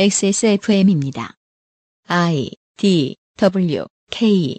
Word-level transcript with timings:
XSFM입니다. 0.00 1.34
I 2.06 2.52
D 2.76 3.16
W 3.36 3.84
K 4.12 4.56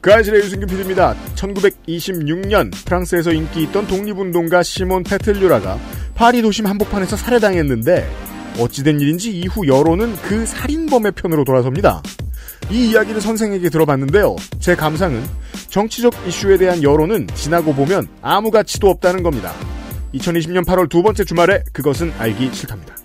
그 0.00 0.12
아실의 0.12 0.40
유승균 0.40 0.66
PD입니다. 0.66 1.14
1926년 1.36 2.72
프랑스에서 2.84 3.32
인기 3.32 3.62
있던 3.62 3.86
독립운동가 3.86 4.64
시몬 4.64 5.04
페틀류라가 5.04 5.78
파리 6.16 6.42
도심 6.42 6.66
한복판에서 6.66 7.14
살해당했는데 7.14 8.10
어찌된 8.58 8.98
일인지 8.98 9.30
이후 9.30 9.68
여론은 9.68 10.16
그 10.22 10.44
살인범의 10.44 11.12
편으로 11.12 11.44
돌아섭니다. 11.44 12.02
이 12.72 12.90
이야기를 12.90 13.20
선생에게 13.20 13.70
들어봤는데요. 13.70 14.34
제 14.58 14.74
감상은 14.74 15.22
정치적 15.68 16.26
이슈에 16.26 16.58
대한 16.58 16.82
여론은 16.82 17.28
지나고 17.36 17.72
보면 17.72 18.08
아무 18.20 18.50
가치도 18.50 18.90
없다는 18.90 19.22
겁니다. 19.22 19.54
2020년 20.12 20.64
8월 20.64 20.88
두 20.88 21.04
번째 21.04 21.22
주말에 21.22 21.62
그것은 21.72 22.12
알기 22.18 22.52
싫답니다. 22.52 22.96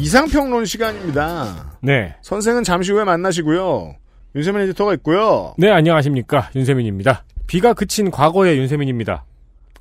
이상평론 0.00 0.64
시간입니다. 0.64 1.76
네. 1.82 2.14
선생은 2.22 2.64
잠시 2.64 2.90
후에 2.90 3.04
만나시고요. 3.04 3.96
윤세민 4.34 4.62
에디터가 4.62 4.94
있고요. 4.94 5.54
네, 5.58 5.70
안녕하십니까. 5.70 6.50
윤세민입니다. 6.56 7.24
비가 7.46 7.74
그친 7.74 8.10
과거의 8.10 8.56
윤세민입니다. 8.58 9.24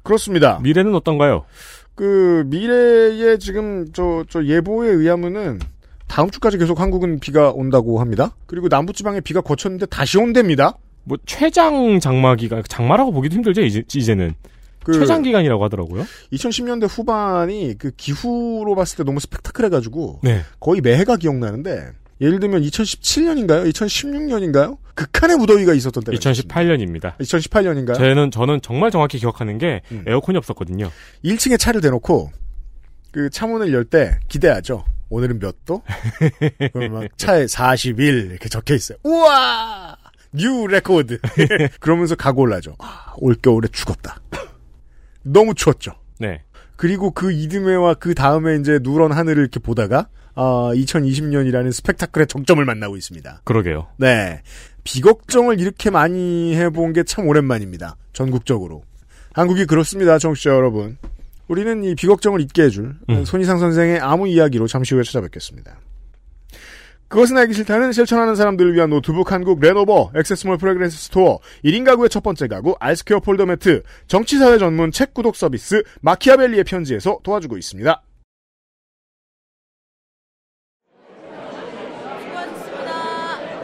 그렇습니다. 0.04 0.60
미래는 0.62 0.94
어떤가요? 0.94 1.46
그 1.96 2.44
미래에 2.48 3.38
지금 3.38 3.86
저, 3.94 4.26
저 4.30 4.44
예보에 4.44 4.90
의하면은 4.90 5.60
다음 6.08 6.30
주까지 6.30 6.58
계속 6.58 6.82
한국은 6.82 7.20
비가 7.20 7.52
온다고 7.52 8.02
합니다. 8.02 8.36
그리고 8.46 8.68
남부지방에 8.68 9.22
비가 9.22 9.40
거쳤는데 9.40 9.86
다시 9.86 10.18
온답니다. 10.18 10.74
뭐 11.06 11.18
최장 11.26 12.00
장마기가 12.00 12.64
장마라고 12.68 13.14
보기도 13.14 13.36
힘들죠 13.36 13.62
이제 13.62 13.84
이제는 13.94 14.34
그 14.94 15.00
최장 15.00 15.22
기간이라고 15.22 15.64
하더라고요. 15.66 16.06
2010년대 16.34 16.88
후반이 16.90 17.76
그 17.78 17.92
기후로 17.96 18.76
봤을 18.76 18.98
때 18.98 19.04
너무 19.04 19.20
스펙타클해가지고 19.20 20.20
네. 20.24 20.42
거의 20.60 20.82
매해가 20.82 21.18
기억나는데 21.18 21.92
예를 22.22 22.40
들면 22.40 22.62
2017년인가요? 22.64 23.72
2016년인가요? 23.72 24.78
극한의 24.96 25.38
무더위가 25.38 25.74
있었던 25.74 26.04
때가 26.04 26.18
2018년입니다. 26.18 27.18
2018년인가요? 27.18 27.96
저는 27.96 28.32
저는 28.32 28.60
정말 28.62 28.92
정확히 28.92 29.18
기억하는 29.20 29.58
게 29.58 29.82
음. 29.92 30.04
에어컨이 30.08 30.38
없었거든요. 30.38 30.92
1층에 31.24 31.58
차를 31.58 31.80
대놓고 31.82 32.32
그 33.12 33.30
차문을 33.30 33.74
열 33.74 33.86
때 33.86 34.20
기대하죠. 34.28 34.84
오늘은 35.10 35.40
몇 35.40 35.66
도? 35.66 35.82
막 36.92 37.18
차에 37.18 37.48
41 37.48 38.30
이렇게 38.32 38.50
적혀 38.50 38.76
있어요. 38.76 38.98
우와! 39.04 39.98
new 40.34 40.68
record. 40.68 41.18
그러면서 41.80 42.16
각오 42.16 42.42
올라죠. 42.44 42.76
아, 42.78 43.14
올겨울에 43.18 43.68
죽었다. 43.72 44.20
너무 45.32 45.54
추웠죠. 45.56 45.94
네. 46.20 46.42
그리고 46.76 47.12
그 47.12 47.32
이듬해와 47.32 47.96
그 47.96 48.14
다음에 48.16 48.56
이제 48.56 48.80
누런 48.82 49.12
하늘을 49.12 49.42
이렇게 49.44 49.60
보다가 49.60 50.08
아, 50.36 50.72
2020년이라는 50.74 51.72
스펙타클의 51.72 52.28
정점을 52.28 52.64
만나고 52.64 52.96
있습니다. 52.96 53.42
그러게요. 53.44 53.88
네. 53.98 54.42
비 54.84 55.02
걱정을 55.02 55.60
이렇게 55.60 55.90
많이 55.90 56.56
해본 56.56 56.94
게 56.94 57.04
참 57.04 57.28
오랜만입니다. 57.28 57.98
전국적으로. 58.14 58.84
한국이 59.34 59.66
그렇습니다, 59.66 60.18
청취자 60.18 60.52
여러분. 60.52 60.98
우리는 61.48 61.84
이 61.84 61.96
비걱정을 61.96 62.42
잊게 62.42 62.64
해줄 62.64 62.96
음. 63.10 63.26
손이상 63.26 63.60
선생의 63.60 64.00
아무 64.00 64.28
이야기로 64.28 64.68
잠시 64.68 64.94
후에 64.94 65.04
찾아뵙겠습니다. 65.04 65.78
그것은 67.10 67.38
알기 67.38 67.54
싫다는 67.54 67.92
실천하는 67.92 68.36
사람들을 68.36 68.76
위한 68.76 68.92
노트북 68.92 69.32
한국 69.32 69.60
레노버 69.60 70.12
액세스몰 70.16 70.60
프레그랜스 70.60 71.06
스토어 71.06 71.40
1인 71.66 71.84
가구의 71.84 72.08
첫 72.10 72.22
번째 72.22 72.48
가구 72.48 72.76
알스퀘어 72.80 73.20
폴더 73.22 73.48
매트 73.48 73.82
정치사회 74.08 74.60
전문 74.60 74.92
책 74.92 75.16
구독 75.16 75.36
서비스 75.36 75.84
마키아벨리의 76.02 76.64
편지에서 76.66 77.18
도와주고 77.24 77.58
있습니다. 77.58 78.04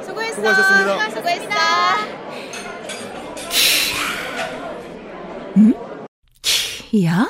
수고했어. 0.02 0.36
수고하셨습니다. 0.36 1.10
수고했어. 1.12 1.46
야? 7.06 7.30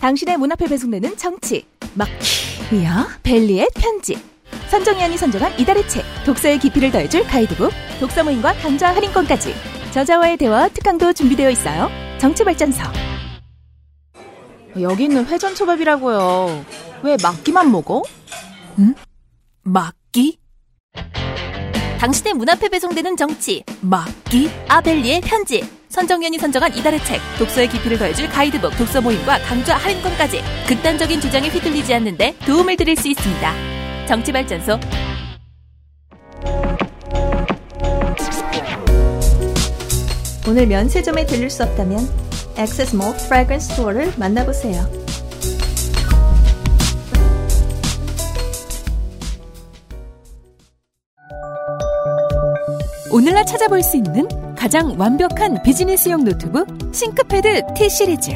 당신의 0.00 0.36
문 0.38 0.50
앞에 0.50 0.66
배송되는 0.66 1.16
정치 1.16 1.64
막 1.94 2.08
히야 2.70 3.06
벨리의 3.22 3.68
편지. 3.74 4.16
선정위원이 4.70 5.16
선정한 5.16 5.58
이달의 5.58 5.88
책 5.88 6.04
독서의 6.24 6.58
깊이를 6.58 6.90
더해줄 6.90 7.24
가이드북 7.24 7.70
독서 8.00 8.24
모임과 8.24 8.54
강좌 8.54 8.94
할인권까지 8.94 9.54
저자와의 9.92 10.36
대화 10.38 10.68
특강도 10.68 11.12
준비되어 11.12 11.50
있어요. 11.50 11.88
정치발전서. 12.18 12.82
여기 14.80 15.04
있는 15.04 15.26
회전 15.26 15.54
초밥이라고요. 15.54 16.64
왜 17.02 17.16
막기만 17.22 17.70
먹어? 17.70 18.02
막기 19.62 20.38
당신의 22.02 22.34
문 22.34 22.48
앞에 22.48 22.68
배송되는 22.68 23.16
정치 23.16 23.62
막기? 23.80 24.50
아벨리의 24.66 25.20
편지. 25.20 25.62
선정위원이 25.88 26.36
선정한 26.36 26.76
이달의 26.76 26.98
책 27.04 27.20
독서의 27.38 27.68
깊이를 27.68 27.96
더해줄 27.96 28.28
가이드북 28.28 28.76
독서 28.76 29.00
모임과 29.00 29.38
강좌 29.42 29.76
할인권까지 29.76 30.42
극단적인 30.66 31.20
주장에 31.20 31.48
휘둘리지 31.48 31.94
않는데 31.94 32.34
도움을 32.44 32.76
드릴 32.76 32.96
수 32.96 33.06
있습니다. 33.06 33.54
정치발전소. 34.08 34.80
오늘 40.48 40.66
면세점에 40.66 41.24
들릴 41.26 41.50
수 41.50 41.62
없다면 41.62 42.00
액세스몰 42.56 43.14
프래그런스 43.28 43.74
스토어를 43.74 44.12
만나보세요 44.16 45.01
오늘날 53.12 53.44
찾아볼 53.44 53.82
수 53.82 53.98
있는 53.98 54.26
가장 54.56 54.98
완벽한 54.98 55.62
비즈니스용 55.62 56.24
노트북 56.24 56.66
싱크패드 56.94 57.74
T 57.76 57.90
시리즈. 57.90 58.30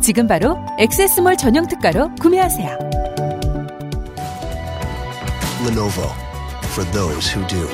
지금 0.00 0.26
바로 0.26 0.56
액세스몰 0.78 1.36
전용 1.36 1.66
특가로 1.66 2.14
구매하세요. 2.14 2.78
Lenovo 5.66 6.08
for 6.72 6.90
those 6.92 7.36
who 7.36 7.46
do. 7.46 7.68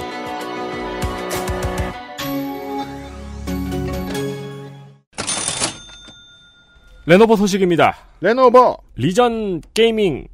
레노버 7.06 7.36
소식입니다. 7.36 7.94
레노버 8.20 8.76
리전 8.96 9.62
gaming 9.72 10.26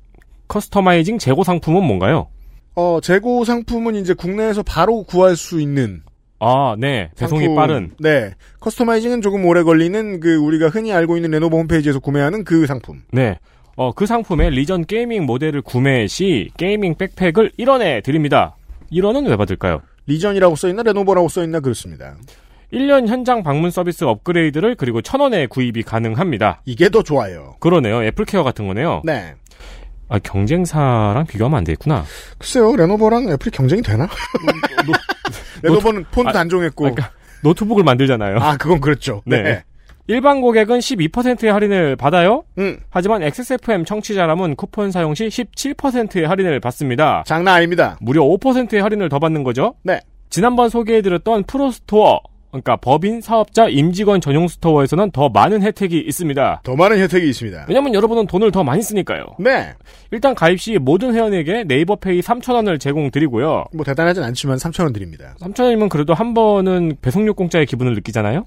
customizing 0.49 1.19
재고 1.19 1.45
상품은 1.45 1.85
뭔가요? 1.85 2.29
어, 2.77 3.01
재고 3.03 3.45
상품은 3.45 3.95
이제 3.97 4.15
국내에서 4.15 4.63
바로 4.63 5.03
구할 5.03 5.35
수 5.37 5.61
있는 5.61 6.03
아, 6.39 6.77
네. 6.79 7.11
배송이 7.19 7.45
상품. 7.45 7.57
빠른. 7.57 7.91
네. 7.99 8.33
customizing은 8.61 9.23
조금 9.23 9.47
오래 9.47 9.63
걸리는 9.63 10.21
그 10.21 10.37
우리가 10.37 10.69
흔히 10.69 10.93
알고 10.93 11.17
있는 11.17 11.31
레노버 11.31 11.57
홈페이지에서 11.57 11.99
구매하는 11.99 12.45
그 12.45 12.67
상품. 12.67 13.03
네. 13.11 13.39
어, 13.77 13.93
그 13.93 14.05
상품의 14.07 14.51
리전 14.51 14.85
gaming 14.85 15.25
모델을 15.25 15.63
구매 15.63 16.07
시 16.07 16.51
gaming 16.59 16.97
백팩을 16.97 17.53
1원에 17.59 18.03
드립니다. 18.03 18.57
1원은 18.93 19.27
왜 19.29 19.37
받을까요? 19.37 19.81
리전이라고 20.07 20.57
써있나 20.57 20.83
레노버라고 20.83 21.29
써있나 21.29 21.61
그렇습니다. 21.61 22.15
1년 22.73 23.07
현장 23.07 23.43
방문 23.43 23.71
서비스 23.71 24.05
업그레이드를 24.05 24.75
그리고 24.75 25.01
1000원에 25.01 25.49
구입이 25.49 25.83
가능합니다. 25.83 26.61
이게 26.67 26.91
더 26.91 27.03
좋아요. 27.03 27.57
그러네요. 27.61 28.03
애플케어 28.05 28.43
같은 28.45 28.67
거네요. 28.67 29.03
네. 29.05 29.35
아, 30.09 30.19
경쟁사랑 30.19 31.27
비교하면 31.27 31.59
안 31.59 31.65
되겠구나. 31.65 32.05
글쎄요, 32.39 32.77
레노버랑 32.77 33.29
애플이 33.31 33.51
경쟁이 33.51 33.83
되나? 33.83 34.09
레노버는 35.63 36.05
폰도 36.11 36.31
아, 36.31 36.33
단종했고. 36.33 36.85
그러니까 36.85 37.11
노트북을 37.43 37.85
만들잖아요. 37.85 38.39
아, 38.39 38.57
그건 38.57 38.81
그렇죠. 38.81 39.23
네. 39.25 39.43
네. 39.43 39.65
일반 40.09 40.41
고객은 40.41 40.79
12%의 40.79 41.53
할인을 41.53 41.97
받아요. 41.97 42.45
음, 42.59 42.79
하지만 42.91 43.23
XSFM 43.25 43.85
청취자라면 43.85 44.55
쿠폰 44.55 44.93
사용 44.93 45.15
시 45.15 45.27
17%의 45.27 46.27
할인을 46.29 46.61
받습니다. 46.61 47.25
장난 47.27 47.57
아닙니다. 47.57 47.97
무려 48.01 48.23
5%의 48.23 48.81
할인을 48.83 49.09
더 49.09 49.19
받는 49.19 49.43
거죠. 49.43 49.75
네. 49.83 50.01
지난번 50.31 50.69
소개해드렸던 50.69 51.45
Pro 51.45 51.70
Store, 51.70 52.21
그러니까 52.63 52.77
법인, 52.77 53.21
사업자, 53.21 53.69
임직원 53.69 54.21
전용 54.21 54.49
스토어에서는 54.49 55.11
더 55.11 55.29
많은 55.29 55.63
혜택이 55.63 55.99
있습니다. 55.99 56.61
더 56.63 56.77
많은 56.77 56.99
혜택이 56.99 57.29
있습니다. 57.29 57.67
왜냐면 57.69 57.95
여러분은 57.95 58.27
돈을 58.27 58.51
더 58.51 58.65
많이 58.65 58.83
쓰니까요. 58.83 59.25
네. 59.39 59.73
일단 60.11 60.35
가입 60.35 60.61
시 60.61 60.79
모든 60.79 61.15
회원에게 61.15 61.65
네이버 61.65 61.97
페이 61.97 62.21
3,000원을 62.21 62.81
제공드리고요. 62.81 63.65
뭐 63.73 63.85
대단하진 63.85 64.23
않지만 64.23 64.57
3,000원 64.57 64.93
드립니다. 64.93 65.35
3,000원이면 65.41 65.89
그래도 65.89 66.15
한 66.15 66.35
번은 66.35 66.97
배송료 67.03 67.35
공짜의 67.35 67.67
기분을 67.67 67.95
느끼잖아요? 67.95 68.45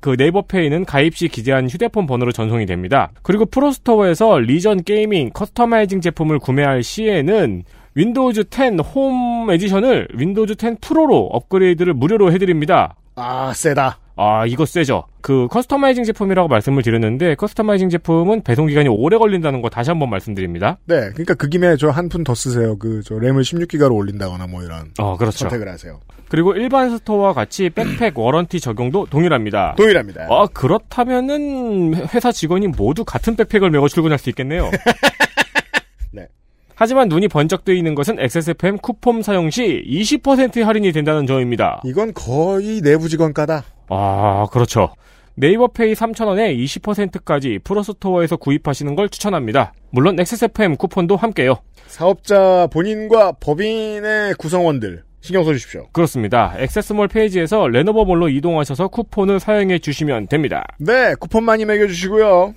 그 0.00 0.16
네이버 0.18 0.42
페이는 0.42 0.84
가입 0.84 1.16
시 1.16 1.28
기재한 1.28 1.68
휴대폰 1.68 2.06
번호로 2.06 2.30
전송이 2.30 2.66
됩니다. 2.66 3.10
그리고 3.22 3.46
Pro 3.46 3.69
Store에서 3.69 4.38
Legion 4.38 4.82
gaming 4.82 5.30
customizing 5.32 6.02
제품을 6.02 6.40
구매할 6.40 6.82
시에는 6.82 7.62
Windows 7.94 8.44
10 8.50 8.80
Home 8.80 9.50
Edition을 9.50 10.08
Windows 10.14 10.56
10 10.60 10.80
Pro로 10.80 11.28
업그레이드를 11.32 11.94
무료로 11.94 12.32
해드립니다. 12.32 12.96
아, 13.16 13.52
세다. 13.54 13.98
아, 14.16 14.46
이거 14.46 14.64
세죠. 14.64 15.04
그 15.20 15.48
customizing 15.50 16.04
제품이라고 16.04 16.46
말씀을 16.48 16.82
드렸는데 16.82 17.34
customizing 17.34 17.88
제품은 17.90 18.42
배송 18.44 18.66
기간이 18.66 18.88
오래 18.88 19.16
걸린다는 19.18 19.60
거 19.60 19.68
다시 19.70 19.90
한번 19.90 20.08
말씀드립니다. 20.10 20.78
네, 20.86 21.10
그러니까 21.10 21.34
그 21.34 21.48
김에 21.48 21.76
저 21.76 21.90
한 21.90 22.08
푼 22.08 22.22
더 22.22 22.34
쓰세요. 22.34 22.78
그 22.78 23.02
저 23.04 23.18
램을 23.18 23.42
16기가로 23.42 23.92
올린다거나 23.94 24.46
뭐 24.46 24.62
이런 24.62 24.92
어, 24.98 25.16
그렇죠. 25.16 25.38
선택을 25.38 25.68
하세요. 25.68 26.00
그리고 26.28 26.54
일반 26.54 26.90
스토어와 26.96 27.32
같이 27.32 27.70
백팩 27.70 28.16
warranty 28.18 28.60
적용도 28.60 29.06
동일합니다. 29.06 29.74
동일합니다. 29.76 30.26
아, 30.30 30.46
그렇다면은 30.52 31.94
회사 32.14 32.30
직원이 32.32 32.68
모두 32.68 33.04
같은 33.04 33.34
백팩을 33.36 33.70
메고 33.70 33.88
출근할 33.88 34.18
수 34.18 34.28
있겠네요. 34.30 34.70
네. 36.12 36.28
하지만 36.74 37.08
눈이 37.08 37.28
번쩍 37.28 37.64
뜨이는 37.64 37.94
것은 37.94 38.18
XSFM 38.18 38.78
쿠폰 38.78 39.22
사용 39.22 39.50
시 39.50 39.82
20% 39.86 40.62
할인이 40.62 40.92
된다는 40.92 41.26
점입니다. 41.26 41.80
이건 41.84 42.12
거의 42.14 42.80
내부 42.80 43.08
직원가다. 43.08 43.64
아, 43.88 44.46
그렇죠. 44.50 44.90
네이버페이 45.36 45.94
3,000원에 45.94 46.56
20%까지 46.56 47.58
프로스토어에서 47.64 48.36
구입하시는 48.36 48.94
걸 48.94 49.08
추천합니다. 49.08 49.72
물론 49.90 50.18
XSFM 50.18 50.76
쿠폰도 50.76 51.16
함께요. 51.16 51.56
사업자 51.86 52.68
본인과 52.72 53.32
법인의 53.40 54.34
구성원들 54.34 55.02
신경 55.20 55.42
써주십시오. 55.42 55.88
그렇습니다. 55.92 56.54
액세스몰 56.58 57.08
페이지에서 57.08 57.66
레노버몰로 57.68 58.28
이동하셔서 58.28 58.88
쿠폰을 58.88 59.40
사용해 59.40 59.78
주시면 59.78 60.28
됩니다. 60.28 60.64
네, 60.78 61.14
쿠폰 61.18 61.44
많이 61.44 61.64
매겨주시고요. 61.64 62.54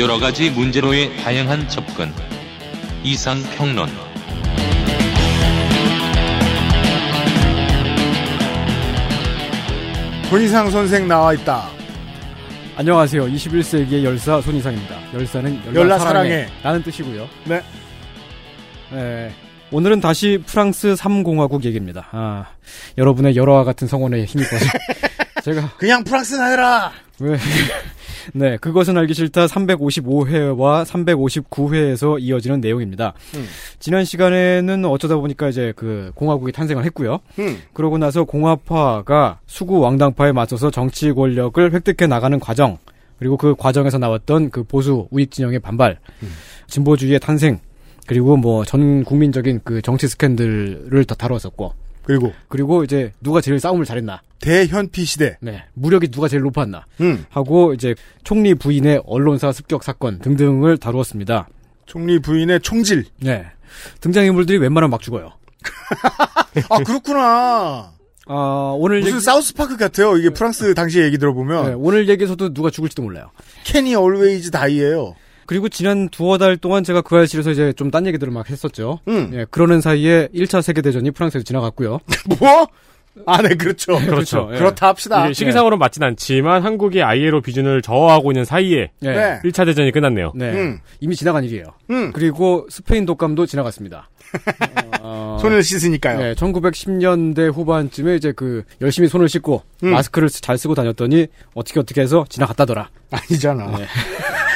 여러 0.00 0.18
가지 0.18 0.48
문제로의 0.48 1.14
다양한 1.18 1.68
접근. 1.68 2.10
이상 3.04 3.36
평론. 3.54 3.86
손이상 10.30 10.70
선생 10.70 11.06
나와 11.06 11.34
있다. 11.34 11.68
안녕하세요. 12.76 13.26
21세기의 13.26 14.02
열사 14.02 14.40
손이상입니다. 14.40 15.12
열사는 15.12 15.66
열라, 15.66 15.80
열라 15.80 15.98
사랑해. 15.98 16.48
라는 16.62 16.82
뜻이고요. 16.82 17.28
네. 17.44 17.62
네. 18.92 19.30
오늘은 19.70 20.00
다시 20.00 20.42
프랑스 20.46 20.94
3공화국 20.94 21.64
얘기입니다. 21.64 22.08
아, 22.12 22.46
여러분의 22.96 23.36
열화와 23.36 23.64
같은 23.64 23.86
성원에 23.86 24.24
힘입어서 24.24 24.64
제가 25.44 25.74
그냥 25.76 26.02
프랑스나 26.04 26.46
해라. 26.46 26.92
왜 27.18 27.36
네, 28.34 28.56
그것은 28.58 28.96
알기 28.96 29.14
싫다 29.14 29.46
355회와 29.46 30.84
359회에서 30.84 32.20
이어지는 32.20 32.60
내용입니다. 32.60 33.14
음. 33.34 33.46
지난 33.78 34.04
시간에는 34.04 34.84
어쩌다 34.84 35.16
보니까 35.16 35.48
이제 35.48 35.72
그 35.76 36.12
공화국이 36.14 36.52
탄생을 36.52 36.84
했고요. 36.84 37.20
음. 37.38 37.58
그러고 37.72 37.98
나서 37.98 38.24
공화파가 38.24 39.40
수구 39.46 39.78
왕당파에 39.80 40.32
맞서서 40.32 40.70
정치 40.70 41.12
권력을 41.12 41.72
획득해 41.72 42.06
나가는 42.08 42.38
과정, 42.40 42.78
그리고 43.18 43.36
그 43.36 43.54
과정에서 43.56 43.98
나왔던 43.98 44.50
그 44.50 44.62
보수 44.62 45.06
우익 45.10 45.30
진영의 45.30 45.58
반발, 45.60 45.98
진보주의의 46.68 47.20
탄생, 47.20 47.58
그리고 48.06 48.36
뭐 48.36 48.64
전 48.64 49.04
국민적인 49.04 49.60
그 49.64 49.82
정치 49.82 50.08
스캔들을 50.08 51.04
다 51.04 51.14
다뤘었고, 51.14 51.74
그리고 52.02 52.32
그리고 52.48 52.84
이제 52.84 53.12
누가 53.20 53.40
제일 53.40 53.60
싸움을 53.60 53.84
잘했나, 53.84 54.22
대현피 54.40 55.04
시대. 55.04 55.36
네, 55.40 55.64
무력이 55.74 56.08
누가 56.08 56.28
제일 56.28 56.42
높았나, 56.42 56.84
음. 57.00 57.24
하고 57.28 57.74
이제 57.74 57.94
총리 58.24 58.54
부인의 58.54 59.02
언론사 59.06 59.52
습격 59.52 59.82
사건 59.84 60.18
등등을 60.18 60.78
다루었습니다. 60.78 61.48
총리 61.86 62.18
부인의 62.18 62.60
총질. 62.60 63.04
네. 63.20 63.46
등장인물들이 64.00 64.58
웬만하면 64.58 64.90
막 64.90 65.00
죽어요. 65.00 65.32
아 66.70 66.78
그렇구나. 66.84 67.92
아, 68.26 68.74
오늘 68.78 69.00
무슨 69.00 69.14
얘기, 69.16 69.24
사우스파크 69.24 69.76
같아요. 69.76 70.16
이게 70.16 70.30
프랑스 70.30 70.72
당시 70.74 71.00
얘기 71.00 71.18
들어보면 71.18 71.66
네, 71.66 71.72
오늘 71.76 72.08
얘기에서도 72.08 72.54
누가 72.54 72.70
죽을지도 72.70 73.02
몰라요. 73.02 73.30
캐니 73.64 73.94
얼웨이즈 73.94 74.52
다이예요. 74.52 75.16
그리고 75.50 75.68
지난 75.68 76.08
두어 76.10 76.38
달 76.38 76.56
동안 76.56 76.84
제가 76.84 77.00
그 77.02 77.16
알실에서 77.16 77.50
이제 77.50 77.72
좀 77.72 77.90
딴 77.90 78.06
얘기들을 78.06 78.32
막 78.32 78.48
했었죠. 78.48 79.00
음. 79.08 79.32
예, 79.34 79.44
그러는 79.50 79.80
사이에 79.80 80.28
1차 80.32 80.62
세계대전이 80.62 81.10
프랑스에서 81.10 81.42
지나갔고요. 81.42 81.98
뭐? 82.38 82.68
아, 83.26 83.42
네, 83.42 83.56
그렇죠. 83.56 83.98
그렇죠. 83.98 84.48
예. 84.52 84.58
그렇다 84.58 84.86
합시다. 84.86 85.24
이게 85.24 85.32
시기상으로 85.34 85.76
맞진 85.76 86.04
않지만 86.04 86.62
한국이 86.62 87.02
ILO 87.02 87.40
비준을 87.40 87.82
저하하고 87.82 88.30
있는 88.30 88.44
사이에 88.44 88.92
예. 89.02 89.10
네. 89.10 89.40
1차 89.42 89.66
대전이 89.66 89.90
끝났네요. 89.90 90.30
네. 90.36 90.52
음. 90.52 90.78
이미 91.00 91.16
지나간 91.16 91.42
일이에요. 91.42 91.64
음. 91.90 92.12
그리고 92.12 92.68
스페인 92.70 93.04
독감도 93.04 93.46
지나갔습니다. 93.46 94.08
어, 95.02 95.38
손을 95.40 95.64
씻으니까요. 95.64 96.18
네, 96.20 96.34
1910년대 96.34 97.52
후반쯤에 97.52 98.14
이제 98.14 98.30
그 98.30 98.62
열심히 98.80 99.08
손을 99.08 99.28
씻고 99.28 99.62
음. 99.82 99.90
마스크를 99.90 100.28
쓰- 100.28 100.40
잘 100.42 100.56
쓰고 100.56 100.76
다녔더니 100.76 101.26
어떻게 101.54 101.80
어떻게 101.80 102.02
해서 102.02 102.24
지나갔다더라. 102.28 102.88
아니잖아. 103.10 103.76
네. 103.78 103.86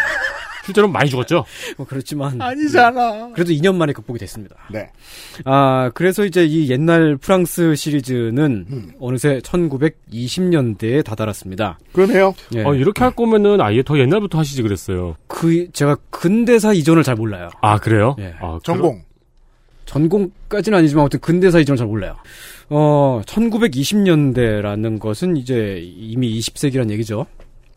실제로 0.65 0.89
많이 0.89 1.11
죽었죠. 1.11 1.45
뭐 1.77 1.87
그렇지만 1.87 2.41
아니잖아. 2.41 3.31
그래도 3.35 3.53
2년 3.53 3.75
만에 3.77 3.93
극복이 3.93 4.19
됐습니다. 4.19 4.57
네. 4.71 4.91
아, 5.45 5.91
그래서 5.95 6.25
이제 6.25 6.45
이 6.45 6.71
옛날 6.71 7.17
프랑스 7.17 7.75
시리즈는 7.75 8.67
음. 8.71 8.93
어느새 9.01 9.39
1920년대에 9.41 11.05
다다랐습니다. 11.05 11.79
그러네요. 11.93 12.35
예. 12.55 12.63
어, 12.63 12.75
이렇게 12.75 13.03
할 13.05 13.15
거면은 13.15 13.61
아예 13.61 13.83
더 13.83 13.99
옛날부터 13.99 14.39
하시지 14.39 14.63
그랬어요. 14.63 15.17
그 15.27 15.71
제가 15.73 15.97
근대사 16.11 16.73
이전을 16.73 17.03
잘 17.03 17.15
몰라요. 17.15 17.51
아, 17.61 17.79
그래요? 17.79 18.17
예. 18.19 18.35
아, 18.41 18.59
전공. 18.63 19.03
전공까지는 19.87 20.79
아니지만 20.79 21.03
아무튼 21.03 21.21
근대사 21.21 21.61
이전을 21.61 21.77
잘 21.77 21.87
몰라요. 21.87 22.17
어, 22.71 23.21
1920년대라는 23.27 24.99
것은 24.99 25.37
이제 25.37 25.81
이미 25.83 26.39
20세기란 26.39 26.91
얘기죠. 26.91 27.27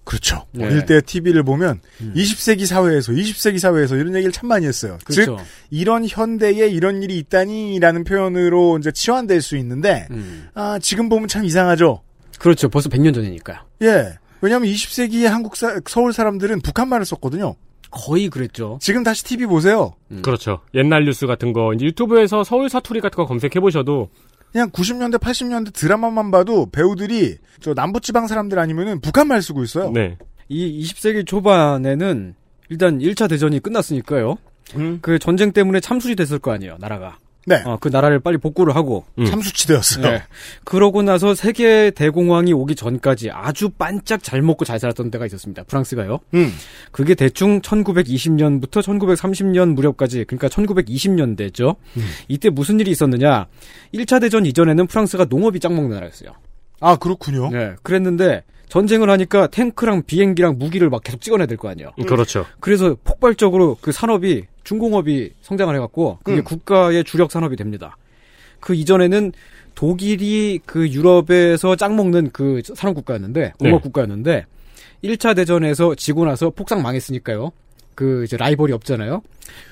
그렇죠. 0.08 0.46
네. 0.54 0.66
어릴 0.66 0.86
때 0.86 1.02
TV를 1.02 1.44
보면 1.44 1.82
음. 2.00 2.14
20세기 2.16 2.66
사회에서 2.66 3.12
20세기 3.12 3.60
사회에서 3.60 3.98
이런 3.98 4.16
얘기를 4.16 4.32
참 4.32 4.48
많이 4.48 4.66
했어요. 4.66 4.98
그렇죠. 5.04 5.38
즉 5.38 5.46
이런 5.70 6.08
현대에 6.08 6.70
이런 6.70 7.04
일이 7.04 7.18
있다니라는 7.18 8.06
표현으로 8.06 8.78
이제 8.78 8.90
치환될 8.90 9.42
수 9.42 9.58
있는데 9.58 10.08
음. 10.12 10.48
아, 10.54 10.80
지금 10.82 11.10
보면 11.10 11.28
참 11.28 11.44
이상하죠. 11.44 12.04
그렇죠. 12.40 12.70
벌써 12.70 12.88
100년 12.88 13.14
전이니까요. 13.14 13.58
예. 13.82 14.14
왜냐하면 14.40 14.70
20세기의 14.70 15.26
한국 15.26 15.58
사, 15.58 15.78
서울 15.86 16.14
사람들은 16.14 16.62
북한말을 16.62 17.06
썼거든요. 17.06 17.56
거의 17.92 18.30
그랬죠. 18.30 18.80
지금 18.82 19.04
다시 19.04 19.26
TV 19.26 19.46
보세요. 19.46 19.94
그렇죠. 20.22 20.62
옛날 20.74 21.04
뉴스 21.04 21.28
같은 21.28 21.52
거 21.52 21.74
이제 21.74 21.86
유튜브에서 21.86 22.46
서울 22.46 22.70
사투리 22.70 23.02
같은 23.02 23.18
거 23.18 23.26
검색해 23.26 23.60
보셔도 23.60 24.10
그냥 24.52 24.70
90년대, 24.72 25.20
80년대 25.20 25.74
드라마만 25.74 26.32
봐도 26.32 26.70
배우들이 26.72 27.38
저 27.60 27.74
남부지방 27.74 28.28
사람들 28.28 28.60
아니면은 28.60 29.02
북한말 29.02 29.42
쓰고 29.42 29.64
있어요. 29.64 29.92
네. 29.92 30.18
이 30.50 30.84
20세기 30.84 31.26
초반에는 31.26 32.36
일단 32.70 33.00
1차 33.00 33.30
대전이 33.30 33.60
끝났으니까요. 33.60 34.38
음. 34.76 35.00
그 35.02 35.20
전쟁 35.20 35.52
때문에 35.52 35.80
참수이 35.80 36.16
됐을 36.16 36.40
거 36.40 36.52
아니에요, 36.52 36.78
나라가. 36.80 37.18
네. 37.50 37.62
어, 37.66 37.78
그 37.80 37.88
나라를 37.88 38.20
빨리 38.20 38.38
복구를 38.38 38.76
하고. 38.76 39.06
음. 39.18 39.26
참수치되었어요. 39.26 40.06
네. 40.06 40.24
그러고 40.66 41.02
나서 41.02 41.34
세계 41.34 41.92
대공황이 41.92 42.52
오기 42.52 42.76
전까지 42.76 43.32
아주 43.32 43.70
반짝 43.70 44.22
잘 44.22 44.42
먹고 44.42 44.66
잘 44.66 44.80
살았던 44.80 45.12
때가 45.12 45.26
있었습니다. 45.28 45.64
프랑스가요. 45.64 46.20
음. 46.34 46.52
그게 46.92 47.16
대충 47.16 47.62
1920년부터 47.62 48.82
1930년 48.84 49.74
무렵까지, 49.76 50.26
그러니까 50.26 50.50
1920년대죠. 50.50 51.78
이때 52.28 52.50
무슨 52.50 52.80
일이 52.82 52.92
있었느냐. 52.92 53.48
1차 53.94 54.20
대전 54.20 54.46
이전에는 54.46 54.86
프랑스가 54.88 55.26
농업이 55.30 55.62
짱 55.62 55.74
먹는 55.76 55.92
나라였어요. 55.92 56.32
아 56.82 56.98
그렇군요. 56.98 57.50
네. 57.50 57.76
그랬는데 57.82 58.44
전쟁을 58.70 59.10
하니까 59.10 59.48
탱크랑 59.48 60.04
비행기랑 60.04 60.58
무기를 60.60 60.90
막 60.90 61.02
계속 61.02 61.22
찍어내야 61.22 61.48
될 61.48 61.58
거 61.58 61.70
아니에요. 61.70 61.92
그렇죠. 62.06 62.46
그래서 62.60 62.98
폭발적으로 63.06 63.78
그 63.80 63.92
산업이 63.94 64.44
중공업이 64.68 65.32
성장을 65.42 65.74
해갖고 65.74 66.20
그게 66.24 66.40
음. 66.40 66.44
국가의 66.44 67.06
주력 67.06 67.32
산업이 67.32 67.56
됩니다. 67.56 67.96
그 68.60 68.76
이전에는 68.76 69.32
독일이 69.76 70.60
그 70.66 70.90
유럽에서 70.90 71.78
짱 71.78 71.96
먹는 71.96 72.32
그 72.34 72.62
산업 72.76 72.96
국가였는데 72.96 73.54
공업 73.60 73.78
네. 73.78 73.82
국가였는데 73.82 74.46
1차 75.06 75.38
대전에서 75.38 75.96
지고 75.96 76.26
나서 76.26 76.50
폭삭 76.50 76.82
망했으니까요. 76.82 77.52
그 77.96 78.26
이제 78.26 78.36
라이벌이 78.36 78.74
없잖아요. 78.74 79.22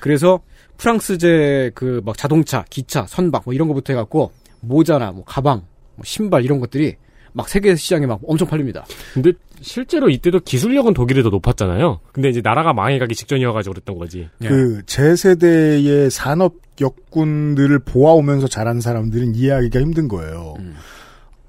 그래서 0.00 0.40
프랑스제 0.78 1.72
그 1.74 2.00
막 2.02 2.16
자동차, 2.16 2.64
기차, 2.70 3.06
선박 3.06 3.42
뭐 3.44 3.52
이런 3.52 3.68
거부터 3.68 3.92
해갖고 3.92 4.32
모자나 4.60 5.12
뭐 5.12 5.24
가방, 5.24 5.66
뭐 5.96 6.04
신발 6.06 6.42
이런 6.42 6.58
것들이 6.58 6.96
막 7.36 7.48
세계 7.50 7.76
시장에 7.76 8.06
막 8.06 8.18
엄청 8.26 8.48
팔립니다. 8.48 8.86
근데 9.12 9.32
실제로 9.60 10.08
이때도 10.08 10.40
기술력은 10.40 10.94
독일이 10.94 11.22
더 11.22 11.28
높았잖아요. 11.28 12.00
근데 12.12 12.30
이제 12.30 12.40
나라가 12.42 12.72
망해가기 12.72 13.14
직전이어가지고 13.14 13.74
그랬던 13.74 13.98
거지. 13.98 14.28
그 14.48 14.82
제 14.86 15.14
세대의 15.14 16.10
산업 16.10 16.54
역군들을 16.80 17.78
보아오면서 17.80 18.48
자란 18.48 18.80
사람들은 18.80 19.34
이해하기가 19.34 19.80
힘든 19.80 20.08
거예요. 20.08 20.54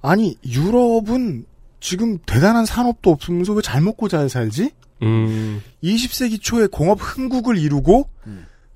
아니 0.01 0.36
유럽은 0.46 1.46
지금 1.79 2.17
대단한 2.25 2.65
산업도 2.65 3.10
없으면서 3.10 3.53
왜 3.53 3.62
잘 3.62 3.82
먹고 3.82 4.10
잘 4.10 4.27
살지? 4.29 4.72
음, 5.03 5.62
20세기 5.84 6.41
초에 6.41 6.67
공업 6.67 7.00
흥국을 7.01 7.58
이루고 7.58 8.10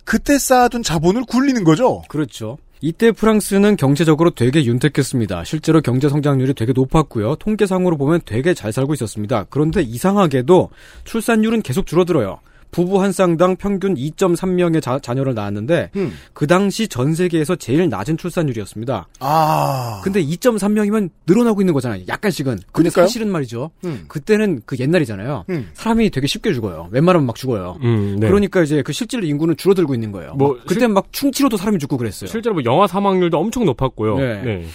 그때 0.05 0.37
쌓아둔 0.39 0.81
자본을 0.83 1.23
굴리는 1.23 1.63
거죠. 1.65 2.03
그렇죠. 2.07 2.57
이때 2.81 3.11
프랑스는 3.11 3.75
경제적으로 3.75 4.31
되게 4.31 4.65
윤택했습니다. 4.65 5.43
실제로 5.43 5.81
경제 5.81 6.09
성장률이 6.09 6.55
되게 6.55 6.73
높았고요. 6.73 7.35
통계상으로 7.35 7.95
보면 7.95 8.21
되게 8.25 8.55
잘 8.55 8.73
살고 8.73 8.95
있었습니다. 8.95 9.45
그런데 9.51 9.81
이상하게도 9.83 10.71
출산율은 11.03 11.61
계속 11.61 11.85
줄어들어요. 11.85 12.39
부부 12.71 13.01
한 13.01 13.11
쌍당 13.11 13.57
평균 13.57 13.95
2.3명의 13.95 14.81
자, 14.81 14.99
자녀를 14.99 15.33
낳았는데 15.33 15.91
음. 15.95 16.13
그 16.33 16.47
당시 16.47 16.87
전 16.87 17.13
세계에서 17.13 17.55
제일 17.57 17.89
낮은 17.89 18.17
출산율이었습니다. 18.17 19.07
아. 19.19 20.01
근데 20.03 20.23
2.3명이면 20.23 21.09
늘어나고 21.27 21.61
있는 21.61 21.73
거잖아요. 21.73 22.03
약간씩은. 22.07 22.45
근데 22.55 22.65
그러니까요. 22.71 23.05
사실은 23.05 23.29
말이죠. 23.31 23.71
음. 23.85 24.05
그때는 24.07 24.61
그 24.65 24.77
옛날이잖아요. 24.79 25.45
음. 25.49 25.69
사람이 25.73 26.09
되게 26.09 26.27
쉽게 26.27 26.53
죽어요. 26.53 26.87
웬만하면 26.91 27.25
막 27.25 27.35
죽어요. 27.35 27.77
음, 27.83 28.17
네. 28.19 28.27
그러니까 28.27 28.61
이제 28.63 28.81
그 28.81 28.93
실질 28.93 29.23
인구는 29.23 29.57
줄어들고 29.57 29.93
있는 29.93 30.11
거예요. 30.11 30.33
뭐막 30.35 30.65
그때 30.65 30.87
막 30.87 31.11
충치로도 31.11 31.57
사람이 31.57 31.77
죽고 31.79 31.97
그랬어요. 31.97 32.29
실제로 32.29 32.55
뭐 32.55 32.63
영아 32.63 32.87
사망률도 32.87 33.37
엄청 33.37 33.65
높았고요. 33.65 34.17
네. 34.17 34.41
네. 34.41 34.65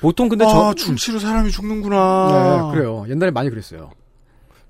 보통 0.00 0.28
근데 0.28 0.44
아, 0.44 0.48
저 0.48 0.74
충치로 0.74 1.18
사람이 1.18 1.50
죽는구나. 1.50 2.70
네, 2.70 2.76
그래요. 2.76 3.06
옛날에 3.08 3.30
많이 3.30 3.48
그랬어요. 3.50 3.90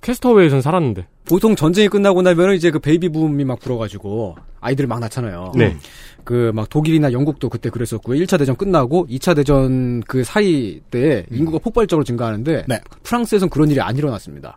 Cast 0.06 0.23
Away에선 0.23 0.60
살았는데. 0.62 1.06
보통 1.24 1.56
전쟁이 1.56 1.88
끝나고 1.88 2.22
나면 2.22 2.54
이제 2.54 2.70
그 2.70 2.78
베이비 2.78 3.08
붐이 3.08 3.44
막 3.44 3.58
불어가지고 3.58 4.36
아이들을 4.60 4.86
막 4.86 5.00
낳잖아요. 5.00 5.52
네. 5.56 5.76
그 6.24 6.52
막 6.54 6.68
독일이나 6.70 7.12
영국도 7.12 7.48
그때 7.48 7.70
그랬었고요. 7.70 8.18
1차 8.24 8.38
대전 8.38 8.56
끝나고 8.56 9.06
2차 9.08 9.34
대전 9.34 10.00
그 10.06 10.22
사이 10.24 10.80
때 10.90 11.26
인구가 11.32 11.58
폭발적으로 11.58 12.04
증가하는데 12.04 12.64
네. 12.68 12.80
프랑스에서는 13.02 13.50
그런 13.50 13.70
일이 13.70 13.80
안 13.80 13.96
일어났습니다. 13.96 14.56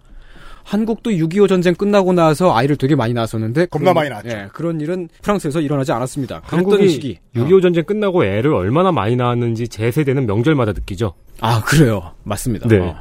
한국도 0.64 1.10
6.25 1.12 1.48
전쟁 1.50 1.74
끝나고 1.74 2.14
나서 2.14 2.56
아이를 2.56 2.76
되게 2.76 2.96
많이 2.96 3.14
낳았었는데 3.14 3.68
겁나 3.68 3.92
그런- 3.92 3.96
많이 3.96 4.10
낳았죠. 4.10 4.30
예, 4.30 4.48
그런 4.54 4.80
일은 4.82 5.10
프랑스에서 5.24 5.62
일어나지 5.62 5.92
않았습니다. 5.92 6.42
한국이 6.44 6.90
시기. 6.90 7.20
6.25 7.36 7.62
전쟁 7.64 7.84
끝나고 7.86 8.24
애를 8.24 8.54
얼마나 8.54 8.92
많이 8.92 9.16
낳았는지 9.16 9.68
제 9.68 9.90
세대는 9.90 10.28
명절마다 10.28 10.74
느끼죠. 10.74 11.14
아 11.42 11.62
그래요. 11.62 12.12
맞습니다. 12.24 12.68
네. 12.68 12.78
어. 12.78 12.96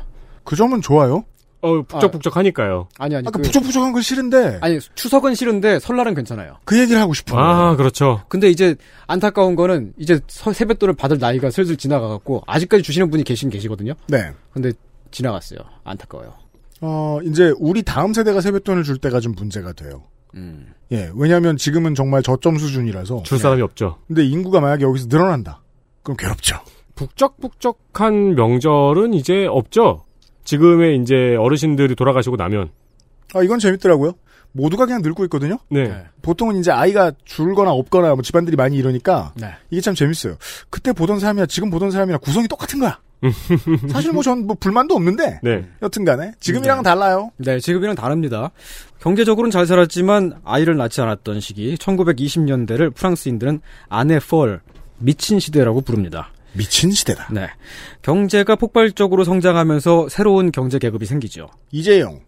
그 0.45 0.57
점은 0.57 0.81
좋아요. 0.81 1.25
어, 1.61 1.83
북적북적하니까요. 1.83 2.88
아니 2.99 3.17
아니 3.17 3.27
아까 3.27 3.38
그, 3.38 3.43
부쩍부쩍한 3.45 3.93
건 3.93 4.00
싫은데 4.03 4.59
아니 4.61 4.79
추석은 4.95 5.35
싫은데 5.35 5.81
설날은 5.81 6.15
괜찮아요. 6.15 6.57
그 6.65 6.79
얘기를 6.79 7.00
하고 7.00 7.12
거예요. 7.27 7.45
아, 7.45 7.77
그렇죠. 7.77 8.23
근데 8.29 8.49
이제 8.49 8.77
안타까운 9.07 9.57
거는 9.57 9.93
이제 9.99 10.21
서- 10.29 10.53
세뱃돈을 10.53 10.95
받을 10.95 11.19
나이가 11.19 11.50
슬슬 11.50 11.77
지나가갖고 11.77 12.43
아직까지 12.47 12.83
주시는 12.85 13.11
분이 13.11 13.25
계신 13.25 13.50
계시거든요. 13.50 13.95
네. 14.07 14.31
근데 14.53 14.73
지나갔어요. 15.11 15.59
안타까워요. 15.85 16.33
어, 16.81 17.19
이제 17.25 17.53
우리 17.59 17.83
다음 17.83 18.12
세대가 18.15 18.41
세뱃돈을 18.41 18.85
줄 18.85 18.99
때가 18.99 19.19
좀 19.19 19.35
문제가 19.35 19.73
돼요. 19.73 20.05
음. 20.37 20.73
예, 20.93 21.11
왜냐하면 21.17 21.57
지금은 21.57 21.95
정말 21.97 22.23
저점 22.23 22.57
수준이라서. 22.59 23.25
줄 23.25 23.38
사람이 23.38 23.62
없죠. 23.62 23.97
근데 24.07 24.25
인구가 24.25 24.61
만약에 24.61 24.85
여기서 24.85 25.07
늘어난다. 25.09 25.61
그럼 26.05 26.17
괴롭죠. 26.17 26.57
북적북적한 26.95 28.35
명절은 28.35 29.15
이제 29.15 29.47
없죠. 29.47 30.05
지금의 30.49 30.97
이제 31.02 31.37
어르신들이 31.37 31.95
돌아가시고 31.95 32.37
나면. 32.37 32.71
아, 33.35 33.43
이건 33.43 33.59
재밌더라고요. 33.59 34.14
모두가 34.52 34.87
그냥 34.87 35.02
늙고 35.02 35.25
있거든요. 35.25 35.59
네. 35.69 35.88
네. 35.88 36.05
보통은 36.23 36.57
이제 36.57 36.71
아이가 36.71 37.12
줄거나 37.26 37.71
없거나 37.73 38.14
뭐 38.14 38.23
집안들이 38.23 38.57
많이 38.57 38.78
이러니까 38.78 39.35
네. 39.37 39.50
이게 39.71 39.83
참 39.83 39.95
재밌어요. 39.95 40.38
그때 40.71 40.95
보던 40.95 41.21
사람이나 41.21 41.45
지금 41.45 41.69
보던 41.69 41.90
사람이나 41.90 42.17
구성이 42.17 42.49
똑같은 42.49 42.81
거야. 42.81 42.99
사실 43.90 44.12
뭐 44.12 44.23
전뭐 44.23 44.57
불만도 44.59 44.95
없는데 44.95 45.40
네. 45.43 45.69
여튼간에 45.83 46.33
지금이랑 46.40 46.78
은 46.78 46.83
달라요. 46.83 47.31
네, 47.37 47.61
지금이랑 47.61 47.95
다릅니다. 47.95 48.50
경제적으로는 49.00 49.50
잘 49.50 49.67
살았지만 49.67 50.40
아이를 50.45 50.78
낳지 50.78 51.02
않았던 51.02 51.40
시기 51.40 51.75
1920년대를 51.75 52.95
프랑스인들은 52.95 53.61
아네 53.90 54.19
펄 54.21 54.61
미친 54.97 55.40
시대라고 55.40 55.83
부릅니다. 55.83 56.31
미친 56.59 56.91
시대다. 56.91 57.29
네. 57.33 57.49
경제가 58.03 58.57
폭발적으로 58.57 59.25
성장하면서 59.25 60.09
새로운 60.09 60.53
경제 60.53 60.79
계급이 60.79 61.07
생기죠. 61.07 61.49
이재용, 61.71 62.21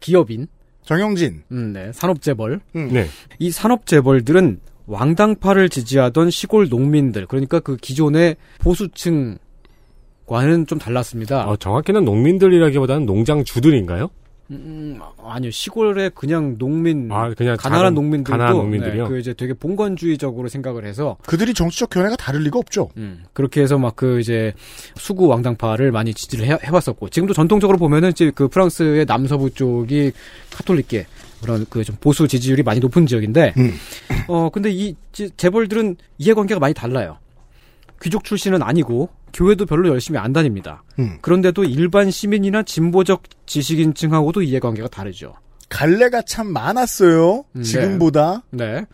기업인, 0.00 0.46
정영진, 0.82 1.42
음, 1.50 1.72
네, 1.72 1.90
산업재벌. 1.92 2.60
네. 2.72 3.08
이 3.38 3.50
산업재벌들은 3.50 4.60
왕당파를 4.86 5.68
지지하던 5.68 6.30
시골 6.30 6.68
농민들, 6.68 7.26
그러니까 7.26 7.58
그 7.58 7.76
기존의 7.76 8.36
보수층과는 8.60 9.38
좀 10.68 10.78
달랐습니다. 10.78 11.48
어, 11.48 11.56
정확히는 11.56 12.04
농민들이라기보다는 12.04 13.04
농장주들인가요? 13.06 14.10
음, 14.50 15.00
아니요, 15.24 15.50
시골에 15.50 16.08
그냥 16.10 16.56
농민, 16.58 17.10
아, 17.10 17.32
그냥 17.36 17.56
가난한 17.58 17.94
농민들도 17.94 18.30
가난한 18.30 18.56
농민들이요? 18.56 19.02
네, 19.04 19.08
그 19.08 19.18
이제 19.18 19.34
되게 19.34 19.52
봉건주의적으로 19.54 20.48
생각을 20.48 20.84
해서 20.84 21.16
그들이 21.26 21.52
정치적 21.52 21.90
견해가 21.90 22.14
다를 22.16 22.42
리가 22.42 22.58
없죠. 22.58 22.90
음, 22.96 23.24
그렇게 23.32 23.60
해서 23.62 23.76
막 23.78 23.96
그 23.96 24.20
이제 24.20 24.52
수구 24.96 25.26
왕당파를 25.26 25.90
많이 25.90 26.12
지지를 26.14 26.46
해, 26.46 26.56
해왔었고 26.62 27.08
지금도 27.08 27.32
전통적으로 27.34 27.78
보면은 27.78 28.10
이제 28.10 28.30
그 28.34 28.46
프랑스의 28.48 29.06
남서부 29.06 29.50
쪽이 29.50 30.12
카톨릭계 30.52 31.06
그런 31.40 31.64
그 31.70 31.82
좀 31.82 31.96
보수 32.00 32.28
지지율이 32.28 32.62
많이 32.62 32.78
높은 32.80 33.06
지역인데 33.06 33.54
음. 33.56 33.72
어 34.28 34.48
근데 34.50 34.70
이 34.70 34.94
지- 35.12 35.30
재벌들은 35.36 35.96
이해관계가 36.18 36.58
많이 36.60 36.72
달라요. 36.74 37.18
귀족 38.02 38.24
출신은 38.24 38.62
아니고 38.62 39.08
교회도 39.36 39.66
별로 39.66 39.90
열심히 39.90 40.18
안 40.18 40.32
다닙니다. 40.32 40.82
음. 40.98 41.18
그런데도 41.20 41.64
일반 41.64 42.10
시민이나 42.10 42.62
진보적 42.62 43.24
지식인층하고도 43.44 44.40
이해관계가 44.42 44.88
다르죠. 44.88 45.34
갈래가 45.68 46.22
참 46.22 46.46
많았어요. 46.52 47.44
음, 47.56 47.62
지금보다. 47.62 48.44
네. 48.50 48.84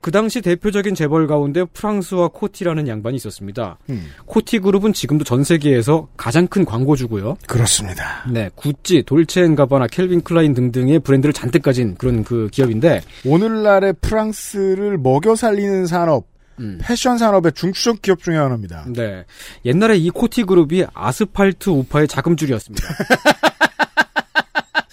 그 0.00 0.10
당시 0.10 0.40
대표적인 0.40 0.94
재벌 0.94 1.26
가운데 1.26 1.64
프랑수아 1.64 2.28
코티라는 2.28 2.86
양반이 2.86 3.16
있었습니다. 3.16 3.78
음, 3.90 4.04
코티 4.26 4.60
그룹은 4.60 4.92
지금도 4.92 5.24
전 5.24 5.42
세계에서 5.42 6.08
가장 6.16 6.46
큰 6.46 6.64
광고주고요. 6.64 7.38
그렇습니다. 7.46 8.24
네, 8.30 8.50
구찌, 8.54 9.02
돌체앤가바나, 9.02 9.88
켈빈 9.88 10.20
클라인 10.20 10.54
등등의 10.54 11.00
브랜드를 11.00 11.32
잔뜩 11.32 11.62
가진 11.62 11.96
그런 11.96 12.22
그 12.22 12.48
기업인데, 12.52 13.00
오늘날의 13.24 13.94
프랑스를 14.00 14.98
먹여 14.98 15.34
살리는 15.34 15.86
산업, 15.86 16.26
음, 16.60 16.78
패션 16.82 17.18
산업의 17.18 17.52
중추적 17.52 18.02
기업 18.02 18.22
중에 18.22 18.36
하나입니다. 18.36 18.84
네, 18.88 19.24
옛날에 19.64 19.96
이 19.96 20.10
코티 20.10 20.44
그룹이 20.44 20.86
아스팔트 20.94 21.70
우파의 21.70 22.08
자금줄이었습니다. 22.08 22.86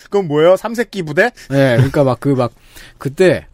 그건 0.06 0.28
뭐예요? 0.28 0.56
삼색기 0.56 1.04
부대? 1.04 1.32
네, 1.50 1.76
그러니까 1.78 2.04
막 2.04 2.20
그 2.20 2.34
막 2.36 2.52
그 2.98 3.14
때 3.14 3.46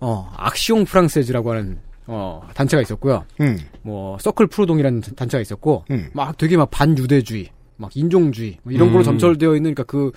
어 0.00 0.30
악시옹 0.36 0.84
프랑세즈라고 0.84 1.50
하는 1.50 1.78
어 2.06 2.40
단체가 2.54 2.80
있었고요. 2.82 3.24
음, 3.40 3.58
뭐 3.82 4.16
서클 4.20 4.46
프로동이라는 4.46 5.00
단체가 5.16 5.42
있었고, 5.42 5.84
음. 5.90 6.08
막 6.12 6.36
되게 6.38 6.56
막 6.56 6.70
반유대주의, 6.70 7.48
막 7.76 7.96
인종주의 7.96 8.58
뭐 8.62 8.72
이런 8.72 8.88
걸로 8.90 9.00
음. 9.00 9.04
점철되어 9.04 9.56
있는 9.56 9.74
그러니까 9.74 9.82
그 9.84 10.12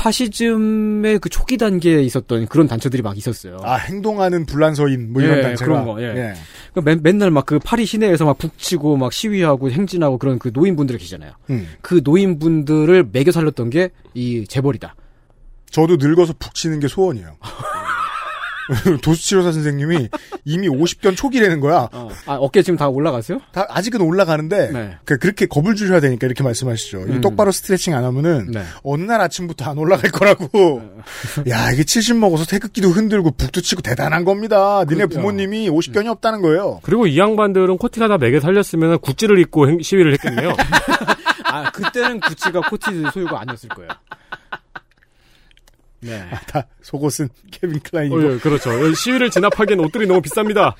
파시즘의 0.00 1.18
그 1.18 1.28
초기 1.28 1.56
단계에 1.58 2.02
있었던 2.02 2.46
그런 2.46 2.66
단체들이 2.66 3.02
막 3.02 3.16
있었어요. 3.18 3.58
아, 3.62 3.74
행동하는 3.76 4.46
불란서인, 4.46 5.12
뭐 5.12 5.20
이런 5.22 5.38
예, 5.38 5.42
단체가. 5.42 5.70
그런 5.70 5.84
거, 5.84 6.00
예. 6.02 6.34
그러니까 6.72 6.80
맨, 6.82 7.00
맨날 7.02 7.30
막 7.30 7.44
그 7.44 7.58
파리 7.58 7.84
시내에서 7.84 8.24
막 8.24 8.38
북치고 8.38 8.96
막 8.96 9.12
시위하고 9.12 9.70
행진하고 9.70 10.18
그런 10.18 10.38
그 10.38 10.50
노인분들 10.54 10.96
계시잖아요. 10.98 11.32
음. 11.50 11.68
그 11.82 12.00
노인분들을 12.04 13.08
매겨 13.12 13.30
살렸던 13.32 13.70
게 13.70 13.90
이 14.14 14.44
재벌이다. 14.48 14.94
저도 15.70 15.96
늙어서 15.96 16.34
푹 16.38 16.54
치는 16.54 16.80
게 16.80 16.88
소원이에요. 16.88 17.36
도수치료사 19.02 19.52
선생님이 19.52 20.08
이미 20.44 20.68
50견 20.68 21.16
초기라는 21.16 21.60
거야. 21.60 21.88
아, 21.92 22.34
어깨 22.34 22.62
지금 22.62 22.76
다 22.76 22.88
올라갔어요? 22.88 23.40
다 23.52 23.66
아직은 23.68 24.00
올라가는데 24.00 24.70
네. 24.72 24.96
그- 25.04 25.18
그렇게 25.18 25.46
겁을 25.46 25.74
주셔야 25.74 26.00
되니까 26.00 26.26
이렇게 26.26 26.42
말씀하시죠. 26.42 26.98
이 27.00 27.10
음. 27.12 27.20
똑바로 27.20 27.50
스트레칭 27.52 27.94
안 27.94 28.04
하면은 28.04 28.50
네. 28.52 28.62
어느 28.82 29.02
날 29.02 29.20
아침부터 29.20 29.70
안 29.70 29.78
올라갈 29.78 30.10
거라고. 30.10 30.82
야 31.48 31.70
이게 31.72 31.84
70 31.84 32.16
먹어서 32.16 32.44
태극기도 32.44 32.88
흔들고 32.88 33.32
북도 33.32 33.60
치고 33.60 33.82
대단한 33.82 34.24
겁니다. 34.24 34.80
니네 34.84 35.06
그렇죠. 35.06 35.16
부모님이 35.16 35.68
50견이 35.70 36.06
없다는 36.08 36.42
거예요. 36.42 36.80
그리고 36.82 37.06
이 37.06 37.18
양반들은 37.18 37.76
코티가 37.78 38.08
다 38.08 38.18
매개 38.18 38.40
살렸으면 38.40 38.98
구찌를 39.00 39.38
입고 39.40 39.68
행- 39.68 39.80
시위를 39.82 40.12
했겠네요. 40.14 40.54
아, 41.44 41.70
그때는 41.72 42.20
구찌가 42.20 42.60
코티 42.60 43.04
소유가 43.12 43.40
아니었을 43.40 43.68
거예요. 43.70 43.90
네. 46.00 46.22
다 46.46 46.66
속옷은 46.82 47.28
케빈 47.50 47.80
클라인이고. 47.80 48.16
어, 48.16 48.32
예, 48.34 48.38
그렇죠. 48.38 48.72
이 48.88 48.94
시위를 48.94 49.30
진압하기엔 49.30 49.80
옷들이 49.80 50.06
너무 50.06 50.20
비쌉니다. 50.22 50.74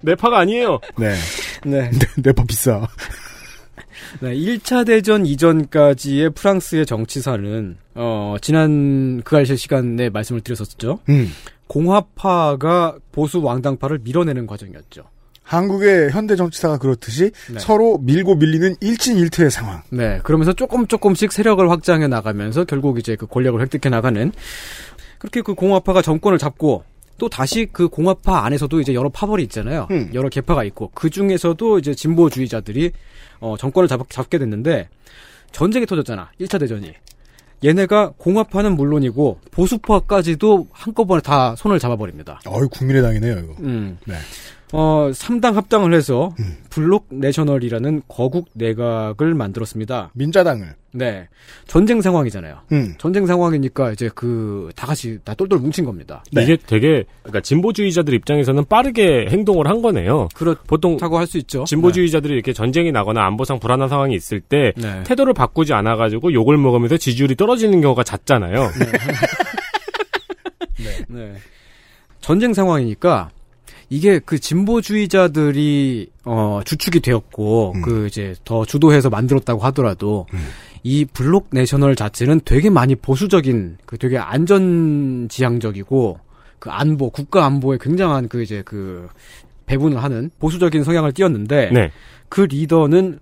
내 0.00 0.14
파가 0.14 0.38
아니에요. 0.38 0.80
네. 0.98 1.14
네. 1.64 1.90
내파 2.22 2.44
비싸. 2.44 2.86
네, 4.20 4.34
1차 4.34 4.86
대전 4.86 5.26
이전까지의 5.26 6.30
프랑스의 6.30 6.86
정치사는 6.86 7.76
어, 7.94 8.36
지난 8.40 9.22
그알실 9.22 9.56
시간에 9.58 10.10
말씀을 10.10 10.40
드렸었죠. 10.40 11.00
음. 11.08 11.30
공화파가 11.66 12.96
보수 13.12 13.42
왕당파를 13.42 14.00
밀어내는 14.04 14.46
과정이었죠. 14.46 15.04
한국의 15.44 16.10
현대 16.10 16.36
정치사가 16.36 16.78
그렇듯이 16.78 17.30
네. 17.52 17.58
서로 17.58 17.98
밀고 17.98 18.36
밀리는 18.36 18.76
일진일퇴의 18.80 19.50
상황. 19.50 19.82
네, 19.90 20.18
그러면서 20.24 20.52
조금 20.52 20.86
조금씩 20.86 21.32
세력을 21.32 21.70
확장해 21.70 22.08
나가면서 22.08 22.64
결국 22.64 22.98
이제 22.98 23.14
그 23.14 23.26
권력을 23.26 23.60
획득해 23.60 23.90
나가는 23.90 24.32
그렇게 25.18 25.42
그 25.42 25.54
공화파가 25.54 26.02
정권을 26.02 26.38
잡고 26.38 26.84
또 27.18 27.28
다시 27.28 27.68
그 27.70 27.88
공화파 27.88 28.44
안에서도 28.44 28.80
이제 28.80 28.94
여러 28.94 29.08
파벌이 29.08 29.42
있잖아요. 29.44 29.86
음. 29.90 30.10
여러 30.14 30.28
계파가 30.28 30.64
있고 30.64 30.90
그 30.94 31.10
중에서도 31.10 31.78
이제 31.78 31.94
진보주의자들이 31.94 32.92
어, 33.40 33.56
정권을 33.56 33.86
잡, 33.86 34.08
잡게 34.10 34.38
됐는데 34.38 34.88
전쟁이 35.52 35.86
터졌잖아. 35.86 36.30
1차 36.40 36.58
대전이. 36.58 36.92
얘네가 37.64 38.14
공화파는 38.18 38.76
물론이고 38.76 39.40
보수파까지도 39.50 40.68
한꺼번에 40.72 41.22
다 41.22 41.54
손을 41.56 41.78
잡아버립니다. 41.78 42.40
어이 42.46 42.66
국민의당이네요 42.70 43.38
이거. 43.38 43.54
음. 43.60 43.98
네. 44.06 44.16
어, 44.76 45.08
3당 45.12 45.52
합당을 45.54 45.94
해서 45.94 46.34
음. 46.40 46.56
블록 46.68 47.06
내셔널이라는 47.10 48.02
거국 48.08 48.48
내각을 48.54 49.34
만들었습니다. 49.34 50.10
민자당을. 50.14 50.74
네. 50.92 51.28
전쟁 51.66 52.00
상황이잖아요. 52.00 52.56
음. 52.72 52.94
전쟁 52.98 53.26
상황이니까 53.26 53.92
이제 53.92 54.08
그 54.14 54.68
다 54.76 54.86
같이 54.86 55.18
다 55.24 55.34
똘똘 55.34 55.58
뭉친 55.60 55.84
겁니다. 55.84 56.24
네. 56.32 56.42
이게 56.42 56.56
되게 56.56 57.04
그러니까 57.22 57.40
진보주의자들 57.40 58.12
입장에서는 58.14 58.64
빠르게 58.66 59.26
행동을 59.30 59.66
한 59.68 59.80
거네요. 59.82 60.28
보통 60.66 60.96
그렇다고 60.96 61.18
할 61.18 61.26
수 61.26 61.38
있죠. 61.38 61.64
진보주의자들이 61.64 62.34
이렇게 62.34 62.52
전쟁이 62.52 62.90
나거나 62.92 63.24
안보상 63.26 63.58
불안한 63.60 63.88
상황이 63.88 64.14
있을 64.14 64.40
때 64.40 64.72
네. 64.76 65.02
태도를 65.04 65.32
바꾸지 65.34 65.72
않아 65.72 65.96
가지고 65.96 66.32
욕을 66.32 66.56
먹으면서 66.56 66.96
지지율이 66.96 67.34
떨어지는 67.36 67.80
경우가 67.80 68.02
잦잖아요. 68.02 68.70
네. 71.08 71.32
전쟁 72.20 72.52
상황이니까 72.54 73.30
이게 73.90 74.18
그 74.18 74.38
진보주의자들이 74.38 76.10
어 76.24 76.60
주축이 76.64 77.00
되었고 77.00 77.72
음. 77.76 77.82
그 77.82 78.06
이제 78.06 78.34
더 78.44 78.64
주도해서 78.64 79.10
만들었다고 79.10 79.60
하더라도 79.66 80.26
이 80.82 81.04
블록 81.04 81.48
내셔널 81.52 81.96
자체는 81.96 82.42
되게 82.44 82.70
많이 82.70 82.94
보수적인 82.94 83.78
그 83.86 83.98
되게 83.98 84.18
안전 84.18 85.28
지향적이고 85.28 86.18
그 86.58 86.70
안보 86.70 87.10
국가 87.10 87.44
안보에 87.46 87.78
굉장한 87.80 88.28
그 88.28 88.42
이제 88.42 88.62
그 88.64 89.08
배분을 89.66 90.02
하는 90.02 90.30
보수적인 90.38 90.84
성향을 90.84 91.12
띄었는데 91.12 91.70
네. 91.72 91.90
그 92.28 92.42
리더는 92.42 93.18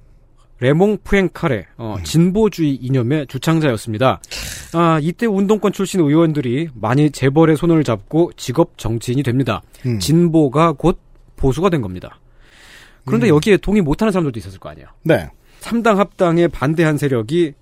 레몽 0.62 0.98
프랭카레 1.02 1.66
어, 1.76 1.96
진보주의 2.04 2.76
이념의 2.76 3.26
주창자였습니다. 3.26 4.20
아, 4.74 5.00
이때 5.02 5.26
운동권 5.26 5.72
출신 5.72 6.00
의원들이 6.00 6.68
많이 6.74 7.10
재벌의 7.10 7.56
손을 7.56 7.82
잡고 7.82 8.30
직업 8.36 8.78
정치인이 8.78 9.24
됩니다. 9.24 9.60
음. 9.84 9.98
진보가 9.98 10.74
곧 10.78 11.00
보수가 11.34 11.68
된 11.68 11.82
겁니다. 11.82 12.20
그런데 13.04 13.26
음. 13.28 13.34
여기에 13.34 13.56
동의 13.56 13.82
못하는 13.82 14.12
사람들도 14.12 14.38
있었을 14.38 14.60
거 14.60 14.68
아니에요. 14.68 14.86
네. 15.02 15.28
3당 15.62 15.96
합당에 15.96 16.46
반대한 16.46 16.96
세력이 16.96 17.54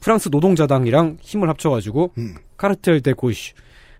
프랑스 0.00 0.28
노동자당이랑 0.28 1.16
힘을 1.22 1.48
합쳐가지고 1.48 2.12
음. 2.18 2.34
카르텔 2.58 3.00
데 3.00 3.14
고시 3.14 3.54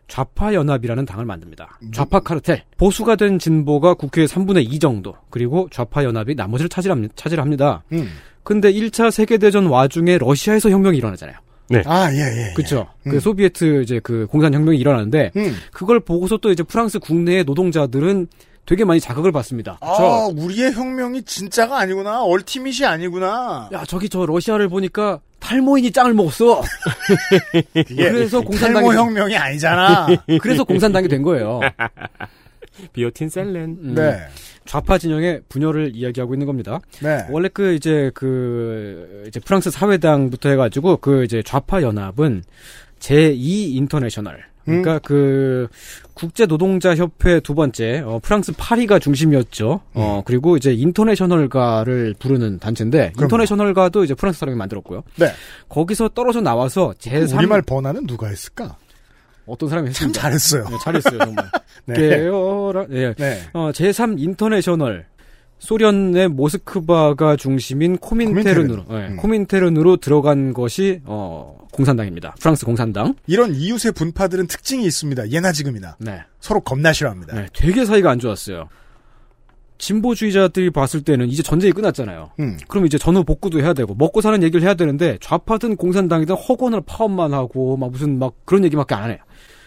좌파 0.09 0.53
연합이라는 0.53 1.07
당을 1.07 1.25
만듭니다. 1.25 1.79
좌파 1.95 2.21
카르텔 2.21 2.65
보수가 2.77 3.17
된 3.17 3.39
진보가 3.39 3.95
국회의 3.95 4.29
3분의 4.29 4.71
2 4.71 4.79
정도 4.79 5.17
그리고 5.31 5.69
좌파 5.71 6.05
연합이 6.05 6.35
나머지를 6.35 6.69
차지합니다. 6.69 7.15
차지합니다. 7.17 7.85
음. 7.93 8.11
근데 8.43 8.73
1차 8.73 9.11
세계대전 9.11 9.67
와중에 9.67 10.19
러시아에서 10.19 10.71
혁명이 10.71 10.97
일어나잖아요. 10.99 11.37
아, 11.87 12.13
예, 12.13 12.19
예. 12.19 12.53
그쵸. 12.55 12.87
음. 13.07 13.13
그 13.13 13.21
소비에트 13.21 13.83
이제 13.83 14.01
그 14.03 14.27
공산 14.31 14.53
혁명이 14.53 14.79
일어나는데 14.79 15.31
음. 15.37 15.57
그걸 15.73 16.01
보고서 16.01 16.37
또 16.37 16.51
이제 16.51 16.63
프랑스 16.63 16.99
국내의 16.99 17.45
노동자들은 17.45 18.29
되게 18.67 18.85
많이 18.85 19.01
자극을 19.01 19.33
받습니다. 19.33 19.79
아, 19.81 20.29
우리의 20.37 20.73
혁명이 20.73 21.25
진짜가 21.25 21.79
아니구나. 21.81 22.23
얼티밋이 22.23 22.87
아니구나. 22.87 23.69
야, 23.73 23.85
저기 23.87 24.09
저 24.09 24.25
러시아를 24.25 24.69
보니까 24.69 25.21
탈모인이 25.41 25.91
짱을 25.91 26.15
먹었어. 26.15 26.63
그래서 27.75 28.40
공산당이 28.40 28.87
탈모 28.87 28.95
혁명이 28.95 29.37
아니잖아. 29.37 30.07
그래서 30.40 30.62
공산당이 30.62 31.09
된 31.09 31.23
거예요. 31.23 31.61
비오틴 32.93 33.29
셀렌. 33.29 33.79
음, 33.83 33.95
네. 33.97 34.16
좌파 34.64 34.98
진영의 34.98 35.42
분열을 35.48 35.92
이야기하고 35.94 36.35
있는 36.35 36.46
겁니다. 36.46 36.81
네. 37.03 37.27
원래 37.31 37.48
그 37.53 37.75
이제 37.75 38.11
그 38.14 39.25
이제 39.29 39.40
프랑스 39.40 39.70
사회당부터 39.70 40.48
해가지고 40.51 40.98
그 40.98 41.25
이제 41.25 41.42
좌파 41.44 41.83
연합은 41.83 42.44
제2 43.01 43.75
인터내셔널. 43.77 44.44
그러니까 44.64 45.01
그 45.01 45.66
국제 46.14 46.46
노동자 46.46 46.94
협회 46.94 47.40
두 47.40 47.55
번째 47.55 48.03
어, 48.07 48.20
프랑스 48.22 48.53
파리가 48.57 49.01
중심이었죠. 49.01 49.81
어 49.94 50.22
그리고 50.25 50.57
이제 50.57 50.72
인터내셔널가를 50.72 52.14
부르는 52.18 52.61
단체인데 52.61 53.12
그럼요. 53.16 53.25
인터내셔널가도 53.25 54.05
이제 54.05 54.14
프랑스 54.14 54.38
사람이 54.38 54.57
만들었고요. 54.57 55.03
네. 55.16 55.33
거기서 55.68 56.11
떨어져 56.11 56.40
나와서 56.40 56.94
제3 56.98 57.38
우리말 57.38 57.62
번안은 57.62 58.07
누가 58.07 58.29
했을까? 58.29 58.77
어떤 59.46 59.68
사람이 59.68 59.87
참 59.92 60.09
했습니다. 60.09 60.20
잘했어요. 60.20 60.64
네, 60.64 60.76
잘했어요 60.83 61.18
정말. 61.18 61.50
네. 61.87 61.94
깨어라. 61.94 62.87
네. 62.88 63.14
네. 63.14 63.40
어, 63.52 63.70
제3 63.72 64.18
인터내셔널 64.20 65.07
소련의 65.59 66.28
모스크바가 66.28 67.37
중심인 67.37 67.96
코민테른으로 67.96 68.85
코민테른. 68.85 69.07
네, 69.09 69.14
음. 69.14 69.16
코민테른으로 69.16 69.96
들어간 69.98 70.52
것이 70.52 71.00
어, 71.05 71.57
공산당입니다. 71.72 72.35
프랑스 72.40 72.66
공산당. 72.66 73.14
이런 73.26 73.55
이웃의 73.55 73.92
분파들은 73.92 74.48
특징이 74.48 74.85
있습니다. 74.85 75.31
예나 75.31 75.52
지금이나. 75.52 75.96
네. 76.00 76.20
서로 76.40 76.61
겁나 76.61 76.92
싫어합니다. 76.92 77.35
네, 77.35 77.46
되게 77.52 77.85
사이가 77.85 78.11
안 78.11 78.18
좋았어요. 78.18 78.68
진보주의자들이 79.87 80.71
봤을 80.71 81.03
때는 81.03 81.29
이제 81.29 81.42
전쟁이 81.42 81.73
끝났잖아요. 81.73 82.31
음. 82.38 82.57
그럼 82.68 82.87
이제 82.87 82.99
전후 82.99 83.25
복구도 83.25 83.59
해야 83.61 83.73
되고 83.75 83.95
먹고 83.97 84.21
사는 84.21 84.40
얘기를 84.42 84.62
해야 84.64 84.75
되는데 84.75 85.18
좌파든 85.21 85.75
공산당이든 85.77 86.37
허건을 86.37 86.83
파업만 86.87 87.35
하고 87.35 87.77
막 87.77 87.90
무슨 87.90 88.18
막 88.18 88.33
그런 88.45 88.64
얘기밖에 88.64 88.95
안 88.95 89.11
해요. 89.11 89.18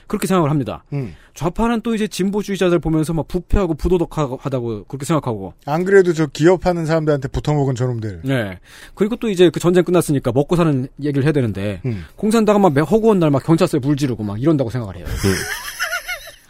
그렇게 0.07 0.27
생각을 0.27 0.51
합니다. 0.51 0.83
음. 0.93 1.15
좌파는 1.33 1.81
또 1.81 1.95
이제 1.95 2.07
진보주의자들 2.07 2.77
보면서 2.79 3.11
막 3.11 3.27
부패하고 3.27 3.73
부도덕하다고 3.73 4.85
그렇게 4.87 5.03
생각하고 5.03 5.53
안 5.65 5.83
그래도 5.83 6.13
저 6.13 6.27
기업하는 6.27 6.85
사람들한테 6.85 7.27
붙어먹은 7.27 7.73
저놈들. 7.75 8.21
네. 8.23 8.59
그리고 8.93 9.15
또 9.17 9.29
이제 9.29 9.49
그 9.49 9.59
전쟁 9.59 9.83
끝났으니까 9.83 10.31
먹고 10.31 10.55
사는 10.55 10.87
얘기를 11.01 11.23
해야 11.25 11.31
되는데 11.33 11.81
음. 11.85 12.05
공산당은 12.15 12.61
막 12.61 12.71
매- 12.73 12.81
허구한 12.81 13.19
날 13.19 13.31
막 13.31 13.43
경찰서에 13.43 13.79
불 13.81 13.97
지르고 13.97 14.23
막 14.23 14.39
이런다고 14.41 14.69
생각을 14.69 14.95
해요. 14.95 15.05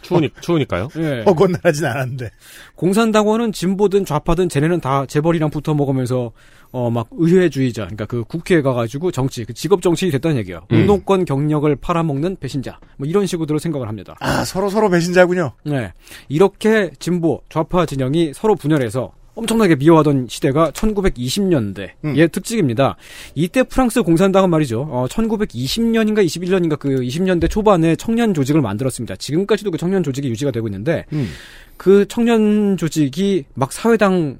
추우니, 0.06 0.30
추우니까요? 0.40 0.88
예. 0.96 1.22
허건하진 1.26 1.84
않았는데. 1.84 2.30
공산당원은 2.74 3.52
진보든 3.52 4.04
좌파든 4.04 4.48
쟤네는 4.48 4.80
다 4.80 5.06
재벌이랑 5.06 5.50
붙어 5.50 5.74
먹으면서 5.74 6.32
어 6.72 6.90
막 6.90 7.08
의회주의자 7.12 7.82
그러니까 7.84 8.06
그 8.06 8.24
국회에 8.24 8.60
가가지고 8.60 9.10
정치 9.10 9.44
그 9.44 9.54
직업 9.54 9.82
정치인이 9.82 10.12
됐다는 10.12 10.36
얘기예요. 10.38 10.66
음. 10.72 10.80
운동권 10.80 11.24
경력을 11.24 11.74
팔아먹는 11.76 12.36
배신자 12.40 12.78
뭐 12.96 13.06
이런 13.08 13.26
식으로 13.26 13.58
생각을 13.58 13.88
합니다. 13.88 14.14
아, 14.20 14.44
서로 14.44 14.68
서로 14.68 14.90
배신자군요. 14.90 15.52
네. 15.64 15.92
이렇게 16.28 16.90
진보, 16.98 17.40
좌파 17.48 17.86
진영이 17.86 18.32
서로 18.34 18.54
분열해서 18.56 19.12
엄청나게 19.36 19.76
미워하던 19.76 20.26
시대가 20.28 20.70
1920년대의 20.72 21.90
음. 22.04 22.28
특징입니다. 22.32 22.96
이때 23.34 23.62
프랑스 23.62 24.02
공산당은 24.02 24.50
말이죠. 24.50 24.88
어, 24.90 25.06
1920년인가 25.08 26.24
21년인가 26.24 26.78
그 26.78 26.88
20년대 26.88 27.48
초반에 27.48 27.94
청년 27.96 28.34
조직을 28.34 28.62
만들었습니다. 28.62 29.16
지금까지도 29.16 29.70
그 29.70 29.78
청년 29.78 30.02
조직이 30.02 30.28
유지가 30.28 30.50
되고 30.50 30.66
있는데 30.66 31.04
음. 31.12 31.28
그 31.76 32.06
청년 32.08 32.76
조직이 32.78 33.44
막 33.54 33.72
사회당 33.72 34.38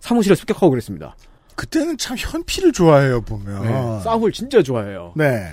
사무실에 0.00 0.34
습격하고 0.34 0.70
그랬습니다. 0.70 1.14
그때는 1.54 1.98
참 1.98 2.16
현피를 2.18 2.72
좋아해요, 2.72 3.20
보면. 3.22 3.62
네. 3.62 4.04
싸움을 4.04 4.32
진짜 4.32 4.62
좋아해요. 4.62 5.12
네. 5.16 5.48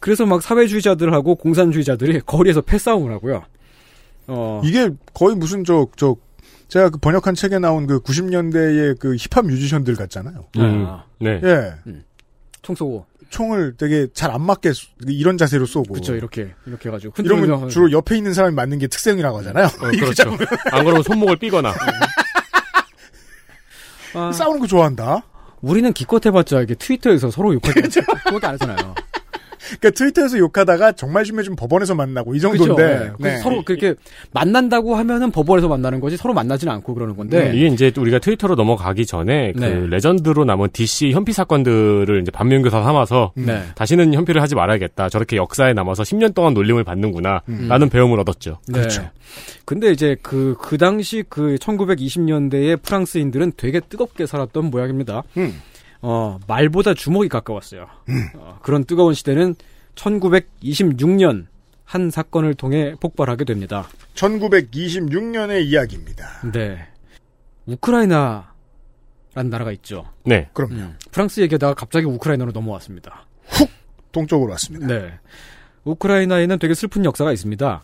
그래서 0.00 0.26
막 0.26 0.42
사회주의자들하고 0.42 1.36
공산주의자들이 1.36 2.20
거리에서 2.26 2.62
패싸움을 2.62 3.12
하고요. 3.12 3.44
어, 4.26 4.62
이게 4.64 4.88
거의 5.12 5.36
무슨 5.36 5.64
저, 5.64 5.86
저, 5.96 6.16
제가 6.70 6.88
그 6.90 6.98
번역한 6.98 7.34
책에 7.34 7.58
나온 7.58 7.86
그 7.86 8.00
90년대의 8.00 8.98
그 8.98 9.16
힙합 9.16 9.44
뮤지션들 9.46 9.96
같잖아요. 9.96 10.46
음. 10.58 10.86
아, 10.88 11.04
네. 11.20 11.40
예. 11.42 11.74
총 12.62 12.74
쏘고. 12.76 13.06
총을 13.28 13.74
되게 13.76 14.06
잘 14.12 14.30
안 14.30 14.42
맞게 14.42 14.72
쏘- 14.72 14.88
이런 15.06 15.36
자세로 15.38 15.66
쏘고. 15.66 15.94
그쵸, 15.94 16.14
이렇게, 16.16 16.52
이렇게 16.66 16.88
해 16.88 16.92
가지고. 16.92 17.12
이러면 17.22 17.42
흔들면서 17.44 17.68
주로 17.68 17.92
옆에 17.92 18.16
있는 18.16 18.34
사람이 18.34 18.54
맞는 18.54 18.78
게 18.78 18.86
특성이라고 18.86 19.38
하잖아요. 19.38 19.66
어, 19.66 19.90
그렇죠. 19.98 20.30
안 20.72 20.84
그러면 20.84 21.02
손목을 21.02 21.36
삐거나. 21.36 21.72
아, 24.14 24.32
싸우는 24.32 24.60
거 24.60 24.66
좋아한다. 24.66 25.22
우리는 25.60 25.92
기껏 25.92 26.24
해봤자 26.24 26.60
이게 26.62 26.74
트위터에서 26.74 27.30
서로 27.30 27.52
욕할 27.54 27.74
때 27.74 27.82
그거밖에 27.82 28.46
안 28.46 28.54
하잖아요. 28.54 28.94
그러니까 29.78 29.90
트위터에서 29.90 30.38
욕하다가 30.38 30.92
정말 30.92 31.24
심해지면 31.24 31.56
법원에서 31.56 31.94
만나고 31.94 32.34
이 32.34 32.40
정도인데. 32.40 32.74
그죠? 32.74 33.16
네. 33.18 33.30
네. 33.30 33.36
서로 33.38 33.62
그렇게 33.64 33.94
만난다고 34.32 34.96
하면은 34.96 35.30
법원에서 35.30 35.68
만나는 35.68 36.00
거지 36.00 36.16
서로 36.16 36.34
만나지는 36.34 36.72
않고 36.74 36.94
그러는 36.94 37.16
건데. 37.16 37.52
이게 37.54 37.66
이제 37.66 37.92
우리가 37.96 38.18
트위터로 38.18 38.54
넘어가기 38.54 39.06
전에 39.06 39.52
그 39.52 39.60
네. 39.60 39.86
레전드로 39.88 40.44
남은 40.44 40.68
DC 40.72 41.12
현피 41.12 41.32
사건들을 41.32 42.20
이제 42.22 42.30
반면교사 42.30 42.82
삼아서 42.82 43.32
네. 43.34 43.62
다시는 43.74 44.14
현피를 44.14 44.42
하지 44.42 44.54
말아야겠다. 44.54 45.08
저렇게 45.08 45.36
역사에 45.36 45.72
남아서 45.72 46.02
10년 46.02 46.34
동안 46.34 46.54
놀림을 46.54 46.84
받는구나. 46.84 47.42
라는 47.68 47.88
배움을 47.88 48.18
얻었죠. 48.20 48.58
네. 48.68 48.82
근데 49.64 49.90
이제 49.92 50.16
그, 50.22 50.56
그 50.60 50.78
당시 50.78 51.24
그 51.28 51.56
1920년대의 51.60 52.82
프랑스인들은 52.82 53.52
되게 53.56 53.80
뜨겁게 53.80 54.26
살았던 54.26 54.70
모양입니다. 54.70 55.22
음. 55.36 55.60
어, 56.02 56.38
말보다 56.46 56.94
주먹이 56.94 57.28
가까웠어요. 57.28 57.86
어, 58.36 58.58
그런 58.62 58.84
뜨거운 58.84 59.14
시대는 59.14 59.54
1926년 59.94 61.46
한 61.84 62.10
사건을 62.10 62.54
통해 62.54 62.94
폭발하게 63.00 63.44
됩니다. 63.44 63.88
1926년의 64.14 65.64
이야기입니다. 65.66 66.26
네. 66.52 66.86
우크라이나라는 67.66 68.46
나라가 69.50 69.72
있죠. 69.72 70.06
네. 70.24 70.48
그럼요. 70.52 70.74
음, 70.74 70.96
프랑스 71.10 71.40
얘기하다가 71.40 71.74
갑자기 71.74 72.06
우크라이나로 72.06 72.52
넘어왔습니다. 72.52 73.26
동쪽으로 74.12 74.50
왔습니다. 74.52 74.86
네. 74.86 75.12
우크라이나에는 75.84 76.58
되게 76.58 76.74
슬픈 76.74 77.04
역사가 77.04 77.32
있습니다. 77.32 77.82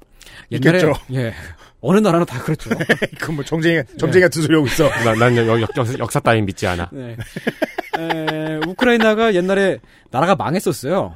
옛날에 0.53 0.79
있겠죠. 0.79 1.01
예. 1.13 1.33
어느 1.81 1.99
나라나 1.99 2.25
다 2.25 2.41
그렇죠. 2.43 2.71
그뭐 3.21 3.45
정쟁이 3.45 3.83
정쟁이 3.99 4.23
같은 4.23 4.43
소리 4.43 4.55
하고 4.55 4.67
있어. 4.67 4.89
나, 4.89 5.15
난 5.15 5.37
역, 5.37 5.61
역, 5.61 5.61
역, 5.77 5.99
역사 5.99 6.21
따윈 6.21 6.47
믿지 6.47 6.67
않아. 6.67 6.89
네. 6.93 7.17
에, 7.99 8.61
우크라이나가 8.67 9.35
옛날에 9.35 9.79
나라가 10.11 10.35
망했었어요. 10.35 11.15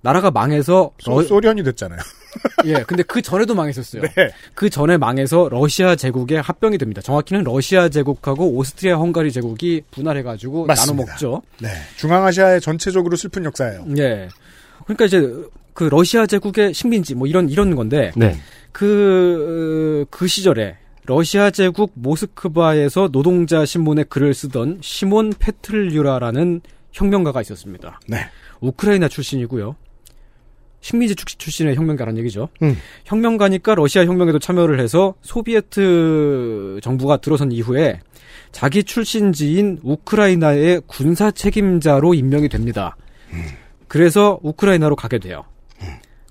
나라가 0.00 0.30
망해서 0.32 0.90
소, 0.98 1.12
러- 1.20 1.22
소련이 1.22 1.62
됐잖아요. 1.62 2.00
예, 2.66 2.82
근데 2.86 3.02
그 3.04 3.22
전에도 3.22 3.54
망했었어요. 3.54 4.02
네. 4.02 4.30
그 4.54 4.68
전에 4.70 4.96
망해서 4.96 5.48
러시아 5.50 5.94
제국에 5.94 6.38
합병이 6.38 6.78
됩니다. 6.78 7.00
정확히는 7.02 7.44
러시아 7.44 7.88
제국하고 7.88 8.50
오스트리아 8.56 8.96
헝가리 8.96 9.30
제국이 9.30 9.82
분할해가지고 9.92 10.66
나눠 10.66 10.66
맞습니다. 10.66 11.12
먹죠. 11.12 11.42
네. 11.60 11.68
중앙아시아의 11.98 12.60
전체적으로 12.60 13.16
슬픈 13.16 13.44
역사예요. 13.44 13.86
예. 13.98 14.28
그러니까 14.86 15.04
이제 15.04 15.20
그 15.74 15.84
러시아 15.84 16.26
제국의 16.26 16.74
식민지 16.74 17.14
뭐 17.14 17.26
이런 17.28 17.48
이런 17.48 17.76
건데 17.76 18.10
네. 18.16 18.36
그, 18.72 20.06
그 20.10 20.26
시절에 20.26 20.76
러시아 21.04 21.50
제국 21.50 21.92
모스크바에서 21.94 23.08
노동자 23.08 23.64
신문에 23.64 24.04
글을 24.04 24.34
쓰던 24.34 24.78
시몬 24.82 25.32
페틀류라라는 25.38 26.60
혁명가가 26.92 27.40
있었습니다. 27.42 28.00
네. 28.06 28.18
우크라이나 28.60 29.08
출신이고요. 29.08 29.76
식민지 30.80 31.14
출- 31.14 31.26
출신의 31.38 31.76
혁명가란 31.76 32.18
얘기죠. 32.18 32.48
음. 32.62 32.76
혁명가니까 33.04 33.74
러시아 33.76 34.04
혁명에도 34.04 34.38
참여를 34.38 34.80
해서 34.80 35.14
소비에트 35.22 36.80
정부가 36.82 37.18
들어선 37.18 37.52
이후에 37.52 38.00
자기 38.50 38.82
출신지인 38.84 39.78
우크라이나의 39.82 40.82
군사 40.86 41.30
책임자로 41.30 42.14
임명이 42.14 42.48
됩니다. 42.48 42.96
그래서 43.88 44.38
우크라이나로 44.42 44.96
가게 44.96 45.18
돼요. 45.18 45.44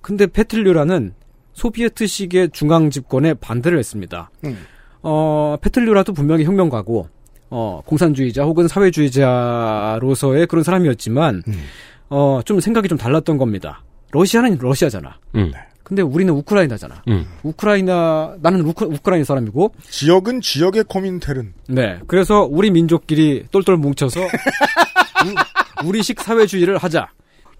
근데 0.02 0.28
페틀류라는 0.28 1.14
소비에트식의 1.54 2.50
중앙 2.52 2.90
집권에 2.90 3.34
반대를 3.34 3.78
했습니다. 3.80 4.30
음. 4.46 4.58
어, 5.04 5.58
페틀류라도 5.62 6.14
분명히 6.14 6.44
혁명가고, 6.46 7.08
어, 7.50 7.82
공산주의자 7.86 8.44
혹은 8.44 8.68
사회주의자로서의 8.68 10.48
그런 10.48 10.64
사람이었지만, 10.64 11.44
음. 11.48 11.64
어, 12.10 12.42
좀 12.46 12.60
생각이 12.60 12.88
좀 12.88 12.98
달랐던 12.98 13.38
겁니다. 13.38 13.84
러시아는 14.12 14.58
러시아잖아. 14.60 15.18
음. 15.36 15.52
근데 15.84 16.02
우리는 16.02 16.32
우크라이나잖아. 16.34 17.02
음. 17.10 17.26
우크라이나, 17.44 18.36
나는 18.42 18.62
우크, 18.62 18.86
우크라이나 18.86 19.26
사람이고, 19.26 19.74
지역은 19.90 20.40
지역의 20.42 20.86
코민텔은 20.88 21.54
네. 21.70 22.00
그래서 22.08 22.44
우리 22.50 22.72
민족끼리 22.72 23.46
똘똘 23.52 23.76
뭉쳐서, 23.78 24.22
우- 25.84 25.88
우리식 25.88 26.22
사회주의를 26.22 26.78
하자. 26.78 27.10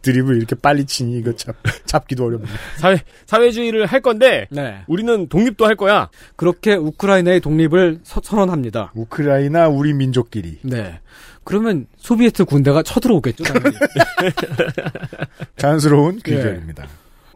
드립을 0.02 0.38
이렇게 0.38 0.56
빨리 0.56 0.86
치니 0.86 1.18
이거 1.20 1.36
잡, 1.36 1.56
잡기도 1.86 2.26
어렵네. 2.26 2.48
사회, 2.78 2.98
사회주의를 3.28 3.86
할 3.86 4.02
건데, 4.02 4.48
네. 4.50 4.82
우리는 4.88 5.28
독립도 5.28 5.66
할 5.66 5.76
거야. 5.76 6.10
그렇게 6.36 6.74
우크라이나의 6.76 7.40
독립을 7.42 8.00
서- 8.04 8.22
선언합니다. 8.24 8.92
우크라이나 8.96 9.68
우리 9.68 9.94
민족끼리 9.94 10.60
네. 10.64 11.00
그러면 11.44 11.88
소비에트 11.98 12.46
군대가 12.46 12.84
쳐들어오겠죠, 12.84 13.44
당연히. 13.44 13.76
자연스러운 15.58 16.20
예. 16.28 16.32
귀결입니다. 16.32 16.88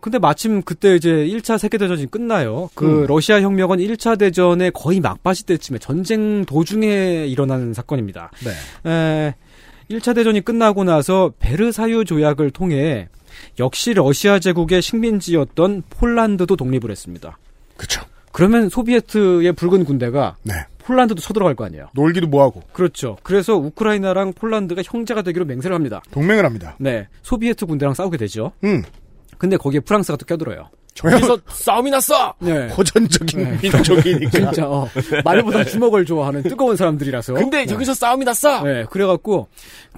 근데 0.02 0.20
마침 0.20 0.62
그때 0.62 0.96
이제 0.96 1.10
1차 1.10 1.58
세계대전이 1.58 2.12
끝나요. 2.12 2.70
그 2.76 2.86
음. 3.04 3.06
러시아 3.08 3.42
혁명은 3.42 3.80
1차 3.80 4.20
대전의 4.20 4.72
거의 4.76 5.00
막바지 5.00 5.48
때쯤에 5.48 5.80
전쟁 5.80 6.46
도중에 6.46 7.26
일어난 7.26 7.74
사건입니다. 7.74 8.30
네. 8.44 8.52
에, 8.92 9.36
1차 9.90 10.16
대전이 10.16 10.42
끝나고 10.42 10.84
나서 10.84 11.32
베르사유 11.40 12.06
조약을 12.06 12.52
통해 12.52 13.08
역시 13.60 13.94
러시아 13.94 14.40
제국의 14.40 14.82
식민지였던 14.82 15.84
폴란드도 15.90 16.56
독립을 16.56 16.90
했습니다. 16.92 17.38
그쵸. 17.78 18.02
그러면 18.32 18.70
소비에트의 18.70 19.54
붉은 19.54 19.86
군대가 19.86 20.36
네. 20.44 20.54
폴란드도 20.80 21.22
쳐들어갈 21.22 21.56
거 21.56 21.66
아니에요. 21.66 21.90
놀기도 21.94 22.28
뭐하고 22.28 22.62
그렇죠. 22.74 23.18
그래서 23.24 23.56
우크라이나랑 23.56 24.34
폴란드가 24.34 24.82
형제가 24.86 25.22
되기로 25.22 25.46
맹세를 25.46 25.74
합니다. 25.74 26.02
동맹을 26.12 26.46
합니다. 26.46 26.76
네. 26.80 27.08
소비에트 27.24 27.66
군대랑 27.66 27.94
싸우게 27.94 28.18
되죠. 28.18 28.52
음. 28.64 28.84
근데 29.38 29.58
거기에 29.58 29.80
프랑스가 29.82 30.18
또 30.18 30.26
껴들어요. 30.26 30.70
여기서 31.04 31.38
싸움이 31.50 31.92
났어! 31.92 32.34
네. 32.40 32.68
호전적인 32.70 33.44
네. 33.44 33.60
민족이니까. 33.62 34.30
진짜 34.32 34.68
어, 34.68 34.90
말보다 35.26 35.64
주먹을 35.66 36.06
좋아하는 36.06 36.44
뜨거운 36.44 36.76
사람들이라서. 36.78 37.34
근데 37.34 37.66
여기서 37.70 37.94
싸움이 37.94 38.24
났어! 38.24 38.64
네, 38.64 38.86
그래갖고 38.90 39.48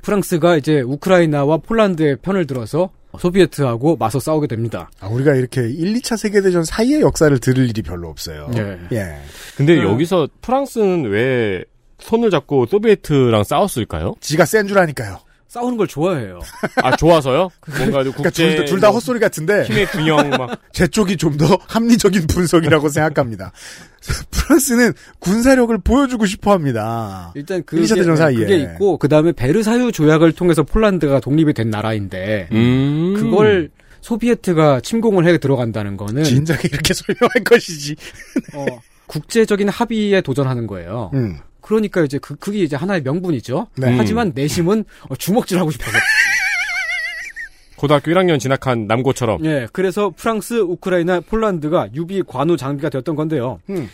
프랑스가 0.01 0.57
이제 0.57 0.81
우크라이나와 0.81 1.57
폴란드의 1.57 2.17
편을 2.21 2.47
들어서 2.47 2.89
소비에트하고 3.17 3.95
맞서 3.97 4.19
싸우게 4.19 4.47
됩니다. 4.47 4.89
아, 4.99 5.07
우리가 5.07 5.35
이렇게 5.35 5.61
1, 5.61 5.93
2차 5.95 6.17
세계대전 6.17 6.63
사이의 6.63 7.01
역사를 7.01 7.35
들을 7.39 7.67
일이 7.69 7.81
별로 7.81 8.09
없어요. 8.09 8.49
네. 8.53 8.77
예. 8.91 9.17
근데 9.55 9.77
음. 9.77 9.83
여기서 9.83 10.27
프랑스는 10.41 11.05
왜 11.09 11.63
손을 11.99 12.29
잡고 12.29 12.67
소비에트랑 12.67 13.43
싸웠을까요? 13.43 14.15
지가 14.19 14.45
센 14.45 14.67
줄 14.67 14.77
아니까요. 14.77 15.19
싸우는 15.47 15.77
걸 15.77 15.87
좋아해요. 15.87 16.39
아, 16.83 16.95
좋아서요? 16.97 17.49
뭔가 17.77 18.03
좀 18.03 18.11
그러니까 18.13 18.23
국제. 18.23 18.65
둘다뭐 18.65 18.95
헛소리 18.95 19.19
같은데 19.19 19.63
힘의 19.63 19.87
균형 19.87 20.29
막. 20.37 20.59
제 20.73 20.87
쪽이 20.87 21.15
좀 21.17 21.37
더 21.37 21.57
합리적인 21.67 22.27
분석이라고 22.27 22.89
생각합니다. 22.89 23.51
프랑스는 24.31 24.93
군사력을 25.19 25.77
보여주고 25.79 26.25
싶어 26.25 26.51
합니다. 26.51 27.31
일단 27.35 27.63
그게. 27.63 27.81
그게 28.45 28.57
있고 28.57 28.97
그 28.97 29.07
다음에 29.07 29.31
베르사유 29.31 29.91
조약을 29.91 30.31
통해서 30.33 30.63
폴란드가 30.63 31.19
독립이 31.19 31.53
된 31.53 31.69
나라인데 31.69 32.49
음. 32.51 33.13
그걸 33.17 33.69
소비에트가 34.01 34.79
침공을 34.81 35.25
해 35.27 35.37
들어간다는 35.37 35.97
거는 35.97 36.23
진작에 36.23 36.59
이렇게 36.63 36.93
설명할 36.93 37.43
것이지. 37.43 37.95
어, 38.55 38.65
국제적인 39.07 39.69
합의에 39.69 40.21
도전하는 40.21 40.65
거예요. 40.67 41.11
음. 41.13 41.37
그러니까 41.67 42.01
이제 42.01 42.17
그 42.17 42.37
그게 42.37 42.59
이제 42.59 42.77
하나의 42.77 43.01
명분이죠. 43.01 43.67
네. 43.75 43.97
하지만 43.97 44.31
내심은 44.33 44.85
어, 45.09 45.15
주먹질 45.17 45.59
하고 45.59 45.69
싶어서. 45.69 45.97
고등학교 47.75 48.09
1학년 48.09 48.39
진학한 48.39 48.87
남고처럼. 48.87 49.43
예, 49.45 49.67
그래서 49.73 50.11
프랑스, 50.15 50.53
우크라이나, 50.61 51.19
폴란드가 51.19 51.89
유비 51.93 52.23
관우 52.25 52.55
장비가 52.55 52.89
되었던 52.89 53.17
건데요. 53.17 53.59
음. 53.69 53.89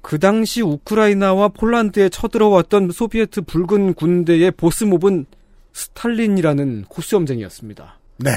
그 0.00 0.18
당시 0.18 0.62
우크라이나와 0.62 1.48
폴란드에 1.48 2.08
쳐들어왔던 2.08 2.92
소비에트 2.92 3.42
붉은 3.42 3.92
군대의 3.92 4.52
보스몹은 4.52 5.26
스탈린이라는 5.74 6.86
콧수염쟁이였습니다. 6.88 7.98
네. 8.16 8.30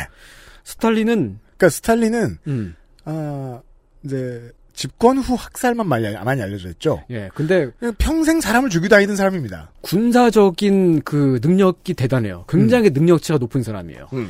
스탈린은 0.66 1.40
그러니까 1.58 1.70
스탈린은 1.70 2.38
음, 2.48 2.76
아 3.06 3.62
이제 4.04 4.52
집권 4.74 5.18
후 5.18 5.36
학살만 5.38 5.88
많이, 5.88 6.08
알- 6.08 6.24
많이 6.24 6.42
알려져 6.42 6.70
있죠. 6.70 7.04
예, 7.12 7.30
근데 7.34 7.70
평생 7.98 8.40
사람을 8.42 8.70
죽이고 8.70 8.90
다니던 8.90 9.16
사람입니다. 9.16 9.72
군사적인 9.82 11.02
그 11.04 11.40
능력이 11.44 11.94
대단해요. 11.94 12.46
굉장히 12.48 12.90
능력치가 12.90 13.38
높은 13.38 13.64
사람이에요. 13.64 14.08
음. 14.14 14.30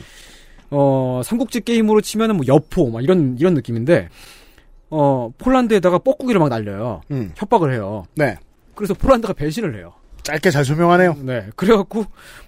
어, 0.70 1.22
삼국지 1.24 1.62
게임으로 1.62 2.02
치면은 2.02 2.38
뭐 2.38 2.46
여포, 2.48 2.90
막 2.90 3.04
이런, 3.04 3.36
이런 3.40 3.54
느낌인데, 3.54 4.10
어, 4.90 5.30
폴란드에다가 5.38 6.00
뻐꾸기를 6.00 6.40
막 6.40 6.50
날려요. 6.50 7.02
음. 7.12 7.32
협박을 7.36 7.74
해요. 7.74 8.06
네. 8.16 8.38
그래서 8.76 8.94
폴란드가 8.94 9.34
배신을 9.34 9.76
해요. 9.78 9.94
짧게 10.24 10.50
잘 10.52 10.64
설명하네요. 10.66 11.18
네. 11.24 11.48
그래갖고, 11.56 12.06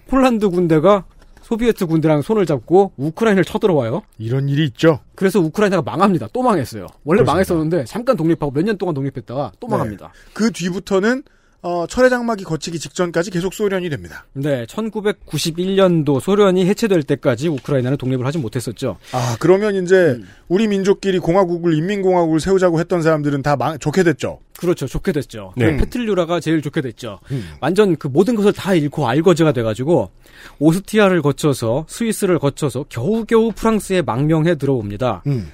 폴란드 0.08 0.48
군대가 0.50 1.04
소비에트 1.44 1.86
군대랑 1.86 2.22
손을 2.22 2.46
잡고 2.46 2.92
우크라이나를 2.96 3.44
쳐들어와요. 3.44 4.02
이런 4.18 4.48
일이 4.48 4.64
있죠. 4.64 5.00
그래서 5.14 5.40
우크라이나가 5.40 5.82
망합니다. 5.82 6.28
또 6.32 6.42
망했어요. 6.42 6.86
원래 7.04 7.18
그렇습니다. 7.18 7.32
망했었는데, 7.32 7.84
잠깐 7.84 8.16
독립하고 8.16 8.50
몇 8.50 8.64
년 8.64 8.78
동안 8.78 8.94
독립했다가 8.94 9.52
또 9.60 9.66
네. 9.66 9.70
망합니다. 9.72 10.10
그 10.32 10.50
뒤부터는 10.50 11.22
어, 11.64 11.86
철의 11.86 12.10
장막이 12.10 12.44
거치기 12.44 12.78
직전까지 12.78 13.30
계속 13.30 13.54
소련이 13.54 13.88
됩니다. 13.88 14.26
네, 14.34 14.66
1991년도 14.66 16.20
소련이 16.20 16.66
해체될 16.66 17.02
때까지 17.04 17.48
우크라이나는 17.48 17.96
독립을 17.96 18.26
하지 18.26 18.36
못했었죠. 18.36 18.98
아 19.12 19.36
그러면 19.40 19.82
이제 19.82 20.20
우리 20.48 20.68
민족끼리 20.68 21.18
공화국을 21.18 21.72
인민공화국을 21.72 22.38
세우자고 22.38 22.80
했던 22.80 23.00
사람들은 23.00 23.40
다 23.40 23.56
망, 23.56 23.78
좋게 23.78 24.02
됐죠. 24.02 24.40
그렇죠. 24.58 24.86
좋게 24.86 25.12
됐죠. 25.12 25.54
네. 25.56 25.72
그 25.72 25.78
페틀류라가 25.78 26.38
제일 26.40 26.60
좋게 26.60 26.82
됐죠. 26.82 27.18
완전 27.60 27.96
그 27.96 28.08
모든 28.08 28.34
것을 28.34 28.52
다 28.52 28.74
잃고 28.74 29.08
알거지가 29.08 29.52
돼가지고 29.52 30.10
오스티아를 30.58 31.22
거쳐서 31.22 31.86
스위스를 31.88 32.38
거쳐서 32.38 32.84
겨우겨우 32.90 33.52
프랑스에 33.52 34.02
망명해 34.02 34.56
들어옵니다. 34.56 35.22
음. 35.28 35.50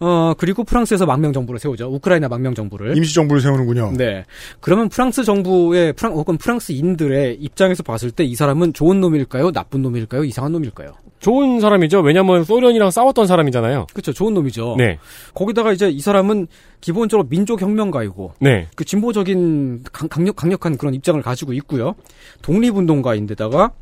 어 0.00 0.34
그리고 0.36 0.64
프랑스에서 0.64 1.06
망명 1.06 1.32
정부를 1.32 1.60
세우죠. 1.60 1.86
우크라이나 1.86 2.28
망명 2.28 2.54
정부를. 2.54 2.96
임시 2.96 3.14
정부를 3.14 3.40
세우는군요. 3.40 3.92
네. 3.96 4.24
그러면 4.60 4.88
프랑스 4.88 5.22
정부의 5.24 5.92
프랑 5.92 6.14
혹은 6.14 6.36
프랑스인들의 6.36 7.36
입장에서 7.40 7.82
봤을 7.82 8.10
때 8.10 8.24
이 8.24 8.34
사람은 8.34 8.72
좋은 8.72 9.00
놈일까요? 9.00 9.52
나쁜 9.52 9.82
놈일까요? 9.82 10.24
이상한 10.24 10.52
놈일까요? 10.52 10.94
좋은 11.20 11.60
사람이죠. 11.60 12.00
왜냐면 12.00 12.42
소련이랑 12.44 12.90
싸웠던 12.90 13.26
사람이잖아요. 13.26 13.86
그렇죠. 13.92 14.12
좋은 14.12 14.34
놈이죠. 14.34 14.74
네. 14.76 14.98
거기다가 15.34 15.72
이제 15.72 15.88
이 15.88 16.00
사람은 16.00 16.48
기본적으로 16.80 17.28
민족 17.28 17.62
혁명가이고 17.62 18.34
네. 18.40 18.66
그 18.74 18.84
진보적인 18.84 19.84
강, 19.92 20.08
강력 20.08 20.36
강력한 20.36 20.76
그런 20.76 20.92
입장을 20.94 21.20
가지고 21.22 21.52
있고요. 21.54 21.94
독립 22.42 22.76
운동가인데다가 22.76 23.72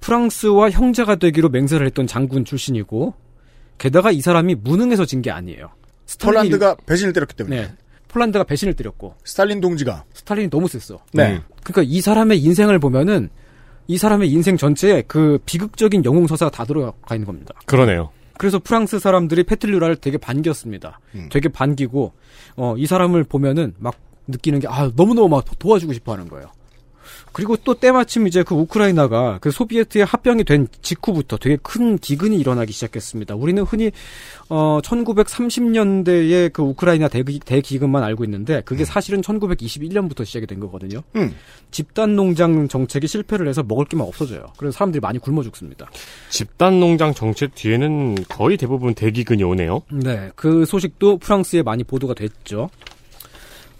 프랑스와 0.00 0.70
형제가 0.70 1.16
되기로 1.16 1.48
맹세를 1.50 1.86
했던 1.86 2.06
장군 2.06 2.44
출신이고 2.44 3.14
게다가 3.80 4.10
이 4.10 4.20
사람이 4.20 4.56
무능해서 4.56 5.04
진 5.06 5.22
게 5.22 5.30
아니에요. 5.30 5.70
스탈린- 6.06 6.26
폴란드가 6.34 6.76
배신을 6.86 7.12
때렸기 7.12 7.34
때문에. 7.36 7.60
네. 7.62 7.72
폴란드가 8.08 8.44
배신을 8.44 8.74
때렸고 8.74 9.14
스탈린 9.24 9.60
동지가 9.60 10.04
스탈린이 10.12 10.50
너무 10.50 10.66
셌어. 10.68 10.98
네. 11.12 11.34
음. 11.36 11.40
그러니까 11.62 11.82
이 11.94 12.00
사람의 12.00 12.42
인생을 12.42 12.78
보면은 12.80 13.30
이 13.86 13.96
사람의 13.98 14.30
인생 14.30 14.56
전체에 14.56 15.02
그 15.06 15.38
비극적인 15.46 16.04
영웅 16.04 16.26
서사가 16.26 16.50
다 16.50 16.64
들어가 16.64 17.14
있는 17.14 17.26
겁니다. 17.26 17.54
그러네요. 17.66 18.10
그래서 18.36 18.58
프랑스 18.58 18.98
사람들이 18.98 19.44
페틀류라를 19.44 19.96
되게 19.96 20.18
반겼습니다. 20.18 20.98
음. 21.14 21.28
되게 21.30 21.48
반기고 21.48 22.12
어, 22.56 22.74
이 22.76 22.86
사람을 22.86 23.24
보면은 23.24 23.74
막 23.78 23.94
느끼는 24.26 24.60
게 24.60 24.66
아, 24.68 24.90
너무너무 24.96 25.28
막 25.28 25.44
도와주고 25.58 25.92
싶어 25.92 26.12
하는 26.12 26.28
거예요. 26.28 26.50
그리고 27.32 27.56
또 27.56 27.74
때마침 27.74 28.26
이제 28.26 28.42
그 28.42 28.54
우크라이나가 28.54 29.38
그 29.40 29.50
소비에트에 29.50 30.02
합병이 30.02 30.44
된 30.44 30.68
직후부터 30.82 31.36
되게 31.36 31.56
큰 31.62 31.98
기근이 31.98 32.38
일어나기 32.38 32.72
시작했습니다. 32.72 33.34
우리는 33.34 33.62
흔히 33.62 33.90
어 34.48 34.80
1930년대의 34.82 36.52
그 36.52 36.62
우크라이나 36.62 37.08
대기, 37.08 37.38
대기근만 37.38 38.02
알고 38.02 38.24
있는데 38.24 38.62
그게 38.64 38.84
사실은 38.84 39.20
1921년부터 39.20 40.24
시작이 40.24 40.46
된 40.46 40.60
거거든요. 40.60 41.02
음. 41.16 41.34
집단 41.70 42.16
농장 42.16 42.68
정책이 42.68 43.06
실패를 43.06 43.48
해서 43.48 43.62
먹을 43.62 43.84
게만 43.84 44.06
없어져요. 44.06 44.46
그래서 44.56 44.76
사람들이 44.76 45.00
많이 45.00 45.18
굶어 45.18 45.42
죽습니다. 45.42 45.88
집단 46.28 46.80
농장 46.80 47.14
정책 47.14 47.54
뒤에는 47.54 48.16
거의 48.28 48.56
대부분 48.56 48.94
대기근이 48.94 49.42
오네요. 49.44 49.82
네, 49.92 50.30
그 50.34 50.64
소식도 50.64 51.18
프랑스에 51.18 51.62
많이 51.62 51.84
보도가 51.84 52.14
됐죠. 52.14 52.70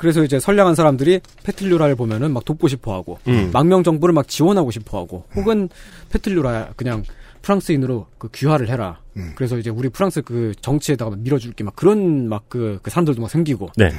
그래서 0.00 0.24
이제 0.24 0.40
선량한 0.40 0.76
사람들이 0.76 1.20
페틀류라를 1.44 1.94
보면은 1.94 2.32
막 2.32 2.42
돕고 2.46 2.68
싶어 2.68 2.94
하고, 2.94 3.18
음. 3.28 3.50
망명 3.52 3.82
정부를 3.82 4.14
막 4.14 4.26
지원하고 4.26 4.70
싶어 4.70 4.98
하고, 4.98 5.26
혹은 5.36 5.68
페틀류라 6.08 6.70
그냥 6.74 7.02
프랑스인으로 7.42 8.06
그 8.16 8.30
귀화를 8.32 8.70
해라. 8.70 9.02
음. 9.18 9.32
그래서 9.34 9.58
이제 9.58 9.68
우리 9.68 9.90
프랑스 9.90 10.22
그 10.22 10.54
정치에다가 10.62 11.16
밀어줄게 11.16 11.64
막 11.64 11.76
그런 11.76 12.30
막그 12.30 12.78
그 12.82 12.90
사람들도 12.90 13.20
막 13.20 13.28
생기고, 13.28 13.68
네. 13.76 13.90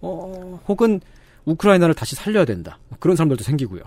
어, 0.00 0.58
혹은 0.68 1.02
우크라이나를 1.44 1.94
다시 1.94 2.16
살려야 2.16 2.46
된다. 2.46 2.78
그런 2.98 3.14
사람들도 3.14 3.44
생기고요. 3.44 3.82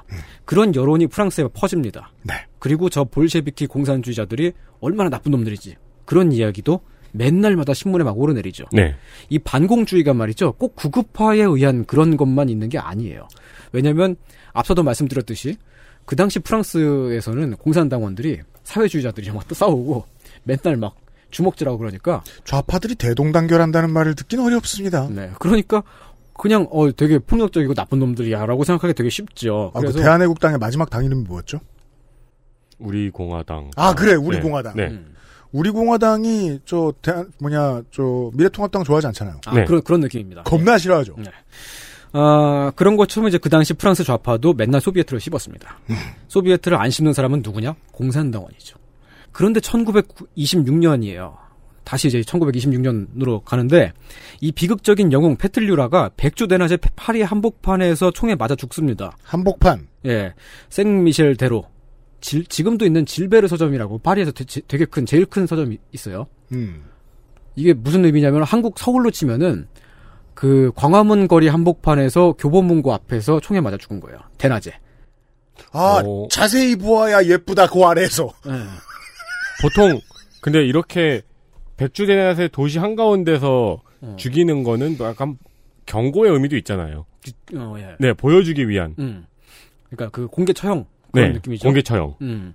그런 0.45 0.75
여론이 0.75 1.07
프랑스에 1.07 1.47
퍼집니다. 1.51 2.11
네. 2.21 2.35
그리고 2.59 2.91
저 2.91 3.05
볼셰비키 3.05 3.65
공산주의자들이 3.65 4.51
얼마나 4.81 5.09
나쁜 5.09 5.31
놈들이지. 5.31 5.77
그런 6.05 6.31
이야기도 6.31 6.81
맨날마다 7.11 7.73
신문에 7.73 8.03
막 8.03 8.17
오르내리죠. 8.17 8.65
네. 8.71 8.95
이 9.29 9.39
반공주의가 9.39 10.13
말이죠. 10.13 10.53
꼭 10.53 10.75
구급화에 10.75 11.41
의한 11.41 11.85
그런 11.85 12.17
것만 12.17 12.49
있는 12.49 12.69
게 12.69 12.77
아니에요. 12.77 13.27
왜냐면 13.71 14.15
앞서도 14.53 14.83
말씀드렸듯이 14.83 15.57
그 16.05 16.15
당시 16.15 16.39
프랑스에서는 16.39 17.55
공산당원들이 17.57 18.41
사회주의자들이랑 18.63 19.35
막또 19.35 19.55
싸우고 19.55 20.05
맨날 20.43 20.77
막 20.77 20.95
주먹질하고 21.31 21.77
그러니까 21.77 22.23
좌파들이 22.45 22.95
대동단결한다는 22.95 23.91
말을 23.91 24.15
듣긴 24.15 24.39
어렵습니다. 24.39 25.07
네. 25.09 25.31
그러니까 25.39 25.83
그냥 26.33 26.67
어 26.71 26.91
되게 26.91 27.19
폭력적이고 27.19 27.73
나쁜 27.73 27.99
놈들이야라고 27.99 28.63
생각하기 28.63 28.93
되게 28.93 29.09
쉽죠. 29.09 29.71
아, 29.73 29.79
그 29.79 29.87
그래서 29.87 29.99
대한애국당의 29.99 30.57
마지막 30.57 30.89
당 30.89 31.05
이름이 31.05 31.23
뭐였죠? 31.23 31.59
우리 32.79 33.09
공화당. 33.09 33.69
아 33.75 33.93
그래 33.93 34.15
우리 34.15 34.37
네. 34.37 34.41
공화당. 34.41 34.75
네. 34.75 34.87
음. 34.87 35.13
우리 35.51 35.71
공화당이 35.71 36.59
저 36.65 36.93
대한 37.01 37.31
뭐냐 37.39 37.83
저 37.91 38.29
미래통합당 38.33 38.83
좋아하지 38.83 39.07
않잖아요. 39.07 39.41
아, 39.45 39.55
네. 39.55 39.65
그런 39.65 39.81
그런 39.81 39.99
느낌입니다. 40.01 40.43
겁나 40.43 40.77
싫어하죠. 40.77 41.15
네. 41.17 41.25
아, 42.11 42.71
그런 42.75 42.97
것처럼 42.97 43.27
이제 43.27 43.37
그 43.37 43.49
당시 43.49 43.73
프랑스 43.73 44.03
좌파도 44.03 44.53
맨날 44.53 44.81
소비에트를 44.81 45.19
씹었습니다. 45.19 45.79
소비에트를 46.27 46.79
안 46.79 46.89
씹는 46.89 47.13
사람은 47.13 47.41
누구냐? 47.43 47.75
공산당원이죠. 47.91 48.77
그런데 49.31 49.59
1926년이에요. 49.59 51.35
다시 51.83 52.07
이제 52.07 52.21
1926년으로 52.21 53.43
가는데 53.43 53.93
이 54.41 54.51
비극적인 54.51 55.11
영웅 55.11 55.35
페틀류라가 55.37 56.11
백주 56.17 56.47
대낮에 56.47 56.77
파리 56.95 57.23
한복판에서 57.23 58.11
총에 58.11 58.35
맞아 58.35 58.55
죽습니다. 58.55 59.17
한복판. 59.23 59.87
예, 60.05 60.33
생미셸 60.69 61.35
대로 61.35 61.65
질- 62.21 62.45
지금도 62.45 62.85
있는 62.85 63.05
질베르 63.05 63.47
서점이라고 63.47 63.99
파리에서 63.99 64.31
되, 64.31 64.43
되게 64.67 64.85
큰 64.85 65.05
제일 65.05 65.25
큰 65.25 65.47
서점이 65.47 65.77
있어요. 65.91 66.27
음. 66.51 66.83
이게 67.55 67.73
무슨 67.73 68.05
의미냐면 68.05 68.43
한국 68.43 68.77
서울로 68.79 69.11
치면은 69.11 69.67
그 70.33 70.71
광화문 70.75 71.27
거리 71.27 71.47
한복판에서 71.47 72.33
교보문고 72.33 72.93
앞에서 72.93 73.39
총에 73.41 73.59
맞아 73.61 73.77
죽은 73.77 73.99
거예요. 73.99 74.19
대낮에. 74.37 74.71
아 75.71 76.01
어. 76.05 76.27
자세히 76.31 76.75
보아야 76.77 77.23
예쁘다 77.25 77.67
그 77.67 77.83
아래에서. 77.83 78.29
보통 79.61 79.99
근데 80.41 80.63
이렇게 80.65 81.21
백주대낮에 81.77 82.47
도시 82.49 82.79
한가운데서 82.79 83.81
어. 84.01 84.15
죽이는 84.17 84.63
거는 84.63 84.97
뭐 84.97 85.07
약간 85.07 85.37
경고의 85.85 86.31
의미도 86.31 86.55
있잖아요. 86.57 87.05
어, 87.55 87.75
예. 87.77 87.95
네, 87.99 88.13
보여주기 88.13 88.69
위한. 88.69 88.95
음. 88.99 89.25
그러니까 89.89 90.09
그 90.15 90.27
공개 90.27 90.53
처형 90.53 90.85
그런 91.11 91.27
네, 91.29 91.33
느낌이죠. 91.33 91.63
공개 91.67 91.81
처형. 91.81 92.15
음. 92.21 92.53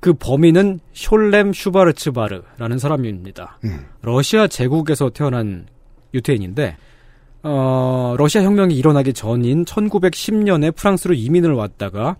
그 0.00 0.12
범인은 0.14 0.80
숄렘 0.94 1.54
슈바르츠바르라는 1.54 2.78
사람입니다. 2.78 3.58
음. 3.64 3.86
러시아 4.02 4.46
제국에서 4.46 5.10
태어난 5.10 5.66
유태인인데 6.14 6.76
어, 7.44 8.14
러시아 8.18 8.42
혁명이 8.42 8.74
일어나기 8.74 9.12
전인 9.12 9.64
1910년에 9.64 10.74
프랑스로 10.74 11.14
이민을 11.14 11.52
왔다가 11.52 12.16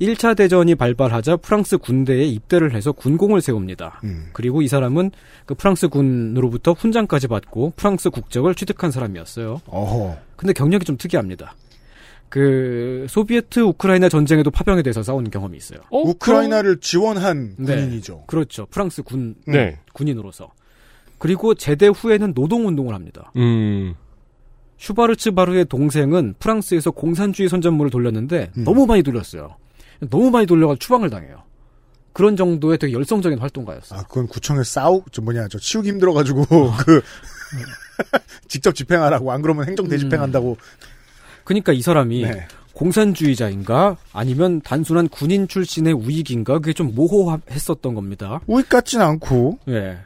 1차 0.00 0.36
대전이 0.36 0.74
발발하자 0.74 1.36
프랑스 1.36 1.78
군대에 1.78 2.24
입대를 2.24 2.74
해서 2.74 2.92
군공을 2.92 3.40
세웁니다. 3.40 4.00
음. 4.04 4.28
그리고 4.32 4.62
이 4.62 4.68
사람은 4.68 5.10
그 5.46 5.54
프랑스 5.54 5.88
군으로부터 5.88 6.72
훈장까지 6.72 7.28
받고 7.28 7.74
프랑스 7.76 8.10
국적을 8.10 8.54
취득한 8.54 8.90
사람이었어요. 8.90 9.60
어허. 9.66 10.16
근데 10.36 10.52
경력이 10.52 10.84
좀 10.84 10.96
특이합니다. 10.96 11.54
그 12.34 13.06
소비에트 13.08 13.60
우크라이나 13.60 14.08
전쟁에도 14.08 14.50
파병이 14.50 14.82
돼서 14.82 15.04
싸운 15.04 15.30
경험이 15.30 15.56
있어요. 15.56 15.78
어, 15.88 16.00
우크라이나를 16.00 16.80
지원한 16.80 17.54
네. 17.56 17.76
군인이죠. 17.76 18.24
그렇죠. 18.26 18.66
프랑스 18.72 19.04
군 19.04 19.36
네. 19.46 19.78
군인으로서. 19.92 20.50
그리고 21.18 21.54
제대 21.54 21.86
후에는 21.86 22.34
노동 22.34 22.66
운동을 22.66 22.92
합니다. 22.92 23.30
음. 23.36 23.94
슈바르츠 24.78 25.30
바르의 25.30 25.66
동생은 25.66 26.34
프랑스에서 26.40 26.90
공산주의 26.90 27.48
선전물을 27.48 27.92
돌렸는데 27.92 28.50
음. 28.56 28.64
너무 28.64 28.84
많이 28.84 29.04
돌렸어요. 29.04 29.54
너무 30.10 30.32
많이 30.32 30.44
돌려가지고 30.44 30.80
추방을 30.80 31.10
당해요. 31.10 31.44
그런 32.12 32.36
정도의 32.36 32.78
되게 32.78 32.94
열성적인 32.94 33.38
활동가였어요. 33.38 34.00
아 34.00 34.02
그건 34.02 34.26
구청에 34.26 34.64
싸우 34.64 35.04
저 35.12 35.22
뭐냐 35.22 35.46
저 35.46 35.60
치우기 35.60 35.88
힘들어가지고 35.88 36.44
그 36.84 37.00
직접 38.48 38.74
집행하라고 38.74 39.30
안 39.30 39.40
그러면 39.40 39.68
행정 39.68 39.86
대집행한다고. 39.86 40.56
그러니까 41.44 41.72
이 41.72 41.80
사람이 41.80 42.22
네. 42.22 42.46
공산주의자인가 42.74 43.96
아니면 44.12 44.60
단순한 44.60 45.08
군인 45.08 45.46
출신의 45.48 45.92
우익인가 45.92 46.58
그게 46.58 46.72
좀 46.72 46.94
모호했었던 46.94 47.94
겁니다. 47.94 48.40
우익 48.46 48.68
같진 48.68 49.00
않고 49.00 49.58
예. 49.68 49.98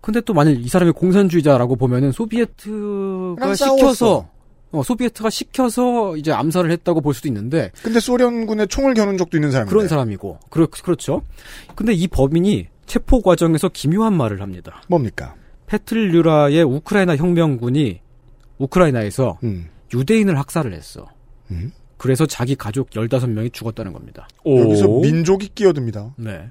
근데 0.00 0.20
또 0.20 0.34
만일 0.34 0.60
이 0.60 0.68
사람이 0.68 0.92
공산주의자라고 0.92 1.76
보면은 1.76 2.12
소비에트가 2.12 3.54
시켜서. 3.54 4.28
어, 4.72 4.82
소비에트가 4.82 5.28
시켜서 5.28 6.16
이제 6.16 6.32
암살을 6.32 6.70
했다고 6.70 7.02
볼 7.02 7.12
수도 7.12 7.28
있는데 7.28 7.70
근데 7.82 8.00
소련군에 8.00 8.64
총을 8.64 8.94
겨눈 8.94 9.18
적도 9.18 9.36
있는 9.36 9.50
사람인데. 9.50 9.70
그런 9.70 9.86
사람이고 9.86 10.38
그렇 10.48 10.66
그렇죠. 10.66 11.22
근데 11.74 11.92
이 11.92 12.08
범인이 12.08 12.68
체포 12.86 13.20
과정에서 13.20 13.68
기묘한 13.68 14.16
말을 14.16 14.40
합니다. 14.40 14.82
뭡니까? 14.88 15.34
페틀류라의 15.66 16.62
우크라이나 16.62 17.16
혁명군이 17.16 18.00
우크라이나에서 18.58 19.38
음. 19.44 19.68
유대인을 19.92 20.38
학살을 20.38 20.72
했어. 20.72 21.06
음? 21.50 21.72
그래서 21.96 22.26
자기 22.26 22.56
가족 22.56 22.90
15명이 22.90 23.52
죽었다는 23.52 23.92
겁니다. 23.92 24.26
여기서 24.44 24.88
민족이 24.88 25.50
끼어듭니다. 25.54 26.14
네. 26.16 26.50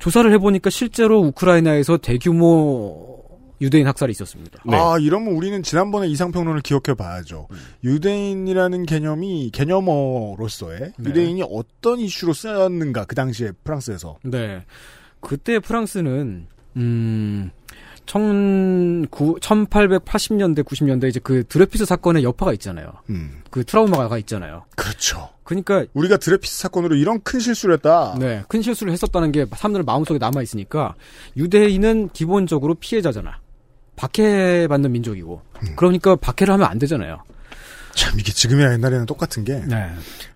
조사를 0.00 0.32
해보니까 0.32 0.70
실제로 0.70 1.20
우크라이나에서 1.20 1.98
대규모 1.98 3.22
유대인 3.60 3.86
학살이 3.86 4.10
있었습니다. 4.10 4.60
아, 4.66 4.96
이러면 4.98 5.34
우리는 5.34 5.62
지난번에 5.62 6.08
이상평론을 6.08 6.62
기억해 6.62 6.94
봐야죠. 6.96 7.46
유대인이라는 7.84 8.86
개념이, 8.86 9.50
개념어로서의 9.52 10.80
네. 10.80 11.08
유대인이 11.08 11.44
어떤 11.48 12.00
이슈로 12.00 12.32
쓰였는가, 12.32 13.04
그 13.04 13.14
당시에 13.14 13.52
프랑스에서. 13.62 14.18
네. 14.24 14.64
그때 15.20 15.60
프랑스는 15.60 16.48
음 16.76 17.50
19, 18.06 19.06
1880년대 19.40 20.64
90년대 20.64 21.08
이제 21.08 21.20
그 21.22 21.44
드레피스 21.46 21.84
사건의 21.84 22.24
여파가 22.24 22.52
있잖아요. 22.54 22.92
음. 23.10 23.42
그 23.50 23.64
트라우마가 23.64 24.18
있잖아요. 24.18 24.64
그렇죠. 24.76 25.28
그러니까 25.44 25.84
우리가 25.94 26.16
드레피스 26.16 26.58
사건으로 26.60 26.94
이런 26.94 27.20
큰 27.22 27.40
실수를 27.40 27.76
했다. 27.76 28.16
네, 28.18 28.42
큰 28.48 28.62
실수를 28.62 28.92
했었다는 28.92 29.32
게 29.32 29.46
사람들 29.50 29.82
마음속에 29.82 30.18
남아 30.18 30.42
있으니까 30.42 30.94
유대인은 31.36 32.10
기본적으로 32.12 32.74
피해자잖아. 32.74 33.38
박해받는 33.96 34.90
민족이고. 34.92 35.42
그러니까 35.76 36.16
박해를 36.16 36.54
하면 36.54 36.66
안 36.66 36.78
되잖아요. 36.78 37.22
참, 37.94 38.18
이게 38.18 38.32
지금이나 38.32 38.72
옛날에는 38.72 39.06
똑같은 39.06 39.44
게, 39.44 39.62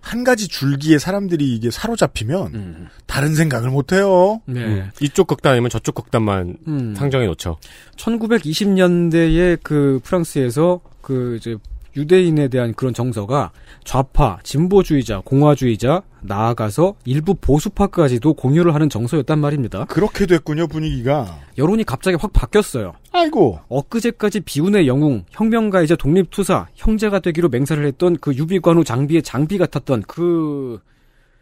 한 0.01 0.23
가지 0.23 0.47
줄기에 0.47 0.99
사람들이 0.99 1.55
이게 1.55 1.71
사로잡히면, 1.71 2.89
다른 3.05 3.35
생각을 3.35 3.69
못 3.69 3.93
해요. 3.93 4.41
네. 4.45 4.63
음. 4.63 4.91
이쪽 5.01 5.27
극단 5.27 5.53
아니면 5.53 5.69
저쪽 5.69 5.95
극단만 5.95 6.57
음. 6.67 6.95
상정해 6.95 7.25
놓죠. 7.25 7.57
1920년대에 7.95 9.59
그 9.63 9.99
프랑스에서 10.03 10.81
그 11.01 11.37
이제 11.39 11.55
유대인에 11.97 12.47
대한 12.47 12.73
그런 12.73 12.93
정서가 12.93 13.51
좌파, 13.83 14.37
진보주의자, 14.43 15.21
공화주의자, 15.25 16.03
나아가서 16.21 16.95
일부 17.05 17.33
보수파까지도 17.33 18.35
공유를 18.35 18.73
하는 18.73 18.87
정서였단 18.87 19.39
말입니다. 19.39 19.85
그렇게 19.85 20.27
됐군요, 20.27 20.67
분위기가. 20.67 21.39
여론이 21.57 21.83
갑자기 21.83 22.17
확 22.19 22.31
바뀌었어요. 22.31 22.93
아이고. 23.11 23.59
엊그제까지 23.67 24.41
비운의 24.41 24.87
영웅, 24.87 25.25
혁명가이자 25.31 25.95
독립투사, 25.95 26.67
형제가 26.75 27.19
되기로 27.19 27.49
맹세를 27.49 27.85
했던 27.87 28.15
그 28.21 28.33
유비관우 28.35 28.83
장비의 28.83 29.23
장비 29.23 29.57
같았던 29.57 30.03
그 30.07 30.79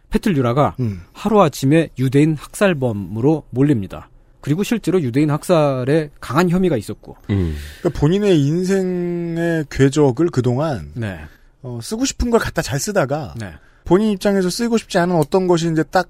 페틀류라가 0.10 0.76
음. 0.80 1.02
하루아침에 1.12 1.90
유대인 2.00 2.36
학살범으로 2.40 3.44
몰립니다. 3.50 4.10
그리고 4.46 4.62
실제로 4.62 5.02
유대인 5.02 5.32
학살에 5.32 6.12
강한 6.20 6.52
혐의가 6.52 6.78
있었고. 6.78 7.18
그러니까 7.26 8.00
본인의 8.00 8.40
인생의 8.40 9.66
궤적을 9.72 10.28
그동안, 10.30 10.92
네. 10.94 11.20
어, 11.64 11.80
쓰고 11.82 12.06
싶은 12.06 12.30
걸 12.30 12.40
갖다 12.40 12.62
잘 12.62 12.80
쓰다가, 12.80 13.34
네. 13.40 13.54
본인 13.86 14.12
입장에서 14.12 14.52
쓰고 14.52 14.78
싶지 14.78 15.00
않은 15.00 15.16
어떤 15.16 15.48
것이 15.48 15.72
이제 15.72 15.82
딱 15.82 16.10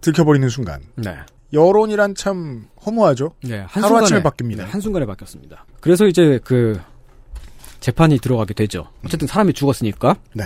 들켜버리는 0.00 0.48
순간. 0.48 0.80
네. 0.96 1.14
여론이란 1.52 2.14
참 2.14 2.68
허무하죠. 2.86 3.34
네, 3.44 3.58
하루아침에 3.68 4.22
바뀝니다. 4.22 4.56
네, 4.56 4.62
한순간에 4.62 5.04
바뀌었습니다. 5.04 5.66
그래서 5.82 6.06
이제 6.06 6.40
그 6.42 6.80
재판이 7.80 8.18
들어가게 8.18 8.54
되죠. 8.54 8.88
어쨌든 9.04 9.28
사람이 9.28 9.52
죽었으니까. 9.52 10.16
네. 10.34 10.44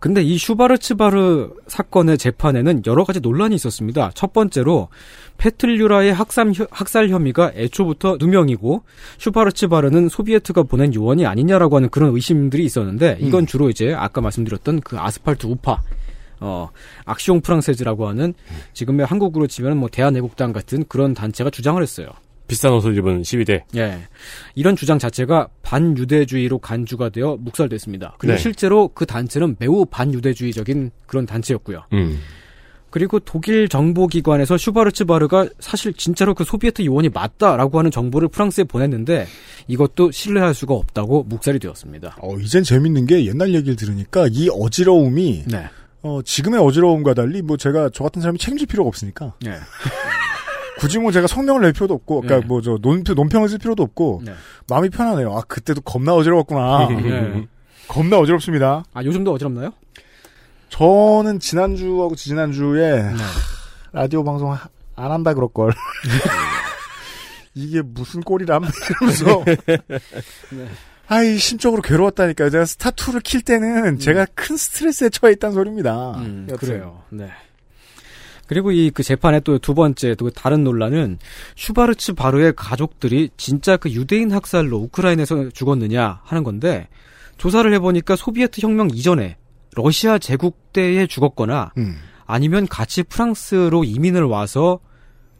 근데 0.00 0.22
이 0.22 0.36
슈바르츠바르 0.36 1.50
사건의 1.68 2.18
재판에는 2.18 2.82
여러 2.86 3.04
가지 3.04 3.20
논란이 3.20 3.54
있었습니다. 3.54 4.10
첫 4.14 4.32
번째로 4.32 4.88
페틀류라의 5.38 6.12
학살, 6.12 6.52
학살 6.70 7.08
혐의가 7.08 7.52
애초부터 7.54 8.16
누명이고 8.18 8.82
슈바르츠바르는 9.18 10.08
소비에트가 10.08 10.64
보낸 10.64 10.92
요원이 10.94 11.26
아니냐라고 11.26 11.76
하는 11.76 11.88
그런 11.88 12.14
의심들이 12.14 12.64
있었는데 12.64 13.18
이건 13.20 13.46
주로 13.46 13.70
이제 13.70 13.94
아까 13.94 14.20
말씀드렸던 14.20 14.80
그 14.80 14.98
아스팔트 14.98 15.46
우파 15.46 15.82
어, 16.40 16.68
악시옹 17.04 17.40
프랑세즈라고 17.40 18.08
하는 18.08 18.34
지금의 18.72 19.06
한국으로 19.06 19.46
치면 19.46 19.76
뭐 19.76 19.88
대한애국당 19.88 20.52
같은 20.52 20.84
그런 20.88 21.14
단체가 21.14 21.50
주장을 21.50 21.80
했어요. 21.80 22.08
비싼 22.52 22.74
옷을 22.74 22.94
입은 22.98 23.24
시위대. 23.24 23.64
예. 23.76 23.98
이런 24.54 24.76
주장 24.76 24.98
자체가 24.98 25.48
반유대주의로 25.62 26.58
간주가 26.58 27.08
되어 27.08 27.38
묵살됐습니다. 27.40 28.16
그리고 28.18 28.34
네. 28.34 28.38
실제로 28.38 28.88
그 28.88 29.06
단체는 29.06 29.56
매우 29.58 29.86
반유대주의적인 29.86 30.90
그런 31.06 31.24
단체였고요. 31.24 31.84
음. 31.94 32.20
그리고 32.90 33.18
독일 33.20 33.70
정보기관에서 33.70 34.58
슈바르츠바르가 34.58 35.48
사실 35.60 35.94
진짜로 35.94 36.34
그 36.34 36.44
소비에트 36.44 36.84
요원이 36.84 37.08
맞다라고 37.08 37.78
하는 37.78 37.90
정보를 37.90 38.28
프랑스에 38.28 38.64
보냈는데 38.64 39.26
이것도 39.66 40.10
신뢰할 40.10 40.52
수가 40.52 40.74
없다고 40.74 41.22
묵살이 41.22 41.58
되었습니다. 41.58 42.18
어, 42.20 42.36
이젠 42.36 42.62
재밌는 42.62 43.06
게 43.06 43.24
옛날 43.24 43.54
얘기를 43.54 43.76
들으니까 43.76 44.28
이 44.30 44.50
어지러움이, 44.52 45.44
네. 45.46 45.64
어, 46.02 46.20
지금의 46.22 46.60
어지러움과 46.60 47.14
달리 47.14 47.40
뭐 47.40 47.56
제가 47.56 47.88
저 47.94 48.04
같은 48.04 48.20
사람이 48.20 48.38
책임질 48.38 48.66
필요가 48.66 48.88
없으니까. 48.88 49.32
네. 49.40 49.52
굳이 50.82 50.98
뭐 50.98 51.12
제가 51.12 51.28
성명을 51.28 51.62
낼 51.62 51.72
필요도 51.72 51.94
없고, 51.94 52.22
그러니까 52.22 52.40
네. 52.40 52.46
뭐저 52.48 52.76
논평, 52.82 53.14
논평을 53.14 53.48
쓸 53.48 53.58
필요도 53.58 53.84
없고, 53.84 54.22
네. 54.24 54.32
마음이 54.68 54.90
편하네요. 54.90 55.32
아, 55.32 55.40
그때도 55.42 55.80
겁나 55.82 56.12
어지러웠구나. 56.16 56.88
네. 56.90 57.46
겁나 57.86 58.18
어지럽습니다. 58.18 58.82
아, 58.92 59.04
요즘도 59.04 59.32
어지럽나요? 59.32 59.72
저는 60.70 61.38
지난주하고 61.38 62.16
지난주에 62.16 63.02
네. 63.02 63.14
라디오 63.92 64.24
방송 64.24 64.50
하- 64.52 64.68
안 64.96 65.12
한다 65.12 65.34
그럴 65.34 65.48
걸. 65.52 65.72
이게 67.54 67.80
무슨 67.80 68.20
꼴이람? 68.22 68.64
이러면서. 68.90 69.44
네. 70.50 70.68
아이, 71.06 71.36
심적으로 71.38 71.80
괴로웠다니까요. 71.80 72.50
제가 72.50 72.64
스타2를 72.64 73.22
킬 73.22 73.42
때는 73.42 74.00
제가 74.00 74.26
큰 74.34 74.56
스트레스에 74.56 75.10
처해 75.10 75.34
있다는 75.34 75.54
소리입니다. 75.54 76.14
음. 76.16 76.48
그래요. 76.58 77.02
네. 77.10 77.28
그리고 78.52 78.70
이 78.70 78.90
그 78.90 79.02
재판의 79.02 79.40
또 79.40 79.58
두 79.58 79.74
번째 79.74 80.14
또 80.16 80.28
다른 80.30 80.64
논란은 80.64 81.18
슈바르츠 81.56 82.14
바르의 82.14 82.52
가족들이 82.56 83.30
진짜 83.36 83.76
그 83.76 83.90
유대인 83.90 84.30
학살로 84.32 84.76
우크라이나에서 84.78 85.48
죽었느냐 85.50 86.20
하는 86.24 86.44
건데 86.44 86.88
조사를 87.38 87.72
해보니까 87.74 88.16
소비에트 88.16 88.60
혁명 88.60 88.88
이전에 88.92 89.36
러시아 89.74 90.18
제국 90.18 90.72
때에 90.72 91.06
죽었거나 91.06 91.72
음. 91.78 91.96
아니면 92.26 92.66
같이 92.68 93.02
프랑스로 93.02 93.84
이민을 93.84 94.24
와서 94.24 94.80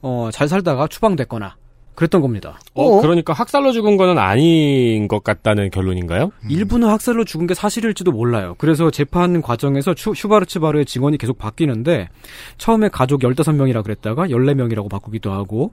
어, 0.01 0.29
잘 0.33 0.47
살다가 0.47 0.87
추방됐거나 0.87 1.55
그랬던 1.95 2.21
겁니다. 2.21 2.59
어, 2.73 3.01
그러니까 3.01 3.33
학살로 3.33 3.71
죽은 3.71 3.97
거는 3.97 4.17
아닌 4.17 5.07
것 5.07 5.23
같다는 5.23 5.69
결론인가요? 5.69 6.31
일부는 6.49 6.87
학살로 6.87 7.25
죽은 7.25 7.47
게 7.47 7.53
사실일지도 7.53 8.11
몰라요. 8.11 8.55
그래서 8.57 8.89
재판 8.91 9.41
과정에서 9.41 9.93
슈, 9.95 10.13
슈바르츠 10.13 10.59
바르의 10.59 10.85
증언이 10.85 11.17
계속 11.17 11.37
바뀌는데 11.37 12.09
처음에 12.57 12.89
가족 12.89 13.21
15명이라 13.21 13.83
그랬다가 13.83 14.27
14명이라고 14.27 14.89
바꾸기도 14.89 15.31
하고 15.31 15.71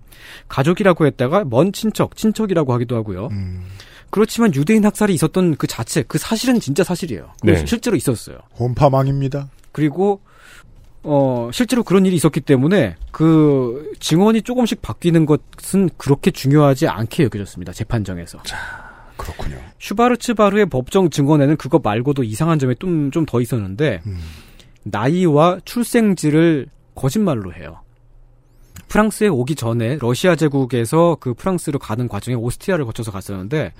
가족이라고 0.48 1.06
했다가 1.06 1.44
먼 1.44 1.72
친척, 1.72 2.16
친척이라고 2.16 2.72
하기도 2.74 2.96
하고요. 2.96 3.28
음. 3.32 3.62
그렇지만 4.10 4.52
유대인 4.54 4.84
학살이 4.84 5.14
있었던 5.14 5.56
그 5.56 5.66
자체, 5.66 6.02
그 6.02 6.18
사실은 6.18 6.60
진짜 6.60 6.82
사실이에요. 6.82 7.32
네. 7.42 7.64
실제로 7.64 7.96
있었어요. 7.96 8.38
혼파망입니다. 8.58 9.48
그리고 9.72 10.20
어 11.02 11.48
실제로 11.52 11.82
그런 11.82 12.04
일이 12.04 12.14
있었기 12.16 12.40
때문에 12.40 12.96
그 13.10 13.92
증언이 14.00 14.42
조금씩 14.42 14.82
바뀌는 14.82 15.24
것은 15.26 15.88
그렇게 15.96 16.30
중요하지 16.30 16.88
않게 16.88 17.24
여겨졌습니다. 17.24 17.72
재판정에서. 17.72 18.38
그렇군요. 19.16 19.56
슈바르츠 19.78 20.34
바르의 20.34 20.66
법정 20.66 21.08
증언에는 21.10 21.56
그거 21.56 21.78
말고도 21.82 22.22
이상한 22.24 22.58
점이 22.58 22.76
좀 22.78 23.10
좀 23.12 23.24
더 23.26 23.40
있었는데 23.40 24.02
나이와 24.82 25.58
출생지를 25.64 26.66
거짓말로 26.94 27.52
해요. 27.54 27.80
프랑스에 28.88 29.28
오기 29.28 29.54
전에 29.54 29.98
러시아 30.00 30.34
제국에서 30.34 31.16
그 31.20 31.32
프랑스로 31.34 31.78
가는 31.78 32.08
과정에 32.08 32.34
오스트리아를 32.34 32.84
거쳐서 32.86 33.12
갔었는데 33.12 33.72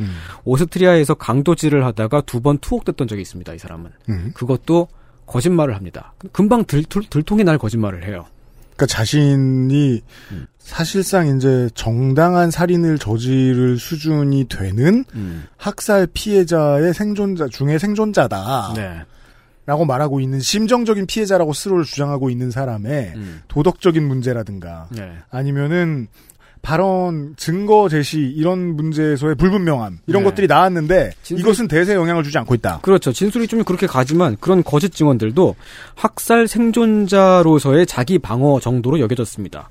오스트리아에서 0.44 1.14
강도질을 1.14 1.84
하다가 1.84 2.20
두 2.22 2.40
번 2.40 2.58
투옥됐던 2.58 3.08
적이 3.08 3.22
있습니다. 3.22 3.52
이 3.54 3.58
사람은 3.58 3.90
음. 4.08 4.30
그것도 4.34 4.88
거짓말을 5.30 5.76
합니다. 5.76 6.12
금방 6.32 6.64
들, 6.64 6.82
들, 6.82 7.02
들 7.08 7.22
통이 7.22 7.44
날 7.44 7.56
거짓말을 7.56 8.04
해요. 8.04 8.26
그러니까 8.74 8.86
자신이 8.86 10.02
음. 10.32 10.46
사실상 10.58 11.36
이제 11.36 11.68
정당한 11.74 12.50
살인을 12.50 12.98
저지를 12.98 13.78
수준이 13.78 14.46
되는 14.48 15.04
음. 15.14 15.44
학살 15.56 16.08
피해자의 16.12 16.92
생존자 16.94 17.48
중에 17.48 17.78
생존자다. 17.78 18.72
네. 18.74 19.02
라고 19.66 19.84
말하고 19.84 20.20
있는 20.20 20.40
심정적인 20.40 21.06
피해자라고 21.06 21.52
스스로를 21.52 21.84
주장하고 21.84 22.28
있는 22.30 22.50
사람의 22.50 23.12
음. 23.14 23.40
도덕적인 23.46 24.02
문제라든가 24.02 24.88
네. 24.90 25.12
아니면은 25.30 26.08
발언 26.62 27.34
증거 27.36 27.88
제시 27.88 28.18
이런 28.20 28.76
문제에서의 28.76 29.34
불분명함 29.36 30.00
이런 30.06 30.22
네. 30.22 30.28
것들이 30.28 30.46
나왔는데 30.46 31.12
진술- 31.22 31.40
이것은 31.40 31.68
대세에 31.68 31.94
영향을 31.94 32.22
주지 32.22 32.36
않고 32.38 32.54
있다. 32.54 32.80
그렇죠. 32.82 33.12
진술이 33.12 33.46
좀 33.48 33.64
그렇게 33.64 33.86
가지만 33.86 34.36
그런 34.40 34.62
거짓 34.62 34.90
증언들도 34.94 35.56
학살 35.94 36.46
생존자로서의 36.48 37.86
자기 37.86 38.18
방어 38.18 38.60
정도로 38.60 39.00
여겨졌습니다. 39.00 39.68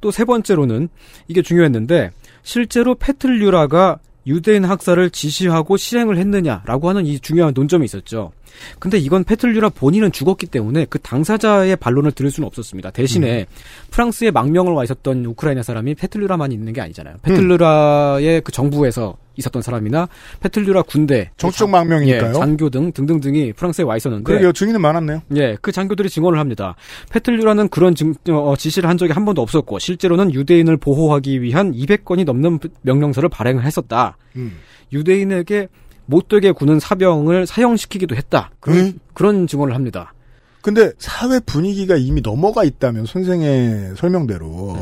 또 0.00 0.10
세 0.10 0.24
번째로는 0.24 0.88
이게 1.28 1.42
중요했는데 1.42 2.10
실제로 2.42 2.94
페틀류라가 2.94 3.98
유대인 4.26 4.64
학살을 4.64 5.10
지시하고 5.10 5.76
실행을 5.76 6.18
했느냐라고 6.18 6.88
하는 6.88 7.06
이 7.06 7.18
중요한 7.20 7.54
논점이 7.54 7.84
있었죠. 7.84 8.32
근데 8.78 8.98
이건 8.98 9.24
페틀류라 9.24 9.70
본인은 9.70 10.12
죽었기 10.12 10.46
때문에 10.46 10.86
그 10.90 10.98
당사자의 10.98 11.76
반론을 11.76 12.12
들을 12.12 12.30
수는 12.30 12.46
없었습니다. 12.46 12.90
대신에 12.90 13.46
프랑스에 13.90 14.30
망명을 14.30 14.72
와 14.72 14.84
있었던 14.84 15.24
우크라이나 15.24 15.62
사람이 15.62 15.94
페틀류라만 15.94 16.52
있는 16.52 16.72
게 16.72 16.80
아니잖아요. 16.80 17.16
페틀류라의 17.22 18.42
그 18.42 18.52
정부에서 18.52 19.16
있었던 19.36 19.62
사람이나 19.62 20.08
페틀류라 20.40 20.82
군대, 20.82 21.30
정치적 21.36 21.70
망명이니까요. 21.70 22.30
예, 22.30 22.32
장교 22.32 22.70
등 22.70 22.92
등등등이 22.92 23.52
프랑스에 23.52 23.84
와 23.84 23.96
있었는데 23.96 24.24
그러게요. 24.24 24.52
증인은 24.52 24.80
많았네요. 24.80 25.22
예, 25.36 25.56
그 25.60 25.72
장교들이 25.72 26.08
증언을 26.08 26.38
합니다. 26.38 26.76
페틀류라는 27.10 27.68
그런 27.68 27.94
증, 27.94 28.14
어, 28.30 28.54
지시를 28.56 28.88
한 28.88 28.98
적이 28.98 29.12
한 29.12 29.24
번도 29.24 29.42
없었고 29.42 29.78
실제로는 29.78 30.32
유대인을 30.34 30.76
보호하기 30.76 31.42
위한 31.42 31.72
200건이 31.72 32.24
넘는 32.24 32.58
명령서를 32.82 33.28
발행을 33.28 33.64
했었다. 33.64 34.16
음. 34.36 34.58
유대인에게 34.92 35.68
못되게 36.06 36.50
구는 36.52 36.80
사병을 36.80 37.46
사형시키기도 37.46 38.16
했다. 38.16 38.50
그런, 38.58 38.98
그런 39.14 39.46
증언을 39.46 39.74
합니다. 39.74 40.12
근데 40.62 40.92
사회 40.98 41.40
분위기가 41.40 41.96
이미 41.96 42.20
넘어가 42.20 42.64
있다면 42.64 43.06
선생의 43.06 43.94
설명대로 43.96 44.76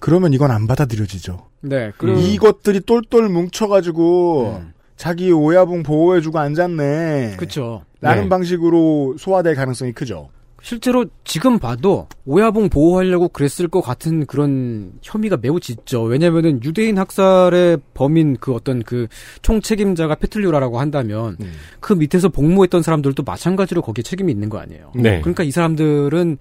그러면 0.00 0.32
이건 0.32 0.50
안 0.50 0.66
받아들여지죠. 0.66 1.46
네, 1.60 1.92
그리고 1.96 2.18
이것들이 2.18 2.80
똘똘 2.80 3.28
뭉쳐가지고 3.28 4.62
자기 4.96 5.32
오야붕 5.32 5.82
보호해주고 5.84 6.38
앉았네. 6.38 7.36
그쵸. 7.36 7.84
라는 8.00 8.24
네. 8.24 8.28
방식으로 8.28 9.16
소화될 9.18 9.54
가능성이 9.54 9.92
크죠. 9.92 10.30
실제로 10.62 11.04
지금 11.24 11.58
봐도 11.58 12.06
오야봉 12.24 12.68
보호하려고 12.68 13.28
그랬을 13.28 13.66
것 13.68 13.80
같은 13.80 14.26
그런 14.26 14.92
혐의가 15.02 15.36
매우 15.36 15.58
짙죠. 15.58 16.04
왜냐면은 16.04 16.62
유대인 16.62 16.98
학살의 16.98 17.78
범인 17.94 18.36
그 18.36 18.54
어떤 18.54 18.82
그 18.84 19.08
총책임자가 19.42 20.14
페틀류라라고 20.14 20.78
한다면 20.78 21.36
그 21.80 21.92
밑에서 21.92 22.28
복무했던 22.28 22.82
사람들도 22.82 23.24
마찬가지로 23.24 23.82
거기에 23.82 24.04
책임이 24.04 24.30
있는 24.30 24.48
거 24.48 24.58
아니에요. 24.58 24.92
네. 24.94 25.20
그러니까 25.20 25.42
이 25.42 25.50
사람들은 25.50 26.38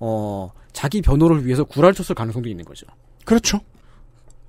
어 0.00 0.52
자기 0.72 1.00
변호를 1.00 1.46
위해서 1.46 1.64
구라를 1.64 1.94
쳤을 1.94 2.14
가능성도 2.14 2.50
있는 2.50 2.66
거죠. 2.66 2.86
그렇죠. 3.24 3.58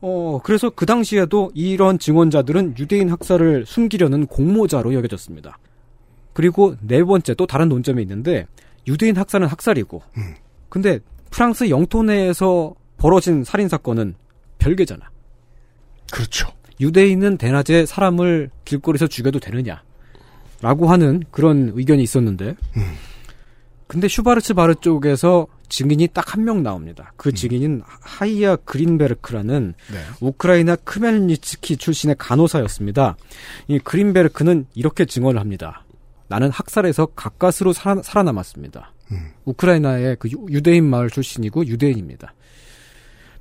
어 0.01 0.41
그래서 0.43 0.69
그 0.69 0.86
당시에도 0.86 1.49
이런 1.53 1.97
증언자들은 1.97 2.76
유대인 2.78 3.09
학살을 3.09 3.63
숨기려는 3.65 4.26
공모자로 4.26 4.93
여겨졌습니다. 4.93 5.57
그리고 6.34 6.76
네 6.82 7.05
번째 7.05 7.36
또 7.36 7.45
다른 7.45 7.69
논점이 7.69 8.01
있는데 8.01 8.47
유대인 8.88 9.15
학살은 9.17 9.47
학살이고 9.47 10.01
근데 10.69 10.99
프랑스 11.29 11.69
영토 11.69 12.03
내에서 12.03 12.75
벌어진 12.97 13.43
살인 13.43 13.67
사건은 13.67 14.15
별개잖아. 14.59 15.09
그렇죠. 16.11 16.47
유대인은 16.79 17.38
대낮에 17.38 17.86
사람을 17.86 18.49
길거리에서 18.65 19.07
죽여도 19.07 19.39
되느냐? 19.39 19.84
라고 20.61 20.89
하는 20.89 21.23
그런 21.31 21.71
의견이 21.75 22.01
있었는데, 22.03 22.55
근데 23.88 24.07
슈바르츠 24.07 24.53
바르 24.53 24.75
쪽에서 24.75 25.47
증인이 25.69 26.07
딱 26.09 26.36
한 26.36 26.45
명 26.45 26.63
나옵니다. 26.63 27.13
그 27.17 27.34
증인은 27.34 27.81
하이야 28.01 28.55
그린베르크라는 28.57 29.73
네. 29.91 29.97
우크라이나 30.21 30.75
크멜니츠키 30.77 31.77
출신의 31.77 32.15
간호사였습니다. 32.17 33.17
이 33.67 33.79
그린베르크는 33.79 34.67
이렇게 34.75 35.05
증언을 35.05 35.39
합니다. 35.39 35.84
나는 36.28 36.49
학살에서 36.49 37.07
가까스로 37.07 37.74
살아, 37.74 38.01
살아남았습니다. 38.01 38.91
우크라이나의 39.45 40.15
그 40.19 40.30
유- 40.32 40.45
유대인 40.49 40.86
마을 40.89 41.09
출신이고 41.09 41.67
유대인입니다. 41.67 42.34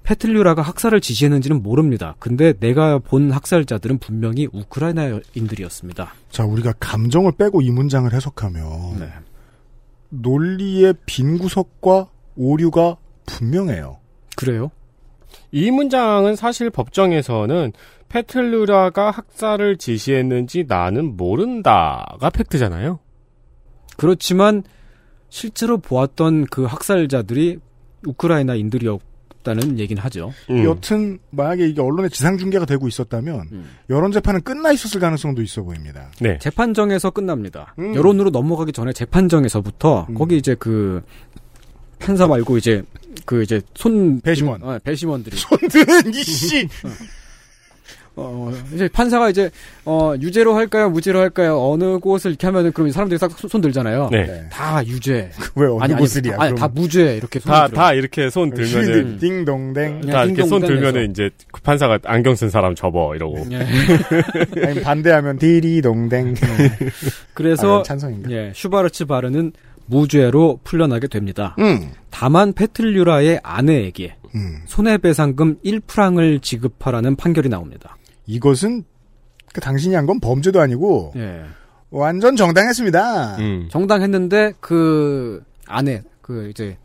페틀류라가 0.03 0.63
학살을 0.63 1.01
지시했는지는 1.01 1.63
모릅니다. 1.63 2.17
근데 2.19 2.53
내가 2.55 2.99
본 2.99 3.31
학살자들은 3.31 3.99
분명히 3.99 4.49
우크라이나인들이었습니다. 4.53 6.13
자, 6.31 6.45
우리가 6.45 6.73
감정을 6.81 7.33
빼고 7.33 7.63
이 7.63 7.71
문장을 7.71 8.13
해석하면 8.13 8.99
네. 8.99 9.09
논리의 10.09 10.95
빈 11.07 11.39
구석과 11.39 12.09
오류가 12.37 12.97
분명해요. 13.27 13.99
그래요? 14.37 14.71
이 15.53 15.71
문장은 15.71 16.37
사실 16.37 16.69
법정에서는 16.71 17.73
페틀루라가 18.13 19.11
학살을 19.11 19.79
지시했는지 19.79 20.67
나는 20.69 21.17
모른다가 21.17 22.29
팩트잖아요. 22.31 22.99
그렇지만 23.97 24.63
실제로 25.31 25.79
보았던 25.79 26.47
그 26.47 26.65
학살자들이 26.65 27.59
우크라이나인들이었다는 28.07 29.79
얘기는 29.79 30.03
하죠. 30.03 30.31
음. 30.51 30.65
여튼 30.65 31.21
만약에 31.31 31.67
이게 31.67 31.81
언론에 31.81 32.11
지상 32.11 32.37
중계가 32.37 32.67
되고 32.67 32.87
있었다면 32.87 33.65
여론 33.89 34.13
재판은 34.13 34.43
끝나 34.43 34.73
있었을 34.73 35.01
가능성도 35.01 35.41
있어 35.41 35.63
보입니다. 35.63 36.11
네. 36.21 36.37
재판정에서 36.39 37.11
끝납니다. 37.11 37.75
음. 37.79 37.95
여론으로 37.95 38.29
넘어가기 38.29 38.73
전에 38.73 38.93
재판정에서부터 38.93 40.09
거기 40.15 40.37
이제 40.37 40.55
그 40.59 41.03
판사 41.99 42.27
말고 42.27 42.59
이제 42.59 42.83
그 43.25 43.43
이제 43.43 43.63
손 43.75 44.21
배심원. 44.21 44.63
어, 44.63 44.79
배심원들이 44.85 45.37
손 45.37 45.59
드는 45.61 46.13
이씨. 46.13 46.69
어, 48.15 48.53
이제 48.75 48.89
판사가 48.93 49.31
이제 49.31 49.51
어 49.85 50.15
유죄로 50.21 50.55
할까요, 50.55 50.91
무죄로 50.91 51.19
할까요? 51.19 51.59
어느 51.61 51.99
곳을 51.99 52.31
이렇게 52.33 52.47
하면은 52.47 52.73
그럼 52.73 52.91
사람들이 52.91 53.19
싹 53.19 53.33
손 53.33 53.61
들잖아요. 53.61 54.09
네. 54.13 54.47
다 54.51 54.85
유죄. 54.87 55.31
왜 55.57 55.67
어느 55.67 55.83
아니, 55.83 55.95
곳을이야? 55.95 56.37
아니. 56.39 56.55
다 56.55 56.69
무죄 56.69 57.17
이렇게 57.17 57.41
손 57.41 57.51
다, 57.53 57.67
들어요. 57.69 57.81
다 57.83 57.93
이렇게 57.95 58.31
손 58.31 58.51
들면은, 58.51 59.19
딩동댕. 59.19 60.01
다 60.03 60.25
이렇게 60.25 60.45
손. 60.45 60.61
들면은 60.61 61.11
이제 61.11 61.31
그 61.51 61.61
판사가 61.63 61.99
안경 62.05 62.35
쓴 62.35 62.51
사람 62.51 62.75
접어, 62.75 63.15
이러고. 63.15 63.47
예. 63.53 64.67
아니 64.67 64.81
반대하면 64.83 65.39
디리동댕. 65.39 66.35
그래서 67.35 67.81
아, 67.81 67.83
찬성인가? 67.83 68.31
예, 68.31 68.53
슈바르츠 68.55 69.07
바르는 69.07 69.53
무죄로 69.87 70.61
풀려나게 70.65 71.09
됩니다. 71.09 71.57
음. 71.59 71.91
다만 72.11 72.53
페틀류라의 72.53 73.41
아내에게 73.43 74.15
음. 74.35 74.61
손해배상금 74.67 75.57
1프랑을 75.65 76.41
지급하라는 76.43 77.17
판결이 77.17 77.49
나옵니다. 77.49 77.97
이것은 78.37 78.85
그 79.53 79.61
당신이 79.61 79.95
한 79.95 80.07
건 80.07 80.19
범죄도 80.21 80.61
아니고 80.61 81.13
예. 81.17 81.43
완전 81.91 82.37
정당했습니다. 82.37 83.37
음. 83.39 83.69
정당했는데 83.71 84.55
그 84.61 85.43
아내 85.67 86.03
그 86.23 86.49
이제 86.49 86.79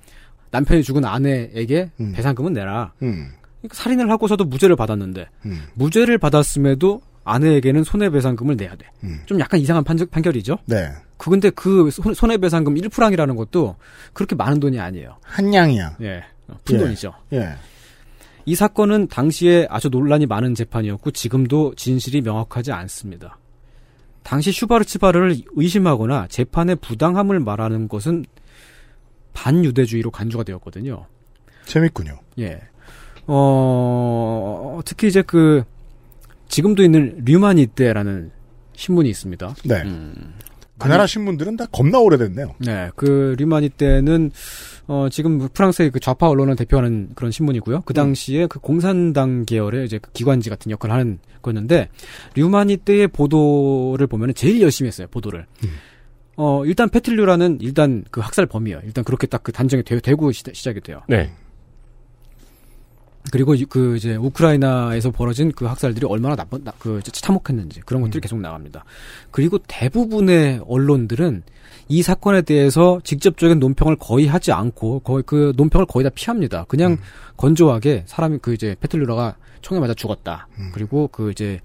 남편이 0.51 0.83
죽은 0.83 1.05
아내에게 1.05 1.91
음. 2.01 2.11
배상금은 2.13 2.53
내라. 2.53 2.91
음. 3.01 3.29
그러니까 3.61 3.73
살인을 3.75 4.09
하고서도 4.11 4.43
무죄를 4.45 4.75
받았는데 4.75 5.27
음. 5.45 5.61
무죄를 5.75 6.17
받았음에도 6.17 7.01
아내에게는 7.23 7.83
손해배상금을 7.83 8.55
내야 8.57 8.75
돼. 8.75 8.85
음. 9.03 9.21
좀 9.25 9.39
약간 9.39 9.59
이상한 9.59 9.83
판, 9.83 9.97
판결이죠. 10.11 10.57
네. 10.65 10.89
그 11.17 11.29
근데 11.29 11.49
그 11.49 11.89
손- 11.91 12.13
손해배상금 12.13 12.75
1프랑이라는 12.75 13.35
것도 13.37 13.75
그렇게 14.13 14.35
많은 14.35 14.59
돈이 14.59 14.79
아니에요. 14.79 15.17
한 15.23 15.53
양이야. 15.53 15.97
예. 16.01 16.23
푼 16.65 16.75
예. 16.75 16.79
돈이죠. 16.79 17.13
예. 17.33 17.49
이 18.47 18.55
사건은 18.55 19.09
당시에 19.09 19.67
아주 19.69 19.89
논란이 19.89 20.25
많은 20.25 20.55
재판이었고 20.55 21.11
지금도 21.11 21.75
진실이 21.75 22.21
명확하지 22.21 22.71
않습니다. 22.71 23.37
당시 24.23 24.53
슈바르츠바르를 24.53 25.35
의심하거나 25.51 26.27
재판의 26.29 26.77
부당함을 26.77 27.41
말하는 27.41 27.89
것은 27.89 28.23
반유대주의로 29.33 30.11
간주가 30.11 30.45
되었거든요. 30.45 31.07
재밌군요. 31.65 32.19
예. 32.39 32.61
어, 33.25 34.79
특히 34.85 35.09
이제 35.09 35.21
그 35.21 35.65
지금도 36.47 36.83
있는 36.83 37.21
류마니떼라는 37.25 38.31
신문이 38.77 39.09
있습니다. 39.09 39.55
네. 39.65 39.81
음. 39.81 40.35
그 40.77 40.87
나라 40.87 41.05
신문들은 41.05 41.57
다 41.57 41.65
겁나 41.65 41.99
오래됐네요. 41.99 42.55
네, 42.59 42.91
그 42.95 43.35
류마니떼는 43.39 44.31
어 44.87 45.07
지금 45.09 45.47
프랑스의 45.49 45.91
그 45.91 45.99
좌파 45.99 46.29
언론을 46.29 46.55
대표하는 46.55 47.09
그런 47.15 47.31
신문이고요. 47.31 47.81
그 47.81 47.93
당시에 47.93 48.47
그 48.47 48.59
공산당 48.59 49.45
계열의 49.45 49.85
이제 49.85 49.99
그 49.99 50.11
기관지 50.11 50.49
같은 50.49 50.71
역할을 50.71 50.95
하는 50.95 51.19
거였는데 51.41 51.89
류마니떼의 52.35 53.09
보도를 53.09 54.07
보면 54.07 54.33
제일 54.33 54.61
열심히 54.61 54.87
했어요. 54.87 55.07
보도를. 55.11 55.45
어 56.35 56.63
일단 56.65 56.87
페틀류라는 56.89 57.57
일단 57.61 58.03
그 58.11 58.21
학살 58.21 58.45
범이에요. 58.45 58.81
일단 58.83 59.03
그렇게 59.03 59.25
딱 59.27 59.43
그 59.43 59.51
단정이 59.51 59.83
되, 59.83 59.99
되고 59.99 60.31
시, 60.31 60.43
시작이 60.51 60.81
돼요. 60.81 61.01
네. 61.07 61.31
그리고 63.31 63.57
유- 63.57 63.67
그 63.67 63.95
이제 63.97 64.15
우크라이나에서 64.15 65.11
벌어진 65.11 65.51
그 65.51 65.65
학살들이 65.65 66.05
얼마나 66.05 66.35
나쁜 66.35 66.63
나- 66.63 66.73
그 66.79 66.99
이제 66.99 67.11
참혹했는지 67.11 67.81
그런 67.81 68.01
것들이 68.01 68.21
계속 68.21 68.39
나갑니다. 68.39 68.85
그리고 69.31 69.57
대부분의 69.67 70.61
언론들은 70.67 71.43
이 71.89 72.01
사건에 72.01 72.41
대해서 72.41 72.99
직접적인 73.03 73.59
논평을 73.59 73.95
거의 73.97 74.27
하지 74.27 74.51
않고 74.51 74.99
거의 74.99 75.23
그 75.25 75.53
논평을 75.55 75.85
거의 75.85 76.03
다 76.03 76.09
피합니다. 76.13 76.65
그냥 76.65 76.97
건조하게 77.37 78.03
사람이 78.07 78.39
그 78.41 78.53
이제 78.53 78.75
페틀루라가 78.79 79.35
총에 79.61 79.79
맞아 79.79 79.93
죽었다. 79.93 80.47
그리고 80.73 81.07
그 81.11 81.31
이제 81.31 81.59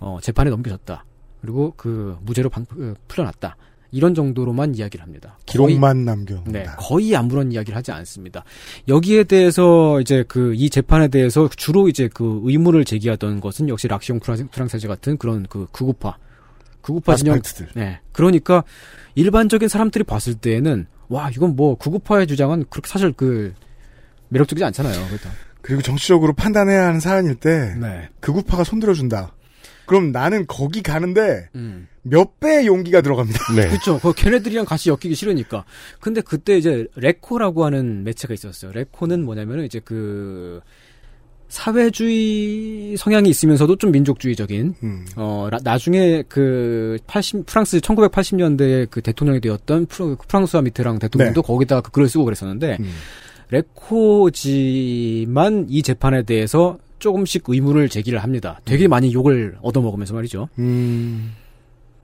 어 0.00 0.18
재판에 0.22 0.50
넘겨졌다. 0.50 1.04
그리고 1.40 1.74
그 1.76 2.16
무죄로 2.22 2.48
방, 2.50 2.64
그 2.66 2.94
풀려났다. 3.08 3.56
이런 3.94 4.14
정도로만 4.14 4.74
이야기를 4.74 5.02
합니다. 5.04 5.38
기록만 5.46 6.04
남겨. 6.04 6.42
네, 6.46 6.66
거의 6.76 7.14
아무런 7.14 7.52
이야기를 7.52 7.76
하지 7.76 7.92
않습니다. 7.92 8.42
여기에 8.88 9.24
대해서 9.24 10.00
이제 10.00 10.24
그 10.26 10.52
이 10.54 10.68
재판에 10.68 11.08
대해서 11.08 11.48
주로 11.56 11.88
이제 11.88 12.08
그 12.12 12.40
의문을 12.44 12.84
제기하던 12.84 13.40
것은 13.40 13.68
역시 13.68 13.86
락시옹 13.88 14.18
프랑- 14.20 14.48
프랑세즈 14.50 14.88
같은 14.88 15.16
그런 15.16 15.46
그 15.48 15.66
극우파 15.72 16.16
극우파 16.82 17.14
진영 17.16 17.34
아스팔트들. 17.36 17.68
네. 17.74 18.00
그러니까 18.12 18.64
일반적인 19.14 19.68
사람들이 19.68 20.04
봤을 20.04 20.34
때에는 20.34 20.86
와 21.08 21.30
이건 21.30 21.54
뭐 21.56 21.76
극우파의 21.78 22.26
주장은 22.26 22.64
그렇게 22.70 22.88
사실 22.88 23.12
그 23.12 23.54
매력적이지 24.28 24.64
않잖아요. 24.64 25.06
그렇다. 25.06 25.30
그리고 25.62 25.80
정치적으로 25.82 26.32
판단해야 26.34 26.86
하는 26.88 27.00
사안일 27.00 27.36
때 27.36 27.74
네. 27.80 28.08
극우파가 28.20 28.64
손들어준다. 28.64 29.32
그럼 29.86 30.12
나는 30.12 30.46
거기 30.46 30.82
가는데 30.82 31.48
음. 31.54 31.86
몇 32.06 32.38
배의 32.38 32.66
용기가 32.66 33.00
들어갑니다. 33.00 33.54
네. 33.54 33.66
그렇죠. 33.72 33.98
그 33.98 34.12
걔네들이랑 34.12 34.66
같이 34.66 34.90
엮이기 34.90 35.14
싫으니까. 35.14 35.64
근데 36.00 36.20
그때 36.20 36.56
이제 36.58 36.86
레코라고 36.96 37.64
하는 37.64 38.04
매체가 38.04 38.34
있었어요. 38.34 38.72
레코는 38.72 39.24
뭐냐면은 39.24 39.64
이제 39.64 39.80
그 39.84 40.60
사회주의 41.48 42.96
성향이 42.96 43.28
있으면서도 43.30 43.76
좀 43.76 43.92
민족주의적인 43.92 44.74
음. 44.82 45.06
어 45.16 45.48
라- 45.50 45.58
나중에 45.62 46.22
그 46.28 46.98
80, 47.06 47.46
프랑스 47.46 47.78
1980년대에 47.80 48.88
그 48.90 49.00
대통령이 49.02 49.40
되었던 49.40 49.86
프로- 49.86 50.16
프랑스와 50.16 50.62
미테랑 50.62 50.98
대통령도 50.98 51.42
네. 51.42 51.46
거기다가 51.46 51.80
그 51.80 51.90
글을 51.92 52.08
쓰고 52.08 52.24
그랬었는데 52.24 52.78
음. 52.80 52.90
레코지만 53.50 55.66
이 55.68 55.82
재판에 55.82 56.22
대해서 56.22 56.78
조금씩 56.98 57.44
의문을 57.46 57.88
제기를 57.88 58.22
합니다. 58.22 58.60
되게 58.64 58.88
많이 58.88 59.12
욕을 59.12 59.56
얻어먹으면서 59.62 60.14
말이죠. 60.14 60.48
음. 60.58 61.32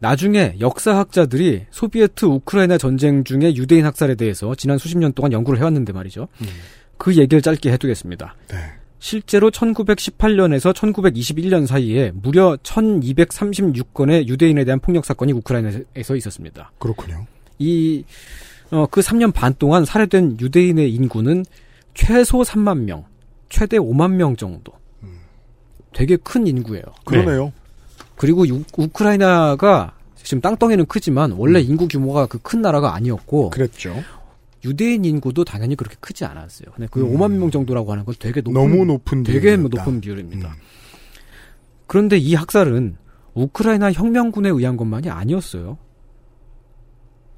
나중에 0.00 0.56
역사학자들이 0.60 1.66
소비에트 1.70 2.24
우크라이나 2.24 2.78
전쟁 2.78 3.22
중에 3.22 3.54
유대인 3.54 3.84
학살에 3.84 4.14
대해서 4.14 4.54
지난 4.54 4.78
수십 4.78 4.98
년 4.98 5.12
동안 5.12 5.32
연구를 5.32 5.60
해왔는데 5.60 5.92
말이죠. 5.92 6.28
그 6.96 7.16
얘기를 7.16 7.40
짧게 7.40 7.70
해두겠습니다. 7.72 8.34
네. 8.48 8.56
실제로 8.98 9.50
1918년에서 9.50 10.74
1921년 10.74 11.66
사이에 11.66 12.12
무려 12.14 12.56
1236건의 12.62 14.26
유대인에 14.26 14.64
대한 14.64 14.80
폭력 14.80 15.04
사건이 15.04 15.32
우크라이나에서 15.32 16.16
있었습니다. 16.16 16.72
그렇군요. 16.78 17.26
이, 17.58 18.04
어, 18.70 18.86
그 18.90 19.00
3년 19.00 19.32
반 19.32 19.54
동안 19.58 19.84
살해된 19.84 20.38
유대인의 20.40 20.92
인구는 20.94 21.44
최소 21.94 22.42
3만 22.42 22.80
명, 22.80 23.04
최대 23.48 23.78
5만 23.78 24.12
명 24.12 24.36
정도. 24.36 24.72
되게 25.92 26.16
큰 26.16 26.46
인구예요. 26.46 26.84
그러네요. 27.04 27.52
그리고 28.20 28.46
유- 28.48 28.62
우크라이나가 28.76 29.94
지금 30.14 30.42
땅덩이는 30.42 30.84
크지만 30.84 31.32
원래 31.32 31.58
인구 31.60 31.88
규모가 31.88 32.26
그 32.26 32.38
큰 32.42 32.60
나라가 32.60 32.94
아니었고 32.94 33.48
그랬죠. 33.48 33.94
유대인 34.62 35.06
인구도 35.06 35.42
당연히 35.42 35.74
그렇게 35.74 35.96
크지 36.00 36.26
않았어요. 36.26 36.70
근데 36.74 36.86
그 36.90 37.00
음. 37.00 37.16
5만 37.16 37.32
명 37.32 37.50
정도라고 37.50 37.92
하는 37.92 38.04
건 38.04 38.14
되게 38.18 38.42
높은 38.42 38.52
너무 38.52 38.84
높은 38.84 39.22
되게 39.22 39.40
비율이었다. 39.56 39.62
높은 39.84 40.00
비율입니다. 40.02 40.54
그런데 41.86 42.18
이 42.18 42.34
학살은 42.34 42.98
우크라이나 43.32 43.90
혁명군에 43.92 44.50
의한 44.50 44.76
것만이 44.76 45.08
아니었어요. 45.08 45.78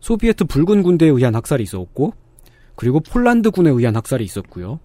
소비에트 0.00 0.46
붉은 0.46 0.82
군대에 0.82 1.08
의한 1.10 1.36
학살이 1.36 1.62
있었고, 1.62 2.12
그리고 2.74 2.98
폴란드 2.98 3.52
군에 3.52 3.70
의한 3.70 3.94
학살이 3.94 4.24
있었고요. 4.24 4.80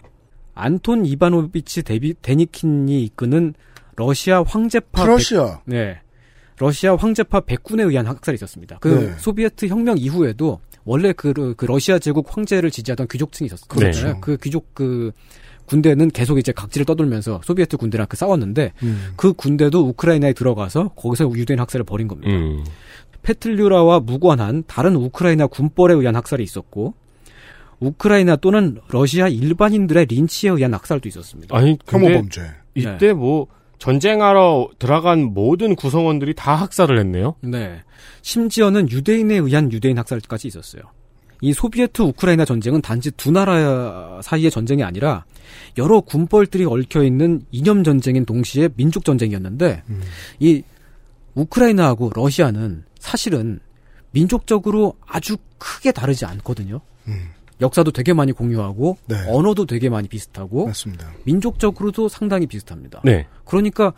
안톤 0.54 1.06
이바노비치 1.06 1.82
데비, 1.82 2.14
데니킨이 2.22 3.02
이끄는 3.04 3.54
러시아 3.98 4.42
황제파 4.44 5.02
프러시아. 5.04 5.44
백- 5.58 5.62
네. 5.66 5.98
러시아 6.58 6.94
황제파 6.96 7.40
백군에 7.40 7.82
의한 7.82 8.06
학살이 8.06 8.36
있었습니다. 8.36 8.78
그 8.80 8.88
네. 8.88 9.14
소비에트 9.18 9.66
혁명 9.66 9.98
이후에도 9.98 10.60
원래 10.84 11.12
그, 11.12 11.54
그 11.56 11.64
러시아 11.66 11.98
제국 11.98 12.26
황제를 12.34 12.70
지지하던 12.70 13.08
귀족층이 13.08 13.46
있었어요. 13.46 13.66
그렇죠. 13.68 14.20
그 14.20 14.36
귀족 14.38 14.72
그 14.74 15.10
군대는 15.66 16.10
계속 16.10 16.38
이제 16.38 16.50
각지를 16.52 16.86
떠돌면서 16.86 17.40
소비에트 17.44 17.76
군대랑 17.76 18.06
그 18.08 18.16
싸웠는데 18.16 18.72
음. 18.82 19.12
그 19.16 19.32
군대도 19.34 19.86
우크라이나에 19.88 20.32
들어가서 20.32 20.88
거기서 20.96 21.30
유대인 21.34 21.60
학살을 21.60 21.84
벌인 21.84 22.08
겁니다. 22.08 22.30
음. 22.32 22.64
페틀류라와 23.22 24.00
무관한 24.00 24.64
다른 24.66 24.94
우크라이나 24.96 25.46
군벌에 25.48 25.94
의한 25.94 26.16
학살이 26.16 26.42
있었고 26.42 26.94
우크라이나 27.80 28.36
또는 28.36 28.78
러시아 28.88 29.28
일반인들의 29.28 30.06
린치에 30.06 30.50
의한 30.50 30.72
학살도 30.74 31.08
있었습니다. 31.08 31.56
아니, 31.56 31.76
혐오 31.86 32.08
범죄. 32.08 32.42
이때 32.74 33.12
뭐 33.12 33.46
전쟁하러 33.78 34.70
들어간 34.78 35.32
모든 35.34 35.74
구성원들이 35.74 36.34
다 36.34 36.54
학살을 36.56 36.98
했네요. 36.98 37.36
네. 37.40 37.80
심지어는 38.22 38.90
유대인에 38.90 39.36
의한 39.36 39.72
유대인 39.72 39.98
학살까지 39.98 40.48
있었어요. 40.48 40.82
이 41.40 41.52
소비에트 41.52 42.02
우크라이나 42.02 42.44
전쟁은 42.44 42.82
단지 42.82 43.12
두 43.12 43.30
나라 43.30 44.20
사이의 44.22 44.50
전쟁이 44.50 44.82
아니라 44.82 45.24
여러 45.76 46.00
군벌들이 46.00 46.64
얽혀 46.64 47.04
있는 47.04 47.42
이념 47.52 47.84
전쟁인 47.84 48.24
동시에 48.24 48.68
민족 48.74 49.04
전쟁이었는데 49.04 49.84
음. 49.88 50.00
이 50.40 50.62
우크라이나하고 51.34 52.10
러시아는 52.14 52.84
사실은 52.98 53.60
민족적으로 54.10 54.94
아주 55.06 55.36
크게 55.58 55.92
다르지 55.92 56.24
않거든요. 56.24 56.80
음. 57.06 57.28
역사도 57.60 57.90
되게 57.90 58.12
많이 58.12 58.32
공유하고 58.32 58.96
네. 59.06 59.16
언어도 59.28 59.66
되게 59.66 59.88
많이 59.88 60.08
비슷하고 60.08 60.66
맞습니다. 60.66 61.10
민족적으로도 61.24 62.08
상당히 62.08 62.46
비슷합니다. 62.46 63.00
네. 63.04 63.26
그러니까 63.44 63.92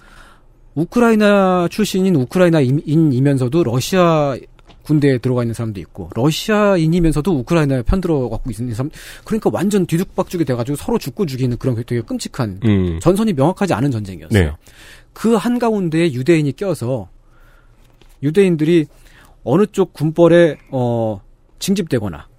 우크라이나 0.74 1.68
출신인 1.70 2.16
우크라이나인이면서도 2.16 3.64
러시아 3.64 4.36
군대에 4.82 5.18
들어가 5.18 5.42
있는 5.42 5.54
사람도 5.54 5.78
있고 5.80 6.11
러시아인이면서도 6.14 7.38
우크라이나에 7.40 7.82
편들어 7.82 8.28
갖고 8.28 8.50
있는 8.50 8.74
사람 8.74 8.90
그러니까 9.24 9.50
완전 9.52 9.86
뒤죽박죽이 9.86 10.44
돼가지고 10.44 10.76
서로 10.76 10.98
죽고 10.98 11.26
죽이는 11.26 11.58
그런 11.58 11.76
되게 11.76 12.00
끔찍한 12.00 12.61
음. 12.64 12.98
전선이 13.00 13.34
명확하지 13.34 13.74
않은 13.74 13.90
전쟁이었어요. 13.90 14.44
네. 14.44 14.52
그 15.12 15.34
한가운데에 15.34 16.12
유대인이 16.12 16.52
껴서 16.52 17.08
유대인들이 18.22 18.86
어느 19.44 19.66
쪽 19.66 19.92
군벌에 19.92 20.58
어 20.70 21.20
징집되거나 21.58 22.29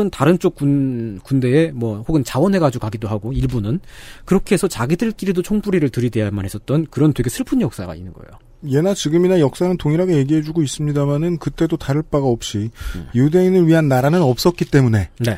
혹은 0.00 0.10
다른 0.10 0.38
쪽 0.38 0.54
군 0.54 1.20
군대에 1.22 1.70
뭐 1.72 2.02
혹은 2.08 2.24
자원해 2.24 2.58
가지고 2.58 2.82
가기도 2.82 3.06
하고 3.08 3.32
일부는 3.32 3.80
그렇게 4.24 4.54
해서 4.54 4.66
자기들끼리도 4.66 5.42
총부리를 5.42 5.88
들이대야만 5.90 6.44
했었던 6.44 6.86
그런 6.90 7.12
되게 7.12 7.28
슬픈 7.30 7.60
역사가 7.60 7.94
있는 7.94 8.12
거예요. 8.14 8.30
예나 8.68 8.94
지금이나 8.94 9.40
역사는 9.40 9.76
동일하게 9.76 10.16
얘기해주고 10.16 10.62
있습니다만은 10.62 11.38
그때도 11.38 11.76
다를 11.76 12.02
바가 12.02 12.26
없이 12.26 12.70
음. 12.96 13.06
유대인을 13.14 13.68
위한 13.68 13.88
나라는 13.88 14.22
없었기 14.22 14.66
때문에 14.66 15.10
네. 15.18 15.36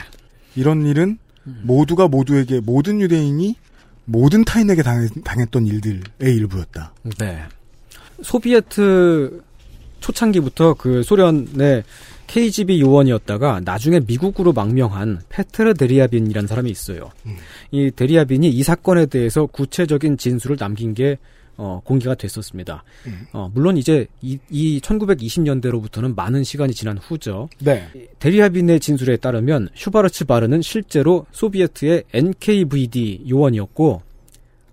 이런 0.57 0.87
일은 0.87 1.19
음. 1.47 1.61
모두가 1.65 2.09
모두에게 2.09 2.61
모든 2.61 3.01
유대인이 3.01 3.57
모든 4.05 4.45
타인에게 4.45 4.83
당했, 4.83 5.11
당했 5.25 5.51
던 5.51 5.67
일들의 5.67 6.03
일부였다. 6.21 6.95
네. 7.19 7.43
소비에트 8.23 9.43
초창기부터 10.01 10.75
그 10.75 11.03
소련의 11.03 11.85
KGB 12.33 12.81
요원이었다가 12.81 13.61
나중에 13.63 14.01
미국으로 14.07 14.55
망명한 14.55 15.21
페트르 15.29 15.75
데리아빈이라는 15.75 16.47
사람이 16.47 16.71
있어요. 16.71 17.11
이 17.71 17.91
데리아빈이 17.91 18.49
이 18.49 18.63
사건에 18.63 19.05
대해서 19.05 19.45
구체적인 19.45 20.17
진술을 20.17 20.57
남긴 20.57 20.95
게 20.95 21.19
어, 21.59 21.83
공개가 21.85 22.15
됐었습니다. 22.15 22.85
어, 23.35 23.51
물론 23.53 23.77
이제 23.77 24.07
이, 24.23 24.39
이 24.49 24.81
1920년대로부터는 24.81 26.17
많은 26.17 26.43
시간이 26.43 26.73
지난 26.73 26.97
후죠. 26.97 27.51
네. 27.61 27.87
데리아빈의 28.19 28.81
진술에 28.81 29.19
따르면 29.19 29.69
슈바르츠 29.75 30.25
바르는 30.25 30.63
실제로 30.63 31.27
소비에트의 31.33 32.05
NKVD 32.15 33.27
요원이었고 33.29 34.01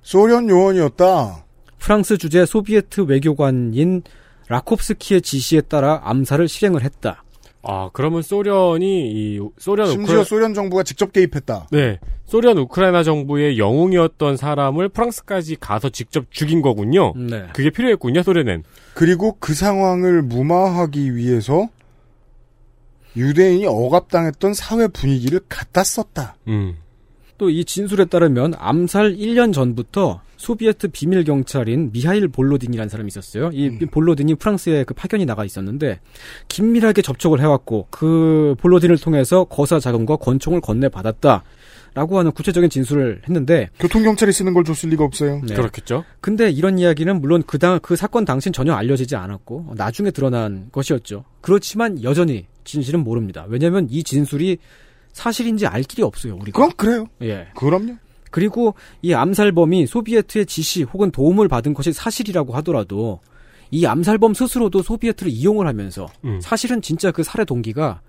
소련 0.01 0.47
요원이었다. 0.47 1.43
프랑스 1.77 2.17
주재 2.17 2.45
소비에트 2.45 3.01
외교관인 3.01 4.03
라콥스키의 4.47 5.21
지시에 5.21 5.59
따라 5.59 5.99
암살을 6.05 6.47
실행을 6.47 6.83
했다. 6.83 7.23
아, 7.61 7.89
그러면 7.91 8.21
소련이 8.21 9.11
이 9.11 9.39
소련 9.57 9.87
심지어 9.87 10.03
우크라 10.03 10.23
소련 10.23 10.53
정부가 10.53 10.83
직접 10.83 11.11
개입했다. 11.11 11.67
네. 11.71 11.99
소련 12.25 12.57
우크라이나 12.57 13.03
정부의 13.03 13.57
영웅이었던 13.57 14.37
사람을 14.37 14.89
프랑스까지 14.89 15.57
가서 15.59 15.89
직접 15.89 16.25
죽인 16.31 16.61
거군요. 16.61 17.13
네. 17.15 17.47
그게 17.53 17.69
필요했군요, 17.69 18.23
소련엔. 18.23 18.63
그리고 18.93 19.35
그 19.39 19.53
상황을 19.53 20.21
무마하기 20.21 21.15
위해서 21.15 21.67
유대인이 23.17 23.65
억압당했던 23.65 24.53
사회 24.53 24.87
분위기를 24.87 25.41
갖다 25.49 25.83
썼다. 25.83 26.37
음. 26.47 26.75
또 27.37 27.49
이 27.49 27.63
진술에 27.65 28.05
따르면 28.05 28.53
암살 28.57 29.15
1년 29.15 29.53
전부터 29.53 30.21
소비에트 30.39 30.87
비밀 30.87 31.25
경찰인 31.25 31.91
미하일 31.91 32.29
볼로딘이라는 32.29 32.89
사람이 32.89 33.09
있었어요. 33.09 33.51
이 33.53 33.77
볼로딘이 33.91 34.35
프랑스에 34.35 34.85
그 34.85 34.93
파견이 34.93 35.25
나가 35.25 35.43
있었는데 35.43 35.99
긴밀하게 36.47 37.01
접촉을 37.01 37.41
해왔고 37.41 37.87
그 37.89 38.55
볼로딘을 38.59 38.97
통해서 38.97 39.43
거사 39.43 39.79
자금과 39.79 40.15
권총을 40.15 40.61
건네 40.61 40.89
받았다. 40.89 41.43
라고 41.95 42.19
하는 42.19 42.31
구체적인 42.31 42.69
진술을 42.69 43.23
했는데 43.27 43.69
교통경찰이 43.79 44.31
쓰는 44.31 44.53
걸 44.53 44.63
줬을 44.63 44.89
리가 44.89 45.03
없어요. 45.03 45.41
네. 45.43 45.55
그렇겠죠. 45.55 46.05
근데 46.21 46.51
이런 46.51 46.77
이야기는 46.77 47.19
물론 47.19 47.41
그 47.45 47.57
당, 47.57 47.79
그 47.81 47.95
사건 47.95 48.25
당시엔 48.25 48.53
전혀 48.53 48.73
알려지지 48.73 49.15
않았고, 49.15 49.73
나중에 49.75 50.11
드러난 50.11 50.67
것이었죠. 50.71 51.25
그렇지만 51.41 52.01
여전히 52.03 52.45
진실은 52.63 53.03
모릅니다. 53.03 53.45
왜냐하면 53.49 53.87
이 53.89 54.03
진술이 54.03 54.59
사실인지 55.13 55.65
알 55.65 55.81
길이 55.81 56.03
없어요. 56.03 56.35
우리가. 56.35 56.55
그럼 56.55 56.71
그래요. 56.77 57.07
예. 57.23 57.47
그럼요. 57.55 57.97
그리고 58.29 58.75
이 59.01 59.13
암살범이 59.13 59.87
소비에트의 59.87 60.45
지시 60.45 60.83
혹은 60.83 61.11
도움을 61.11 61.47
받은 61.47 61.73
것이 61.73 61.93
사실이라고 61.93 62.53
하더라도 62.57 63.19
이 63.71 63.85
암살범 63.85 64.33
스스로도 64.33 64.81
소비에트를 64.81 65.31
이용을 65.31 65.67
하면서 65.67 66.07
음. 66.25 66.39
사실은 66.41 66.81
진짜 66.81 67.11
그 67.11 67.23
살해 67.23 67.45
동기가 67.45 68.01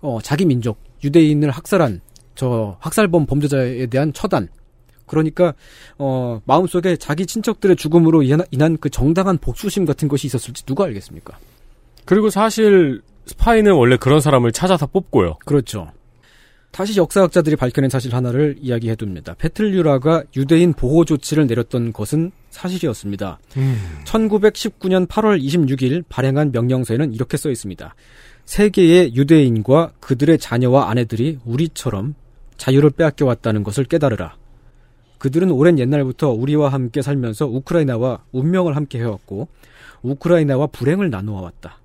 어, 0.00 0.18
자기 0.22 0.44
민족 0.44 0.78
유대인을 1.02 1.50
학살한 1.50 2.00
저 2.34 2.76
학살범 2.80 3.26
범죄자에 3.26 3.86
대한 3.86 4.12
처단 4.12 4.48
그러니까 5.06 5.54
어, 5.98 6.40
마음속에 6.44 6.96
자기 6.96 7.26
친척들의 7.26 7.76
죽음으로 7.76 8.22
인한, 8.22 8.42
인한 8.50 8.76
그 8.78 8.90
정당한 8.90 9.38
복수심 9.38 9.86
같은 9.86 10.06
것이 10.06 10.26
있었을지 10.26 10.64
누가 10.64 10.84
알겠습니까? 10.84 11.36
그리고 12.04 12.30
사실 12.30 13.02
스파이는 13.26 13.72
원래 13.72 13.96
그런 13.96 14.20
사람을 14.20 14.52
찾아서 14.52 14.86
뽑고요. 14.86 15.38
그렇죠. 15.44 15.90
다시 16.78 16.96
역사학자들이 16.96 17.56
밝혀낸 17.56 17.90
사실 17.90 18.14
하나를 18.14 18.54
이야기해 18.60 18.94
둡니다. 19.02 19.34
페틀류라가 19.34 20.22
유대인 20.36 20.72
보호 20.72 21.04
조치를 21.04 21.48
내렸던 21.48 21.92
것은 21.92 22.30
사실이었습니다. 22.50 23.40
1919년 24.04 25.08
8월 25.08 25.42
26일 25.42 26.04
발행한 26.08 26.52
명령서에는 26.52 27.14
이렇게 27.14 27.36
써 27.36 27.50
있습니다. 27.50 27.96
세계의 28.44 29.16
유대인과 29.16 29.94
그들의 29.98 30.38
자녀와 30.38 30.88
아내들이 30.88 31.40
우리처럼 31.44 32.14
자유를 32.58 32.90
빼앗겨 32.90 33.26
왔다는 33.26 33.64
것을 33.64 33.82
깨달으라. 33.82 34.36
그들은 35.18 35.50
오랜 35.50 35.80
옛날부터 35.80 36.30
우리와 36.30 36.68
함께 36.68 37.02
살면서 37.02 37.46
우크라이나와 37.46 38.22
운명을 38.30 38.76
함께 38.76 39.00
해왔고 39.00 39.48
우크라이나와 40.02 40.68
불행을 40.68 41.10
나누어 41.10 41.40
왔다. 41.40 41.80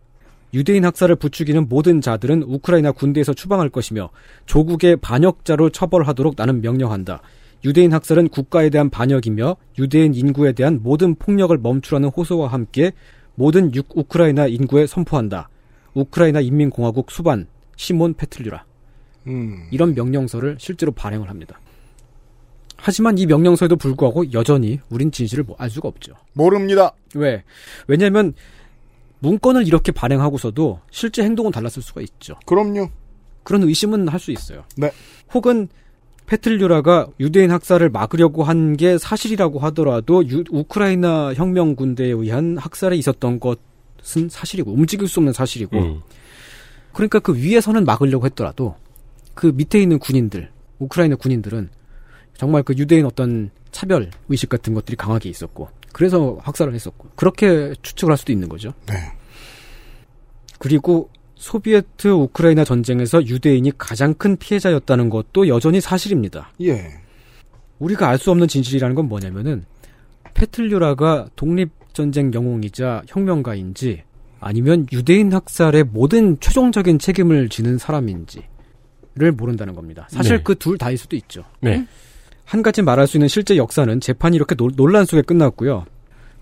유대인 0.53 0.85
학살을 0.85 1.15
부추기는 1.15 1.67
모든 1.67 1.99
자들은 1.99 2.43
우크라이나 2.43 2.91
군대에서 2.91 3.33
추방할 3.33 3.69
것이며 3.69 4.09
조국의 4.45 4.97
반역자로 4.97 5.71
처벌하도록 5.71 6.35
나는 6.37 6.61
명령한다. 6.61 7.21
유대인 7.65 7.93
학살은 7.93 8.27
국가에 8.29 8.69
대한 8.69 8.89
반역이며 8.89 9.55
유대인 9.79 10.13
인구에 10.13 10.51
대한 10.51 10.79
모든 10.83 11.15
폭력을 11.15 11.57
멈추라는 11.57 12.09
호소와 12.09 12.49
함께 12.49 12.91
모든 13.35 13.73
육- 13.73 13.97
우크라이나 13.97 14.47
인구에 14.47 14.85
선포한다. 14.85 15.49
우크라이나 15.93 16.41
인민공화국 16.41 17.09
수반 17.09 17.47
시몬 17.75 18.13
페틀류라. 18.13 18.65
음. 19.27 19.67
이런 19.71 19.95
명령서를 19.95 20.57
실제로 20.59 20.91
발행을 20.91 21.29
합니다. 21.29 21.59
하지만 22.77 23.17
이 23.17 23.25
명령서에도 23.25 23.77
불구하고 23.77 24.33
여전히 24.33 24.79
우린 24.89 25.09
진실을 25.09 25.45
뭐알 25.45 25.69
수가 25.69 25.87
없죠. 25.87 26.13
모릅니다. 26.33 26.91
왜? 27.15 27.43
왜냐하면 27.87 28.33
문건을 29.23 29.65
이렇게 29.67 29.91
발행하고서도 29.91 30.79
실제 30.91 31.23
행동은 31.23 31.51
달랐을 31.51 31.81
수가 31.81 32.01
있죠. 32.01 32.35
그럼요. 32.45 32.89
그런 33.43 33.63
의심은 33.63 34.07
할 34.09 34.19
수 34.19 34.31
있어요. 34.31 34.63
네. 34.77 34.91
혹은 35.33 35.67
페틀류라가 36.25 37.07
유대인 37.19 37.51
학살을 37.51 37.89
막으려고 37.89 38.43
한 38.43 38.75
게 38.77 38.97
사실이라고 38.97 39.59
하더라도 39.59 40.25
유- 40.27 40.43
우크라이나 40.51 41.33
혁명 41.33 41.75
군대에 41.75 42.07
의한 42.09 42.57
학살이 42.57 42.97
있었던 42.99 43.39
것은 43.39 44.29
사실이고 44.29 44.71
움직일 44.71 45.07
수 45.07 45.19
없는 45.19 45.33
사실이고 45.33 45.77
음. 45.77 46.01
그러니까 46.93 47.19
그 47.19 47.35
위에서는 47.35 47.83
막으려고 47.85 48.25
했더라도 48.25 48.75
그 49.33 49.47
밑에 49.47 49.81
있는 49.81 49.99
군인들 49.99 50.49
우크라이나 50.79 51.15
군인들은 51.15 51.69
정말 52.37 52.63
그 52.63 52.73
유대인 52.77 53.05
어떤 53.05 53.51
차별 53.71 54.09
의식 54.29 54.49
같은 54.49 54.73
것들이 54.73 54.95
강하게 54.97 55.29
있었고 55.29 55.69
그래서 55.91 56.37
학살을 56.41 56.73
했었고 56.73 57.09
그렇게 57.15 57.73
추측을 57.81 58.11
할 58.11 58.17
수도 58.17 58.31
있는 58.31 58.49
거죠. 58.49 58.73
네. 58.87 58.95
그리고 60.59 61.09
소비에트 61.35 62.07
우크라이나 62.07 62.63
전쟁에서 62.63 63.25
유대인이 63.25 63.71
가장 63.77 64.13
큰 64.13 64.37
피해자였다는 64.37 65.09
것도 65.09 65.47
여전히 65.49 65.81
사실입니다. 65.81 66.51
예. 66.61 66.93
우리가 67.79 68.07
알 68.07 68.17
수 68.17 68.31
없는 68.31 68.47
진실이라는 68.47 68.95
건 68.95 69.09
뭐냐면은 69.09 69.65
페틀류라가 70.33 71.27
독립전쟁 71.35 72.33
영웅이자 72.33 73.03
혁명가인지 73.07 74.03
아니면 74.39 74.87
유대인 74.91 75.33
학살의 75.33 75.85
모든 75.85 76.39
최종적인 76.39 76.99
책임을 76.99 77.49
지는 77.49 77.77
사람인지를 77.77 79.31
모른다는 79.35 79.75
겁니다. 79.75 80.07
사실 80.09 80.37
네. 80.37 80.43
그둘 80.43 80.77
다일 80.77 80.97
수도 80.97 81.15
있죠. 81.17 81.43
네. 81.61 81.85
한 82.45 82.61
가지 82.61 82.81
말할 82.81 83.07
수 83.07 83.17
있는 83.17 83.27
실제 83.27 83.57
역사는 83.57 83.99
재판이 83.99 84.35
이렇게 84.35 84.55
논- 84.55 84.75
논란 84.75 85.05
속에 85.05 85.21
끝났고요. 85.21 85.85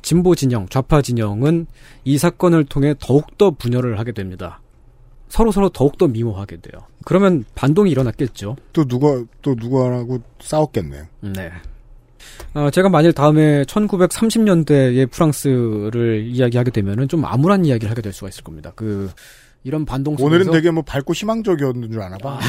진보 0.02 0.34
진영, 0.36 0.68
좌파 0.68 1.02
진영은 1.02 1.68
이 2.06 2.18
사건을 2.18 2.66
통해 2.66 2.96
더욱더 3.00 3.52
분열을 3.52 4.00
하게 4.00 4.12
됩니다. 4.12 4.60
서로 5.30 5.52
서로 5.52 5.70
더욱더 5.70 6.08
미워하게 6.08 6.58
돼요. 6.58 6.82
그러면 7.06 7.46
반동이 7.56 7.92
일어났겠죠. 7.92 8.58
또 8.74 8.86
누가 8.86 9.24
또 9.42 9.56
누구하고 9.58 10.20
싸웠겠네요. 10.42 11.04
네. 11.22 11.52
어, 12.54 12.70
제가 12.70 12.90
만일 12.90 13.14
다음에 13.14 13.64
1930년대의 13.64 15.10
프랑스를 15.12 16.26
이야기하게 16.28 16.72
되면은 16.72 17.08
좀 17.08 17.24
암울한 17.26 17.66
이야기를 17.66 17.90
하게 17.90 18.02
될 18.02 18.12
수가 18.12 18.30
있을 18.30 18.44
겁니다. 18.44 18.72
그 18.76 19.10
이런 19.64 19.86
반동 19.86 20.18
속에서 20.18 20.26
오늘은 20.36 20.52
되게 20.52 20.72
뭐 20.72 20.84
밝고 20.84 21.14
희망적이었는 21.14 21.92
줄 21.92 22.02
아나 22.02 22.18
봐. 22.18 22.40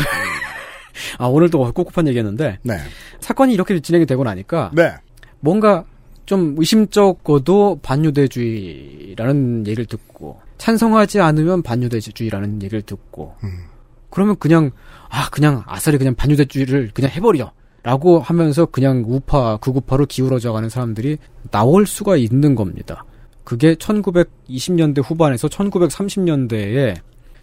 아 1.18 1.26
오늘도 1.26 1.72
꼿꼿한 1.72 2.08
얘기했는데 2.08 2.58
네. 2.62 2.78
사건이 3.20 3.54
이렇게 3.54 3.78
진행이 3.80 4.06
되고 4.06 4.24
나니까 4.24 4.70
네. 4.74 4.92
뭔가 5.40 5.84
좀 6.26 6.54
의심쩍어도 6.58 7.80
반유대주의라는 7.82 9.66
얘기를 9.66 9.86
듣고 9.86 10.40
찬성하지 10.58 11.20
않으면 11.20 11.62
반유대주의라는 11.62 12.62
얘기를 12.62 12.82
듣고 12.82 13.34
음. 13.42 13.64
그러면 14.10 14.36
그냥 14.38 14.70
아 15.08 15.28
그냥 15.30 15.62
아싸리 15.66 15.98
그냥 15.98 16.14
반유대주의를 16.14 16.90
그냥 16.94 17.10
해버려 17.10 17.52
라고 17.82 18.20
하면서 18.20 18.64
그냥 18.66 19.02
우파 19.06 19.56
극우파로 19.56 20.06
기울어져 20.06 20.52
가는 20.52 20.68
사람들이 20.68 21.18
나올 21.50 21.86
수가 21.86 22.16
있는 22.16 22.54
겁니다. 22.54 23.04
그게 23.42 23.74
1920년대 23.74 25.02
후반에서 25.04 25.48
1930년대에 25.48 26.96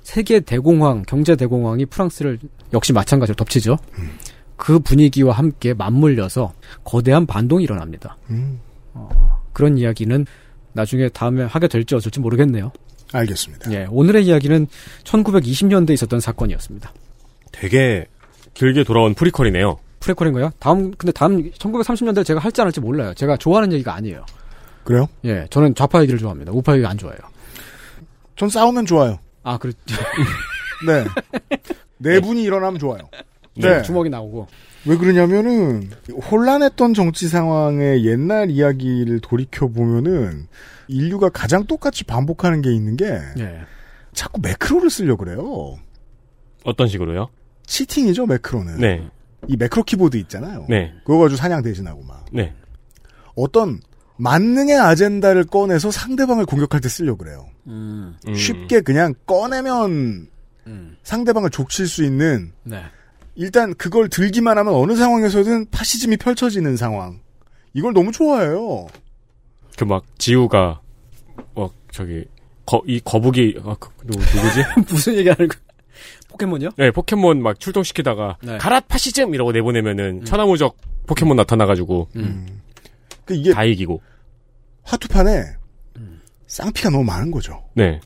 세계 0.09 0.39
대공황, 0.39 1.03
경제 1.03 1.35
대공황이 1.35 1.85
프랑스를 1.85 2.39
역시 2.73 2.93
마찬가지로 2.93 3.35
덮치죠. 3.35 3.77
그 4.55 4.79
분위기와 4.79 5.33
함께 5.33 5.75
맞물려서 5.75 6.51
거대한 6.83 7.27
반동이 7.27 7.63
일어납니다. 7.63 8.17
음. 8.31 8.59
그런 9.53 9.77
이야기는 9.77 10.25
나중에 10.73 11.09
다음에 11.09 11.43
하게 11.43 11.67
될지 11.67 11.93
어쩔지 11.93 12.21
모르겠네요. 12.21 12.71
알겠습니다. 13.13 13.71
예, 13.71 13.85
오늘의 13.91 14.25
이야기는 14.25 14.65
1920년대에 15.03 15.91
있었던 15.91 16.19
사건이었습니다. 16.19 16.91
되게 17.51 18.07
길게 18.55 18.85
돌아온 18.85 19.13
프리퀄이네요. 19.13 19.77
프레퀄인가요? 19.99 20.49
다음 20.57 20.91
근데 20.97 21.11
다음 21.11 21.51
1930년대 21.51 22.25
제가 22.25 22.39
할지 22.39 22.61
안 22.61 22.65
할지 22.65 22.79
몰라요. 22.79 23.13
제가 23.13 23.37
좋아하는 23.37 23.71
얘기가 23.73 23.93
아니에요. 23.93 24.25
그래요? 24.83 25.07
예, 25.25 25.45
저는 25.51 25.75
좌파 25.75 26.01
얘기를 26.01 26.17
좋아합니다. 26.19 26.51
우파 26.51 26.75
얘기 26.75 26.83
안 26.87 26.97
좋아해요. 26.97 27.19
전 28.35 28.49
싸우면 28.49 28.87
좋아요. 28.87 29.19
아, 29.43 29.57
그렇 29.57 29.73
네. 30.85 31.05
네 31.97 32.19
분이 32.19 32.43
일어나면 32.43 32.79
좋아요. 32.79 33.01
네. 33.55 33.81
주먹이 33.81 34.09
나오고. 34.09 34.47
왜 34.85 34.95
그러냐면은 34.95 35.89
혼란했던 36.31 36.93
정치 36.93 37.27
상황의 37.27 38.05
옛날 38.05 38.49
이야기를 38.49 39.19
돌이켜 39.19 39.67
보면은 39.67 40.47
인류가 40.87 41.29
가장 41.29 41.65
똑같이 41.65 42.05
반복하는 42.05 42.61
게 42.61 42.73
있는 42.73 42.95
게 42.95 43.05
예. 43.37 43.61
자꾸 44.13 44.39
매크로를 44.41 44.89
쓰려 44.89 45.15
고 45.15 45.25
그래요. 45.25 45.77
어떤 46.63 46.87
식으로요? 46.87 47.27
치팅이죠 47.65 48.25
매크로는. 48.25 48.79
네. 48.79 49.07
이 49.47 49.57
매크로 49.57 49.83
키보드 49.83 50.17
있잖아요. 50.17 50.65
네. 50.69 50.93
그거 51.05 51.19
가지고 51.19 51.37
사냥 51.37 51.61
대신하고 51.61 52.03
막 52.03 52.25
네. 52.31 52.53
어떤 53.35 53.79
만능의 54.19 54.77
아젠다를 54.77 55.45
꺼내서 55.45 55.91
상대방을 55.91 56.45
공격할 56.45 56.81
때 56.81 56.89
쓰려 56.89 57.13
고 57.13 57.19
그래요. 57.19 57.47
음. 57.67 58.15
음. 58.27 58.35
쉽게 58.35 58.81
그냥 58.81 59.13
꺼내면 59.25 60.27
음. 60.67 60.97
상대방을 61.03 61.49
족칠 61.49 61.87
수 61.87 62.03
있는 62.03 62.51
네. 62.63 62.83
일단 63.35 63.73
그걸 63.75 64.09
들기만 64.09 64.57
하면 64.57 64.73
어느 64.73 64.95
상황에서든 64.95 65.69
파시즘이 65.71 66.17
펼쳐지는 66.17 66.75
상황. 66.77 67.21
이걸 67.73 67.93
너무 67.93 68.11
좋아해요. 68.11 68.87
그 69.77 69.85
막 69.85 70.03
지우가 70.17 70.81
뭐 71.53 71.71
저기 71.91 72.25
거, 72.65 72.81
이 72.85 72.99
거북이 72.99 73.59
아, 73.63 73.75
그, 73.79 73.89
누구, 74.05 74.21
누구 74.25 74.51
지? 74.53 74.63
무슨 74.93 75.15
얘기하는 75.15 75.47
거? 75.47 75.57
포켓몬이요? 76.29 76.71
네 76.77 76.91
포켓몬 76.91 77.41
막 77.41 77.57
출동시키다가 77.59 78.37
네. 78.43 78.57
가라 78.57 78.81
파시즘 78.81 79.33
이라고 79.33 79.53
내보내면은 79.53 80.25
천하무적 80.25 80.75
포켓몬 81.07 81.37
나타나가지고 81.37 82.09
음. 82.17 82.59
그 83.29 83.35
이게 83.35 83.53
다 83.53 83.63
이기고 83.63 84.01
화투판에 84.83 85.43
음. 85.97 86.19
쌍피가 86.47 86.89
너무 86.89 87.03
많은 87.03 87.29
거죠. 87.29 87.63
네 87.75 88.01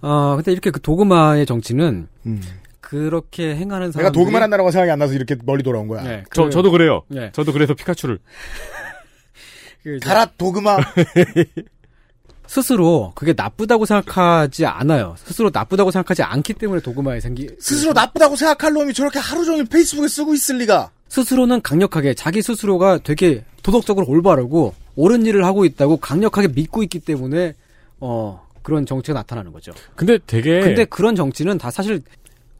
아, 0.00 0.32
근데 0.36 0.50
이렇게 0.50 0.70
그 0.70 0.80
도그마의 0.80 1.46
정치는 1.46 2.08
음. 2.26 2.42
그렇게 2.80 3.54
행하는 3.54 3.92
사람 3.92 4.04
내가 4.06 4.12
도그만 4.12 4.42
한다라고 4.42 4.70
생각이 4.72 4.90
안 4.90 4.98
나서 4.98 5.14
이렇게 5.14 5.36
멀리 5.44 5.62
돌아온 5.62 5.86
거야. 5.88 6.02
네, 6.02 6.24
저, 6.34 6.44
그- 6.44 6.50
저도 6.50 6.70
그래요 6.72 7.02
네. 7.08 7.30
저도 7.32 7.52
그래서 7.52 7.72
피카츄를 7.74 8.18
그 9.84 9.96
이제 9.96 10.06
가라 10.08 10.26
도그마. 10.36 10.76
스스로 12.46 13.12
그게 13.14 13.32
나쁘다고 13.34 13.86
생각하지 13.86 14.66
않아요. 14.66 15.14
스스로 15.18 15.50
나쁘다고 15.52 15.90
생각하지 15.90 16.22
않기 16.24 16.54
때문에 16.54 16.80
도그마에 16.82 17.20
생기 17.20 17.48
스스로 17.58 17.92
나쁘다고 17.94 18.36
생각할 18.36 18.72
놈이 18.74 18.92
저렇게 18.92 19.18
하루 19.18 19.44
종일 19.44 19.64
페이스북에 19.64 20.08
쓰고 20.08 20.34
있을 20.34 20.58
리가. 20.58 20.90
스스로는 21.14 21.62
강력하게 21.62 22.14
자기 22.14 22.42
스스로가 22.42 22.98
되게 22.98 23.44
도덕적으로 23.62 24.04
올바르고 24.08 24.74
옳은 24.96 25.26
일을 25.26 25.44
하고 25.44 25.64
있다고 25.64 25.98
강력하게 25.98 26.48
믿고 26.48 26.82
있기 26.82 26.98
때문에 26.98 27.54
어 28.00 28.44
그런 28.62 28.84
정치가 28.84 29.20
나타나는 29.20 29.52
거죠. 29.52 29.72
근데 29.94 30.18
되게 30.26 30.60
근데 30.60 30.84
그런 30.84 31.14
정치는 31.14 31.56
다 31.58 31.70
사실 31.70 32.02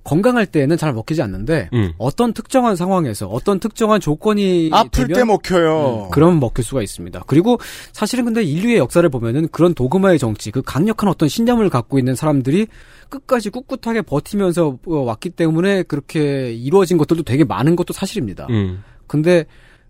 건강할 0.04 0.46
때는 0.46 0.76
잘 0.76 0.92
먹히지 0.92 1.22
않는데 1.22 1.70
음. 1.72 1.92
어떤 1.98 2.32
특정한 2.34 2.76
상황에서 2.76 3.26
어떤 3.26 3.58
특정한 3.58 4.00
조건이 4.00 4.68
아플 4.72 5.08
되면 5.08 5.14
때 5.14 5.24
먹혀요. 5.24 6.04
음, 6.06 6.10
그럼 6.10 6.38
먹힐 6.40 6.62
수가 6.62 6.82
있습니다. 6.82 7.22
그리고 7.26 7.58
사실은 7.92 8.26
근데 8.26 8.42
인류의 8.42 8.76
역사를 8.76 9.08
보면은 9.08 9.48
그런 9.48 9.74
도그마의 9.74 10.18
정치, 10.18 10.50
그 10.50 10.60
강력한 10.62 11.08
어떤 11.08 11.28
신념을 11.28 11.70
갖고 11.70 11.98
있는 11.98 12.14
사람들이 12.14 12.66
끝까지 13.08 13.48
꿋꿋하게 13.50 14.02
버티면서 14.02 14.78
어, 14.86 14.94
왔기 14.98 15.30
때문에 15.30 15.84
그렇게 15.84 16.52
이루어진 16.52 16.98
것들도 16.98 17.22
되게 17.22 17.44
많은 17.44 17.74
것도 17.74 17.92
사실입니다. 17.94 18.46
음. 18.50 18.82
근데 19.06 19.44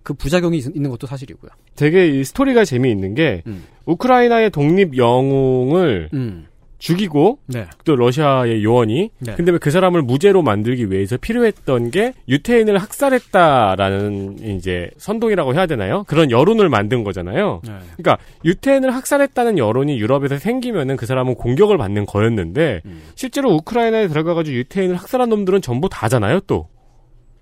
그 0.04 0.12
부작용이 0.14 0.58
있- 0.58 0.76
있는 0.76 0.90
것도 0.90 1.06
사실이고요. 1.06 1.50
되게 1.76 2.08
이 2.08 2.22
스토리가 2.24 2.64
재미있는 2.64 3.14
게 3.14 3.42
음. 3.46 3.64
우크라이나의 3.86 4.50
독립 4.50 4.96
영웅을 4.96 6.10
음. 6.12 6.46
죽이고 6.84 7.38
네. 7.46 7.66
또 7.86 7.96
러시아의 7.96 8.62
요원이 8.62 9.10
네. 9.18 9.34
근데 9.36 9.56
그 9.56 9.70
사람을 9.70 10.02
무죄로 10.02 10.42
만들기 10.42 10.90
위해서 10.90 11.16
필요했던 11.16 11.90
게 11.90 12.12
유태인을 12.28 12.76
학살했다라는 12.76 14.56
이제 14.56 14.90
선동이라고 14.98 15.54
해야 15.54 15.64
되나요? 15.64 16.04
그런 16.06 16.30
여론을 16.30 16.68
만든 16.68 17.02
거잖아요. 17.02 17.62
네. 17.64 17.72
그러니까 17.96 18.18
유태인을 18.44 18.94
학살했다는 18.94 19.56
여론이 19.56 19.98
유럽에서 19.98 20.36
생기면은 20.38 20.98
그 20.98 21.06
사람은 21.06 21.36
공격을 21.36 21.78
받는 21.78 22.04
거였는데 22.04 22.82
음. 22.84 23.02
실제로 23.14 23.54
우크라이나에 23.54 24.08
들어가가지고 24.08 24.54
유태인을 24.58 24.96
학살한 24.96 25.30
놈들은 25.30 25.62
전부 25.62 25.88
다잖아요, 25.88 26.40
또. 26.40 26.68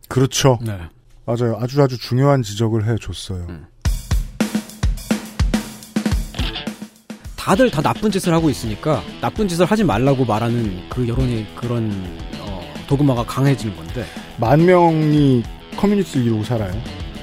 그렇죠. 0.09 0.61
네. 0.65 0.79
맞아요. 1.27 1.57
아주 1.61 1.83
아주 1.83 1.99
중요한 1.99 2.43
지적을 2.43 2.87
해줬어요. 2.87 3.47
음. 3.49 3.67
다들 7.43 7.73
다 7.73 7.83
나쁜 7.83 8.09
짓을 8.13 8.33
하고 8.33 8.49
있으니까 8.51 9.03
나쁜 9.21 9.49
짓을 9.49 9.67
하지 9.67 9.83
말라고 9.83 10.25
말하는 10.25 10.89
그 10.89 11.09
여론이 11.09 11.45
그런 11.57 11.91
어, 12.39 12.63
도그마가 12.87 13.25
강해지는 13.25 13.75
건데 13.75 14.05
만 14.37 14.65
명이 14.65 15.43
커뮤니티를 15.77 16.27
이루고 16.27 16.45
살아요. 16.45 16.73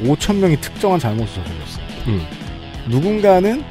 5천 0.01 0.35
명이 0.35 0.59
특정한 0.59 0.99
잘못을 0.99 1.41
저질렀어요. 1.41 1.85
음. 2.07 2.25
누군가는 2.89 3.63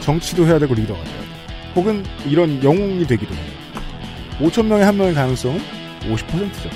정치도 0.00 0.46
해야 0.46 0.58
되고 0.58 0.74
리더가 0.74 1.02
돼야 1.02 1.14
돼. 1.14 1.26
혹은 1.74 2.04
이런 2.26 2.62
영웅이 2.62 3.06
되기도 3.06 3.34
해요. 3.34 3.52
5천 4.40 4.66
명의 4.66 4.84
한 4.84 4.98
명의 4.98 5.14
가능성은 5.14 5.58
50%죠. 6.10 6.68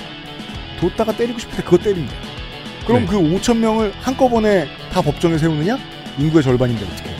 뒀다가 0.79 1.15
때리고 1.15 1.37
싶을 1.37 1.57
때 1.57 1.63
그거 1.63 1.77
때린다. 1.77 2.11
그럼 2.87 3.01
네. 3.01 3.07
그 3.07 3.17
5천 3.19 3.57
명을 3.57 3.93
한꺼번에 4.01 4.67
다 4.91 4.99
법정에 4.99 5.37
세우느냐? 5.37 5.77
인구의 6.17 6.41
절반인데 6.41 6.83
어떻게 6.83 7.09
해요? 7.09 7.17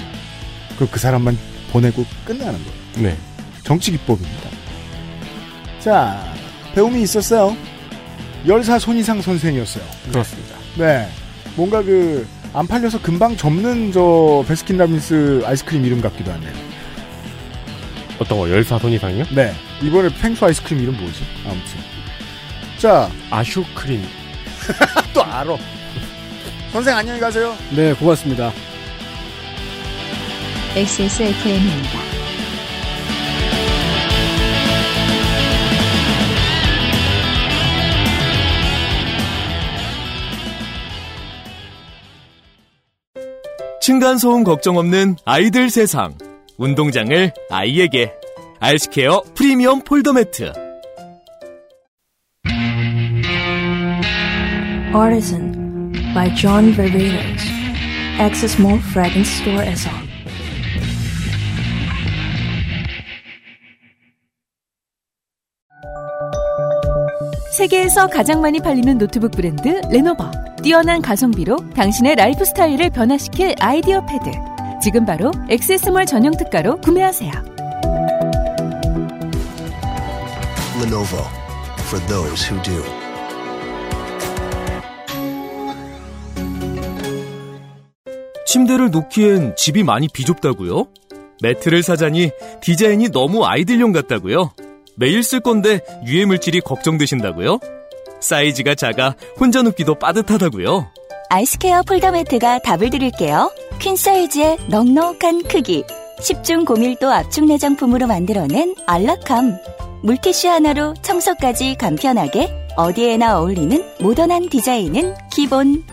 그럼 0.78 0.90
그 0.92 1.00
사람만 1.00 1.51
보내고 1.72 2.06
끝나는 2.26 2.54
거예요. 2.54 2.82
네. 2.98 3.18
정치 3.64 3.92
기법입니다. 3.92 4.50
자, 5.80 6.24
배움이 6.76 7.02
있었어요. 7.02 7.56
열사 8.48 8.78
손이상 8.80 9.22
선생이었어요. 9.22 9.84
그렇습니다. 10.12 10.56
네. 10.78 11.08
뭔가 11.56 11.82
그, 11.82 12.28
안 12.54 12.68
팔려서 12.68 13.02
금방 13.02 13.36
접는 13.38 13.92
저 13.92 14.44
베스킨 14.48 14.78
라빈스 14.78 15.44
아이스크림 15.46 15.86
이름 15.86 16.02
같기도 16.02 16.32
하네요. 16.32 16.52
어떤 18.20 18.38
거, 18.38 18.50
열사 18.50 18.78
손 18.78 18.92
이상이요? 18.92 19.26
네. 19.36 19.54
이번에 19.82 20.10
팽수 20.22 20.46
아이스크림 20.46 20.82
이름 20.82 20.98
뭐지? 20.98 21.24
아무튼. 21.46 21.80
자, 22.78 23.10
아슈크림. 23.30 24.04
또 25.14 25.24
알아. 25.24 25.56
선생 26.72 26.96
안녕히 26.96 27.20
가세요. 27.20 27.56
네 27.76 27.94
고맙습니다. 27.94 28.52
XSFM입니다. 30.74 32.00
층간소음 43.82 44.46
걱정 44.46 44.78
없는 44.78 45.18
아이들 45.26 45.70
세상. 45.70 46.18
운동장을 46.58 47.34
아이에게. 47.50 48.14
알스케어 48.62 49.24
프리미엄 49.36 49.82
폴더 49.82 50.14
매트. 50.14 50.54
Artisan 54.96 55.92
by 56.14 56.34
John 56.36 56.74
Varvatos. 56.74 57.44
Access 58.20 58.58
Mall 58.58 58.80
Fragrance 58.80 59.32
Store 59.42 59.66
SR. 59.66 60.11
세계에서 67.62 68.08
가장 68.08 68.42
많이 68.42 68.60
팔리는 68.60 68.98
노트북 68.98 69.34
브랜드 69.34 69.82
레노버. 69.92 70.32
뛰어난 70.64 71.00
가성비로 71.00 71.58
당신의 71.76 72.16
라이프 72.16 72.44
스타일을 72.44 72.90
변화시킬 72.90 73.54
아이디어 73.60 74.04
패드. 74.08 74.32
지금 74.82 75.06
바로 75.06 75.32
액세스몰 75.48 76.08
전용 76.08 76.36
특가로 76.36 76.78
구매하세요. 76.78 77.32
Lenovo 80.82 81.24
for 81.82 82.04
those 82.08 82.50
who 82.50 82.60
do. 82.64 82.84
침대를 88.48 88.90
놓기엔 88.90 89.56
집이 89.56 89.84
많이 89.84 90.08
비좁다고요? 90.08 90.88
매트를 91.44 91.84
사자니 91.84 92.32
디자인이 92.62 93.10
너무 93.12 93.46
아이들용 93.46 93.92
같다고요? 93.92 94.50
매일 94.96 95.24
쓸 95.24 95.40
건데 95.40 95.80
유해 96.06 96.26
물질이 96.26 96.62
걱정되신다고요? 96.62 97.60
사이즈가 98.20 98.76
작아 98.76 99.16
혼자 99.40 99.62
눕기도 99.62 99.96
빠듯하다고요? 99.96 100.92
아이스케어 101.30 101.82
폴더 101.84 102.12
매트가 102.12 102.60
답을 102.60 102.90
드릴게요. 102.90 103.52
퀸 103.80 103.96
사이즈의 103.96 104.58
넉넉한 104.68 105.44
크기. 105.44 105.84
10중 106.20 106.66
고밀도 106.66 107.10
압축 107.12 107.46
내장품으로 107.46 108.06
만들어낸 108.06 108.76
안락함. 108.86 109.58
물티슈 110.04 110.50
하나로 110.50 110.94
청소까지 111.02 111.76
간편하게 111.76 112.52
어디에나 112.76 113.40
어울리는 113.40 113.84
모던한 114.02 114.50
디자인은 114.50 115.16
기본. 115.32 115.84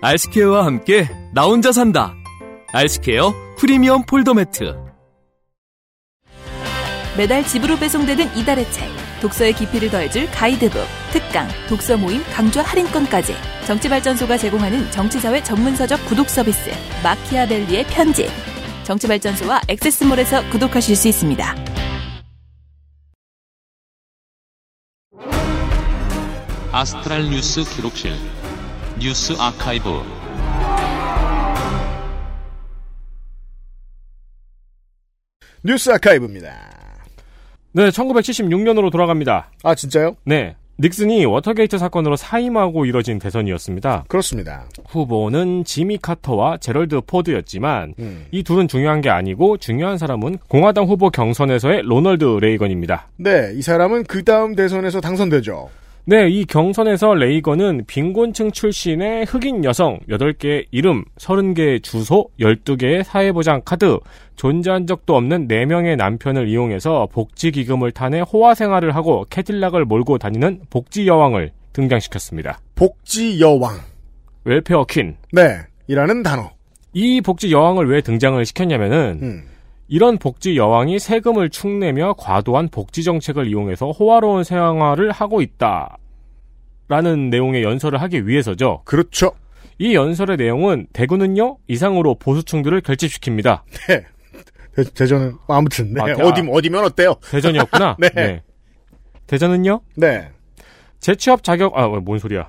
아이스케어와 0.00 0.64
함께 0.64 1.08
나 1.32 1.44
혼자 1.44 1.72
산다. 1.72 2.14
아이스케어 2.72 3.34
프리미엄 3.58 4.04
폴더 4.06 4.34
매트. 4.34 4.87
매달 7.18 7.44
집으로 7.44 7.76
배송되는 7.76 8.36
이달의 8.36 8.70
책. 8.70 8.88
독서의 9.20 9.52
깊이를 9.52 9.90
더해줄 9.90 10.30
가이드북, 10.30 10.80
특강, 11.10 11.48
독서 11.68 11.96
모임, 11.96 12.22
강좌 12.32 12.62
할인권까지. 12.62 13.34
정치발전소가 13.66 14.38
제공하는 14.38 14.88
정치사회 14.92 15.42
전문서적 15.42 16.06
구독 16.06 16.28
서비스. 16.30 16.70
마키아벨리의 17.02 17.86
편지. 17.88 18.30
정치발전소와 18.84 19.62
액세스몰에서 19.66 20.48
구독하실 20.50 20.94
수 20.94 21.08
있습니다. 21.08 21.56
아스트랄 26.70 27.30
뉴스 27.30 27.64
기록실 27.64 28.12
뉴스 29.00 29.32
아카이브 29.36 30.04
뉴스 35.64 35.90
아카이브입니다. 35.90 36.77
네, 37.72 37.90
1976년으로 37.90 38.90
돌아갑니다. 38.90 39.50
아, 39.62 39.74
진짜요? 39.74 40.16
네. 40.24 40.56
닉슨이 40.80 41.24
워터게이트 41.24 41.76
사건으로 41.76 42.14
사임하고 42.14 42.86
이뤄진 42.86 43.18
대선이었습니다. 43.18 44.04
그렇습니다. 44.06 44.68
후보는 44.88 45.64
지미 45.64 45.98
카터와 45.98 46.58
제럴드 46.58 47.00
포드였지만 47.04 47.94
음. 47.98 48.26
이 48.30 48.44
둘은 48.44 48.68
중요한 48.68 49.00
게 49.00 49.10
아니고 49.10 49.56
중요한 49.56 49.98
사람은 49.98 50.38
공화당 50.46 50.84
후보 50.84 51.10
경선에서의 51.10 51.82
로널드 51.82 52.24
레이건입니다. 52.40 53.08
네, 53.16 53.52
이 53.56 53.62
사람은 53.62 54.04
그 54.04 54.22
다음 54.22 54.54
대선에서 54.54 55.00
당선되죠. 55.00 55.68
네, 56.10 56.26
이 56.26 56.46
경선에서 56.46 57.16
레이건은 57.16 57.84
빈곤층 57.86 58.50
출신의 58.50 59.26
흑인 59.26 59.62
여성 59.62 59.98
8개의 60.08 60.64
이름, 60.70 61.04
30개의 61.18 61.82
주소, 61.82 62.30
12개의 62.40 63.02
사회보장 63.02 63.60
카드, 63.62 63.98
존재한 64.34 64.86
적도 64.86 65.16
없는 65.16 65.48
4명의 65.48 65.96
남편을 65.96 66.48
이용해서 66.48 67.08
복지기금을 67.12 67.92
타내 67.92 68.20
호화 68.20 68.54
생활을 68.54 68.96
하고 68.96 69.26
캐딜락을 69.28 69.84
몰고 69.84 70.16
다니는 70.16 70.62
복지 70.70 71.06
여왕을 71.06 71.52
등장시켰습니다. 71.74 72.58
복지 72.74 73.38
여왕. 73.38 73.76
웰페어 74.44 74.86
퀸. 74.86 75.14
네, 75.30 75.58
이라는 75.88 76.22
단어. 76.22 76.48
이 76.94 77.20
복지 77.20 77.52
여왕을 77.52 77.86
왜 77.86 78.00
등장을 78.00 78.42
시켰냐면은 78.46 79.18
음. 79.22 79.42
이런 79.88 80.18
복지 80.18 80.56
여왕이 80.56 80.98
세금을 80.98 81.48
축내며 81.50 82.14
과도한 82.18 82.68
복지 82.68 83.02
정책을 83.02 83.46
이용해서 83.46 83.90
호화로운 83.90 84.44
생활을 84.44 85.10
하고 85.12 85.40
있다. 85.40 85.96
라는 86.88 87.30
내용의 87.30 87.62
연설을 87.62 88.00
하기 88.02 88.26
위해서죠. 88.26 88.82
그렇죠. 88.84 89.32
이 89.78 89.94
연설의 89.94 90.36
내용은 90.36 90.86
대구는요 90.92 91.58
이상으로 91.68 92.14
보수층들을 92.16 92.80
결집시킵니다. 92.82 93.60
네. 93.88 94.04
대, 94.74 94.84
대전은 94.94 95.34
아무튼 95.48 95.92
네. 95.94 96.00
아, 96.00 96.04
대- 96.14 96.22
어디 96.22 96.42
어디면 96.50 96.84
어때요? 96.84 97.14
대전이었구나. 97.30 97.96
네. 98.14 98.42
대전은요? 99.26 99.80
네. 99.96 100.30
재취업 101.00 101.42
자격 101.44 101.76
아 101.76 101.88
뭔 102.00 102.18
소리야? 102.18 102.48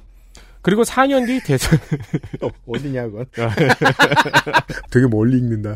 그리고 0.61 0.83
4년 0.83 1.25
뒤 1.25 1.39
대선 1.41 1.79
어, 2.41 2.49
어디냐고. 2.67 3.23
되게 4.91 5.07
멀리 5.07 5.37
읽는다. 5.37 5.71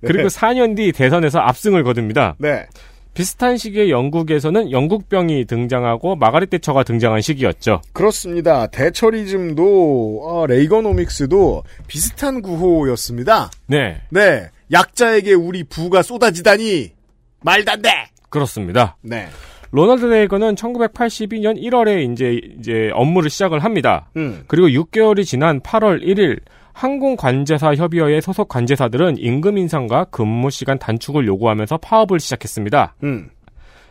네. 0.00 0.08
그리고 0.08 0.28
4년 0.28 0.76
뒤 0.76 0.92
대선에서 0.92 1.38
압승을 1.38 1.84
거둡니다. 1.84 2.36
네. 2.38 2.66
비슷한 3.14 3.56
시기에 3.56 3.90
영국에서는 3.90 4.72
영국병이 4.72 5.44
등장하고 5.44 6.16
마가렛 6.16 6.50
대처가 6.50 6.82
등장한 6.82 7.20
시기였죠. 7.20 7.80
그렇습니다. 7.92 8.66
대처리즘도 8.66 10.22
어, 10.24 10.46
레이거노믹스도 10.46 11.62
비슷한 11.86 12.42
구호였습니다. 12.42 13.52
네, 13.68 14.00
네. 14.10 14.50
약자에게 14.72 15.34
우리 15.34 15.62
부가 15.62 16.02
쏟아지다니 16.02 16.92
말도 17.42 17.70
안 17.70 17.82
돼. 17.82 17.90
그렇습니다. 18.30 18.96
네. 19.00 19.28
로널드 19.74 20.04
레이건은 20.04 20.54
1982년 20.54 21.60
1월에 21.60 22.12
이제 22.12 22.40
이제 22.60 22.92
업무를 22.94 23.28
시작을 23.28 23.58
합니다. 23.58 24.08
음. 24.16 24.44
그리고 24.46 24.68
6개월이 24.68 25.24
지난 25.24 25.58
8월 25.58 26.00
1일 26.00 26.38
항공관제사 26.72 27.74
협의회의 27.74 28.22
소속 28.22 28.48
관제사들은 28.48 29.18
임금 29.18 29.58
인상과 29.58 30.04
근무 30.12 30.52
시간 30.52 30.78
단축을 30.78 31.26
요구하면서 31.26 31.78
파업을 31.78 32.20
시작했습니다. 32.20 32.94
음. 33.02 33.30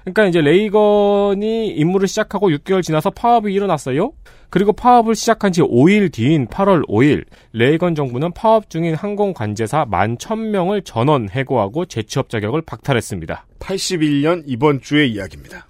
그러니까 0.05 0.25
이제 0.27 0.39
레이건이 0.39 1.67
임무를 1.75 2.07
시작하고 2.07 2.49
6개월 2.51 2.81
지나서 2.81 3.09
파업이 3.09 3.53
일어났어요. 3.53 4.13
그리고 4.49 4.71
파업을 4.71 5.15
시작한 5.15 5.51
지 5.51 5.61
5일 5.61 6.13
뒤인 6.13 6.47
8월 6.47 6.87
5일 6.87 7.25
레이건 7.51 7.95
정부는 7.95 8.31
파업 8.31 8.69
중인 8.69 8.95
항공 8.95 9.33
관제사 9.33 9.85
11,000명을 9.87 10.85
전원 10.85 11.27
해고하고 11.29 11.87
재취업 11.87 12.29
자격을 12.29 12.61
박탈했습니다. 12.61 13.47
81년 13.59 14.43
이번 14.45 14.79
주의 14.79 15.11
이야기입니다. 15.11 15.67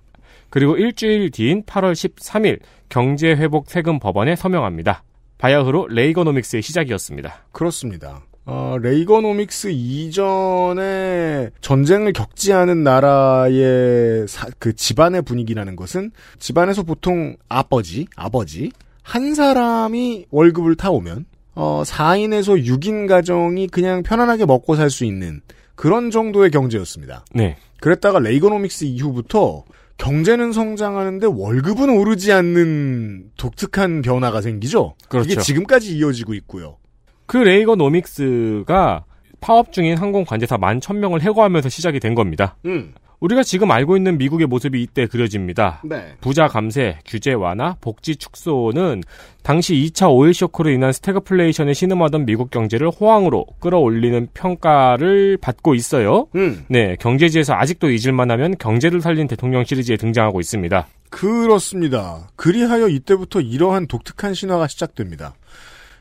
그리고 0.54 0.78
일주일 0.78 1.32
뒤인 1.32 1.64
8월 1.64 1.94
13일 1.94 2.60
경제회복 2.90 3.66
세금 3.72 3.98
법안에 3.98 4.36
서명합니다. 4.36 5.04
바야흐로 5.40 5.88
레이거노믹스의 5.88 6.62
시작이었습니다. 6.62 7.46
그렇습니다. 7.52 8.22
어, 8.46 8.78
레이거노믹스 8.80 9.70
이전에 9.72 11.50
전쟁을 11.62 12.14
겪지 12.14 12.54
않은 12.54 12.84
나라의 12.84 14.28
사- 14.28 14.48
그 14.60 14.76
집안의 14.76 15.24
분위기라는 15.24 15.76
것은 15.76 16.12
집안에서 16.38 16.84
보통 16.84 17.36
아버지, 17.50 18.06
아버지 18.16 18.72
한 19.02 19.34
사람이 19.34 20.28
월급을 20.30 20.76
타오면 20.76 21.26
어, 21.56 21.82
4인에서 21.84 22.64
6인 22.64 23.08
가정이 23.08 23.70
그냥 23.70 24.04
편안하게 24.04 24.46
먹고 24.46 24.76
살 24.76 24.92
수 24.92 25.04
있는 25.04 25.42
그런 25.74 26.12
정도의 26.12 26.52
경제였습니다. 26.52 27.26
네. 27.34 27.58
그랬다가 27.82 28.20
레이거노믹스 28.20 28.84
이후부터 28.86 29.64
경제는 29.98 30.52
성장하는데 30.52 31.28
월급은 31.28 31.90
오르지 31.90 32.32
않는 32.32 33.32
독특한 33.38 34.02
변화가 34.02 34.42
생기죠. 34.42 34.96
그렇죠. 35.08 35.32
이게 35.32 35.42
지금까지 35.42 35.96
이어지고 35.98 36.34
있고요. 36.36 36.78
그 37.26 37.38
레이거노믹스가 37.38 39.06
파업 39.40 39.72
중인 39.74 39.98
항공 39.98 40.26
관제사 40.26 40.58
11,000명을 40.58 41.22
해고하면서 41.22 41.70
시작이 41.70 42.00
된 42.00 42.16
겁니다. 42.16 42.56
음. 42.66 42.94
우리가 43.24 43.42
지금 43.42 43.72
알고 43.72 43.96
있는 43.96 44.18
미국의 44.18 44.48
모습이 44.48 44.82
이때 44.82 45.08
그려집니다. 45.08 45.82
네. 45.86 46.14
부자 46.20 46.48
감세, 46.48 47.00
규제 47.06 47.32
완화, 47.32 47.78
복지 47.80 48.18
축소는 48.18 49.02
당시 49.44 49.76
2차 49.76 50.12
오일 50.14 50.34
쇼크로 50.34 50.70
인한 50.70 50.92
스태그플레이션에 50.92 51.74
신음하던 51.74 52.26
미국 52.26 52.52
경제를 52.52 52.90
호황으로 52.90 53.46
끌어올리는 53.62 54.28
평가를 54.34 55.38
받고 55.38 55.74
있어요. 55.74 56.28
음. 56.36 56.66
네, 56.68 56.98
경제지에서 57.00 57.54
아직도 57.54 57.92
잊을만하면 57.92 58.58
경제를 58.58 59.00
살린 59.00 59.30
대통령 59.30 59.64
시리즈에 59.64 59.96
등장하고 59.96 60.42
있습니다. 60.42 60.86
그렇습니다. 61.10 62.28
그리하여 62.36 62.90
이때부터 62.90 63.40
이러한 63.40 63.88
독특한 63.88 64.34
신화가 64.34 64.68
시작됩니다. 64.68 65.34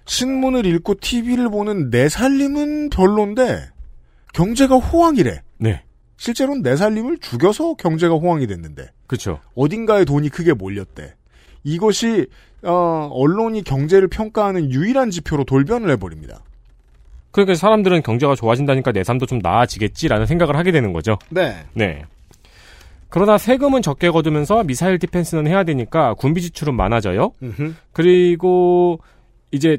신문을 0.07 0.67
읽고 0.67 0.97
TV를 1.01 1.51
보는 1.51 1.91
내 1.91 2.09
살림은 2.09 2.91
별론데 2.91 3.69
경제가 4.33 4.77
호황이래. 4.79 5.43
네, 5.59 5.85
실제로는 6.23 6.63
내 6.63 6.77
살림을 6.77 7.19
죽여서 7.19 7.75
경제가 7.75 8.15
호황이 8.15 8.47
됐는데 8.47 8.93
그렇죠. 9.09 9.41
어딘가에 9.57 10.05
돈이 10.05 10.29
크게 10.29 10.53
몰렸대. 10.53 11.15
이것이 11.65 12.29
어, 12.63 13.09
언론이 13.11 13.65
경제를 13.65 14.07
평가하는 14.07 14.71
유일한 14.71 15.11
지표로 15.11 15.43
돌변을 15.43 15.91
해버립니다. 15.91 16.45
그러니까 17.33 17.57
사람들은 17.57 18.03
경제가 18.03 18.37
좋아진다니까 18.37 18.93
내 18.93 19.03
삶도 19.03 19.27
좀 19.27 19.41
나아지겠지라는 19.43 20.27
생각을 20.27 20.55
하게 20.55 20.71
되는 20.71 20.93
거죠. 20.93 21.19
네. 21.29 21.57
네. 21.75 22.05
그러나 23.09 23.37
세금은 23.37 23.83
적게 23.83 24.09
거두면서 24.09 24.63
미사일 24.63 25.01
디펜스는 25.01 25.49
해야 25.49 25.65
되니까 25.65 26.15
군비 26.15 26.41
지출은 26.41 26.77
많아져요. 26.77 27.33
음흠. 27.43 27.75
그리고 27.93 29.01
이제 29.51 29.79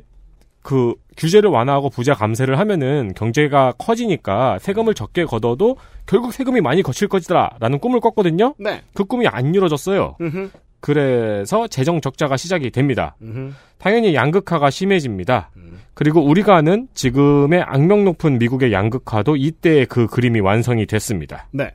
그 0.64 0.96
규제를 1.18 1.50
완화하고 1.50 1.90
부자 1.90 2.14
감세를 2.14 2.58
하면은 2.58 3.14
경제가 3.16 3.74
커지니까 3.78 4.58
세금을 4.60 4.96
적게 4.96 5.26
걷어도 5.26 5.78
결국 6.06 6.34
세금이 6.34 6.62
많이 6.62 6.82
거칠 6.82 7.08
것이다라는 7.08 7.80
꿈을 7.80 8.00
꿨거든요. 8.00 8.56
네. 8.58 8.82
그 8.94 9.04
꿈이 9.04 9.28
안 9.28 9.54
이루어졌어요. 9.54 10.16
음흠. 10.20 10.50
그래서 10.80 11.68
재정 11.68 12.02
적자가 12.02 12.36
시작이 12.38 12.72
됩니다. 12.72 13.16
음흠. 13.22 13.52
당연히 13.78 14.16
양극화가 14.16 14.70
심해집니다. 14.70 15.52
그리고 15.94 16.22
우리가 16.24 16.56
아는 16.56 16.88
지금의 16.94 17.62
악명 17.62 18.04
높은 18.04 18.40
미국의 18.40 18.74
양극화도 18.74 19.36
이때 19.36 19.86
그 19.86 20.08
그림이 20.08 20.40
완성이 20.40 20.86
됐습니다. 20.86 21.48
네. 21.52 21.72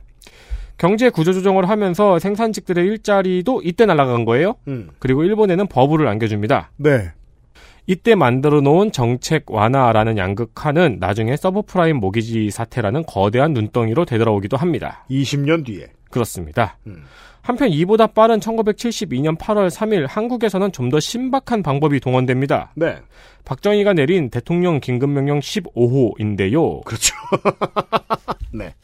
경제 0.77 1.09
구조 1.09 1.33
조정을 1.33 1.69
하면서 1.69 2.19
생산직들의 2.19 2.85
일자리도 2.85 3.61
이때 3.63 3.85
날아간 3.85 4.25
거예요. 4.25 4.55
음. 4.67 4.89
그리고 4.99 5.23
일본에는 5.23 5.67
버블을 5.67 6.07
안겨줍니다. 6.07 6.71
네. 6.77 7.11
이때 7.89 8.13
만들어 8.13 8.61
놓은 8.61 8.91
정책 8.91 9.45
완화라는 9.49 10.19
양극화는 10.19 10.97
나중에 10.99 11.35
서브프라임 11.35 11.97
모기지 11.97 12.51
사태라는 12.51 13.03
거대한 13.07 13.51
눈덩이로 13.53 14.05
되돌아오기도 14.05 14.57
합니다. 14.57 15.05
20년 15.09 15.65
뒤에. 15.65 15.87
그렇습니다. 16.11 16.77
음. 16.85 17.03
한편 17.41 17.69
이보다 17.69 18.05
빠른 18.05 18.39
1972년 18.39 19.35
8월 19.39 19.71
3일 19.71 20.05
한국에서는 20.07 20.71
좀 20.71 20.89
더 20.91 20.99
신박한 20.99 21.63
방법이 21.63 21.99
동원됩니다. 21.99 22.73
네. 22.75 22.97
박정희가 23.45 23.93
내린 23.93 24.29
대통령 24.29 24.79
긴급명령 24.79 25.39
15호인데요. 25.39 26.83
그렇죠. 26.83 27.15
네. 28.53 28.75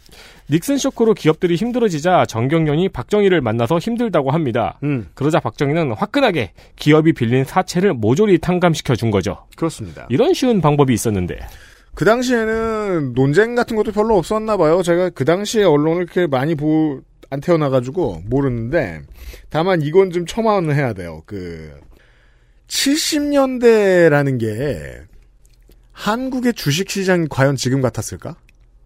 닉슨 0.50 0.78
쇼크로 0.78 1.16
기업들이 1.16 1.56
힘들어지자 1.56 2.26
전경련이 2.28 2.90
박정희를 2.90 3.42
만나서 3.42 3.80
힘들다고 3.80 4.32
합니다. 4.32 4.80
음. 4.84 5.08
그러자 5.16 5.40
박정희는 5.40 5.94
화끈하게 5.94 6.52
기업이 6.76 7.14
빌린 7.14 7.44
사채를 7.44 7.94
모조리 7.94 8.38
탕감시켜 8.38 8.96
준 8.96 9.10
거죠. 9.10 9.48
그렇습니다. 9.56 10.06
이런 10.10 10.34
쉬운 10.34 10.62
방법이 10.62 10.94
있었는데. 10.94 11.40
그 11.96 12.06
당시에는 12.06 13.14
논쟁 13.14 13.56
같은 13.56 13.76
것도 13.76 13.92
별로 13.92 14.18
없었나 14.18 14.58
봐요. 14.58 14.84
제가 14.84 15.10
그 15.12 15.26
당시에 15.26 15.64
언론을 15.64 16.06
그렇게 16.06 16.28
많이 16.28 16.54
보, 16.54 17.02
안 17.30 17.40
태어나가지고 17.40 18.24
모르는데, 18.26 19.02
다만 19.50 19.82
이건 19.82 20.12
좀 20.12 20.26
첨언을 20.26 20.76
해야 20.76 20.94
돼요. 20.94 21.24
그, 21.26 21.72
70년대라는 22.68 24.40
게, 24.40 25.02
한국의 25.94 26.54
주식시장이 26.54 27.28
과연 27.30 27.56
지금 27.56 27.82
같았을까? 27.82 28.36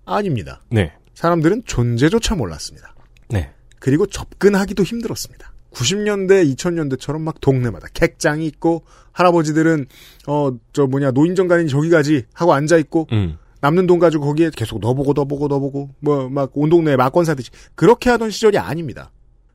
아닙니다. 0.06 0.62
네. 0.70 0.92
사람들은 1.20 1.64
존재조차 1.66 2.36
몰랐습니다. 2.36 2.96
네. 3.28 3.52
그리고 3.80 4.06
접근하기도 4.06 4.84
힘들었습니다. 4.84 5.52
90년대, 5.74 6.56
2000년대처럼 6.56 7.20
막 7.20 7.42
동네마다 7.42 7.90
객장이 7.94 8.46
있고, 8.48 8.86
할아버지들은, 9.12 9.86
어, 10.28 10.52
저 10.72 10.88
뭐냐, 10.88 11.12
노인정간이 11.12 11.68
저기 11.68 11.90
가지 11.90 12.24
하고 12.34 12.54
앉아 12.54 12.78
있고, 12.78 13.08
음. 13.12 13.38
남는 13.60 13.86
돈 13.86 14.00
가지고 14.00 14.28
거기에 14.28 14.50
계속 14.56 14.80
넣어보고 14.80 15.12
넣어보고 15.12 15.50
넣어보고, 15.50 15.90
뭐, 16.00 16.30
막 16.30 16.52
온 16.54 16.70
동네에 16.70 16.96
막권 16.96 17.26
사듯이. 17.26 17.50
그렇게 17.76 18.10
하던 18.12 18.30
시절이 18.30 18.58
아닙니다. 18.58 19.12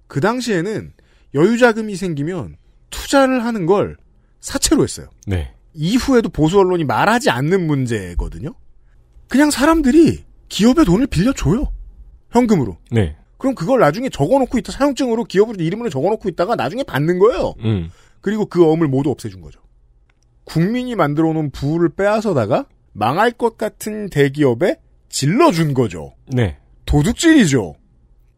그 0.07 0.21
당시에는 0.21 0.93
여유 1.35 1.57
자금이 1.57 1.97
생기면 1.97 2.57
투자를 2.91 3.43
하는 3.43 3.65
걸 3.65 3.97
사채로 4.41 4.83
했어요. 4.83 5.07
네. 5.27 5.55
이후에도 5.73 6.29
보수 6.29 6.59
언론이 6.59 6.85
말하지 6.85 7.31
않는 7.31 7.67
문제거든요. 7.67 8.55
그냥 9.29 9.51
사람들이 9.51 10.25
기업에 10.55 10.85
돈을 10.85 11.09
빌려줘요. 11.09 11.73
현금으로. 12.31 12.79
네. 12.93 13.17
그럼 13.39 13.57
그걸 13.57 13.81
나중에 13.81 14.09
적어놓고 14.09 14.57
있다 14.59 14.71
사용증으로 14.71 15.25
기업으로 15.25 15.61
이름을 15.61 15.91
적어놓고 15.91 16.29
있다가 16.29 16.55
나중에 16.55 16.85
받는 16.85 17.19
거예요. 17.19 17.55
음. 17.65 17.91
그리고 18.21 18.47
그 18.47 18.65
엄을 18.65 18.87
모두 18.87 19.11
없애준 19.11 19.41
거죠. 19.41 19.61
국민이 20.45 20.95
만들어놓은 20.95 21.51
부를 21.51 21.89
빼앗아다가 21.89 22.67
망할 22.93 23.33
것 23.33 23.59
같은 23.59 24.09
대기업에 24.11 24.77
질러준 25.09 25.75
거죠. 25.75 26.15
네. 26.29 26.57
도둑질이죠. 26.87 27.75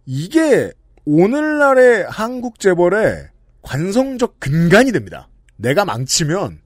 이게 0.06 0.72
오늘날의 1.04 2.06
한국 2.08 2.58
재벌의 2.58 3.28
관성적 3.60 4.40
근간이 4.40 4.90
됩니다. 4.92 5.28
내가 5.56 5.84
망치면 5.84 6.60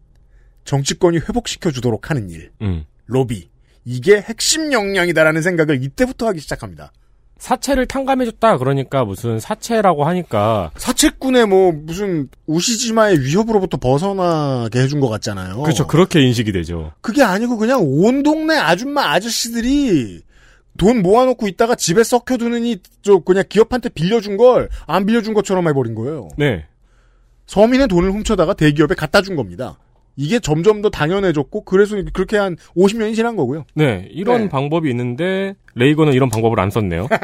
정치권이 0.64 1.18
회복시켜 1.18 1.72
주도록 1.72 2.08
하는 2.08 2.30
일. 2.30 2.52
음. 2.62 2.84
로비. 3.06 3.50
이게 3.84 4.20
핵심 4.20 4.72
역량이다라는 4.72 5.42
생각을 5.42 5.82
이때부터 5.82 6.26
하기 6.28 6.40
시작합니다. 6.40 6.92
사채를 7.38 7.86
탕감해줬다. 7.86 8.58
그러니까 8.58 9.04
무슨 9.06 9.40
사채라고 9.40 10.04
하니까 10.04 10.70
사채꾼의 10.76 11.46
뭐 11.46 11.72
무슨 11.72 12.28
우시지마의 12.46 13.20
위협으로부터 13.20 13.78
벗어나게 13.78 14.78
해준 14.80 15.00
것 15.00 15.08
같잖아요. 15.08 15.62
그렇죠. 15.62 15.86
그렇게 15.86 16.20
인식이 16.20 16.52
되죠. 16.52 16.92
그게 17.00 17.22
아니고 17.22 17.56
그냥 17.56 17.80
온 17.82 18.22
동네 18.22 18.58
아줌마 18.58 19.12
아저씨들이 19.12 20.20
돈 20.76 21.00
모아놓고 21.02 21.48
있다가 21.48 21.74
집에 21.76 22.04
썩혀두느니 22.04 22.78
저 23.02 23.18
그냥 23.20 23.44
기업한테 23.48 23.88
빌려준 23.88 24.36
걸 24.36 24.68
안 24.86 25.06
빌려준 25.06 25.32
것처럼 25.32 25.66
해버린 25.68 25.94
거예요. 25.94 26.28
네. 26.36 26.66
서민의 27.46 27.88
돈을 27.88 28.12
훔쳐다가 28.12 28.52
대기업에 28.54 28.94
갖다 28.94 29.22
준 29.22 29.34
겁니다. 29.34 29.78
이게 30.16 30.38
점점 30.38 30.82
더 30.82 30.90
당연해졌고 30.90 31.64
그래서 31.64 31.96
그렇게 32.12 32.36
한 32.36 32.56
50년이 32.76 33.14
지난 33.14 33.36
거고요. 33.36 33.64
네. 33.74 34.08
이런 34.10 34.42
네. 34.42 34.48
방법이 34.48 34.90
있는데 34.90 35.54
레이건은 35.74 36.12
이런 36.12 36.28
방법을 36.28 36.60
안 36.60 36.70
썼네요. 36.70 37.08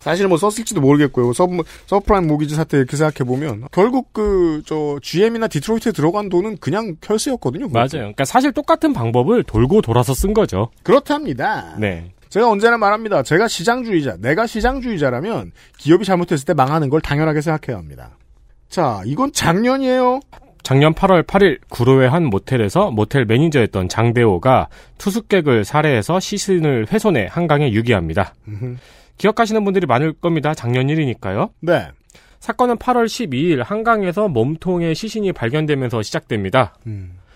사실 0.00 0.26
뭐 0.28 0.38
썼을지도 0.38 0.80
모르겠고요. 0.80 1.34
서, 1.34 1.46
서브프라임 1.86 2.26
모기지 2.26 2.54
사태 2.54 2.78
이렇게 2.78 2.96
생각해 2.96 3.28
보면 3.28 3.64
결국 3.70 4.14
그 4.14 4.62
저 4.64 4.98
GM이나 5.02 5.48
디트로이트에 5.48 5.92
들어간 5.92 6.28
돈은 6.28 6.58
그냥 6.58 6.96
혈세였거든요. 7.02 7.68
맞아요. 7.68 7.88
그러니까 7.90 8.24
사실 8.24 8.52
똑같은 8.52 8.92
방법을 8.92 9.44
돌고 9.44 9.82
돌아서 9.82 10.14
쓴 10.14 10.34
거죠. 10.34 10.70
그렇답니다. 10.82 11.76
네. 11.78 12.12
제가 12.28 12.48
언제나 12.48 12.78
말합니다. 12.78 13.22
제가 13.24 13.48
시장주의자, 13.48 14.16
내가 14.20 14.46
시장주의자라면 14.46 15.50
기업이 15.78 16.04
잘못했을 16.04 16.46
때 16.46 16.54
망하는 16.54 16.88
걸 16.88 17.00
당연하게 17.00 17.40
생각해야 17.40 17.76
합니다. 17.76 18.16
자, 18.68 19.02
이건 19.04 19.32
작년이에요. 19.32 20.20
작년 20.62 20.94
8월 20.94 21.24
8일 21.24 21.58
구로의 21.68 22.08
한 22.08 22.24
모텔에서 22.26 22.90
모텔 22.90 23.24
매니저였던 23.24 23.88
장대호가 23.88 24.68
투숙객을 24.98 25.64
살해해서 25.64 26.20
시신을 26.20 26.86
훼손해 26.90 27.28
한강에 27.30 27.72
유기합니다. 27.72 28.34
기억하시는 29.18 29.64
분들이 29.64 29.86
많을 29.86 30.12
겁니다. 30.12 30.54
작년 30.54 30.88
일이니까요. 30.88 31.50
네. 31.60 31.88
사건은 32.38 32.76
8월 32.76 33.04
12일 33.04 33.62
한강에서 33.62 34.28
몸통의 34.28 34.94
시신이 34.94 35.32
발견되면서 35.32 36.02
시작됩니다. 36.02 36.74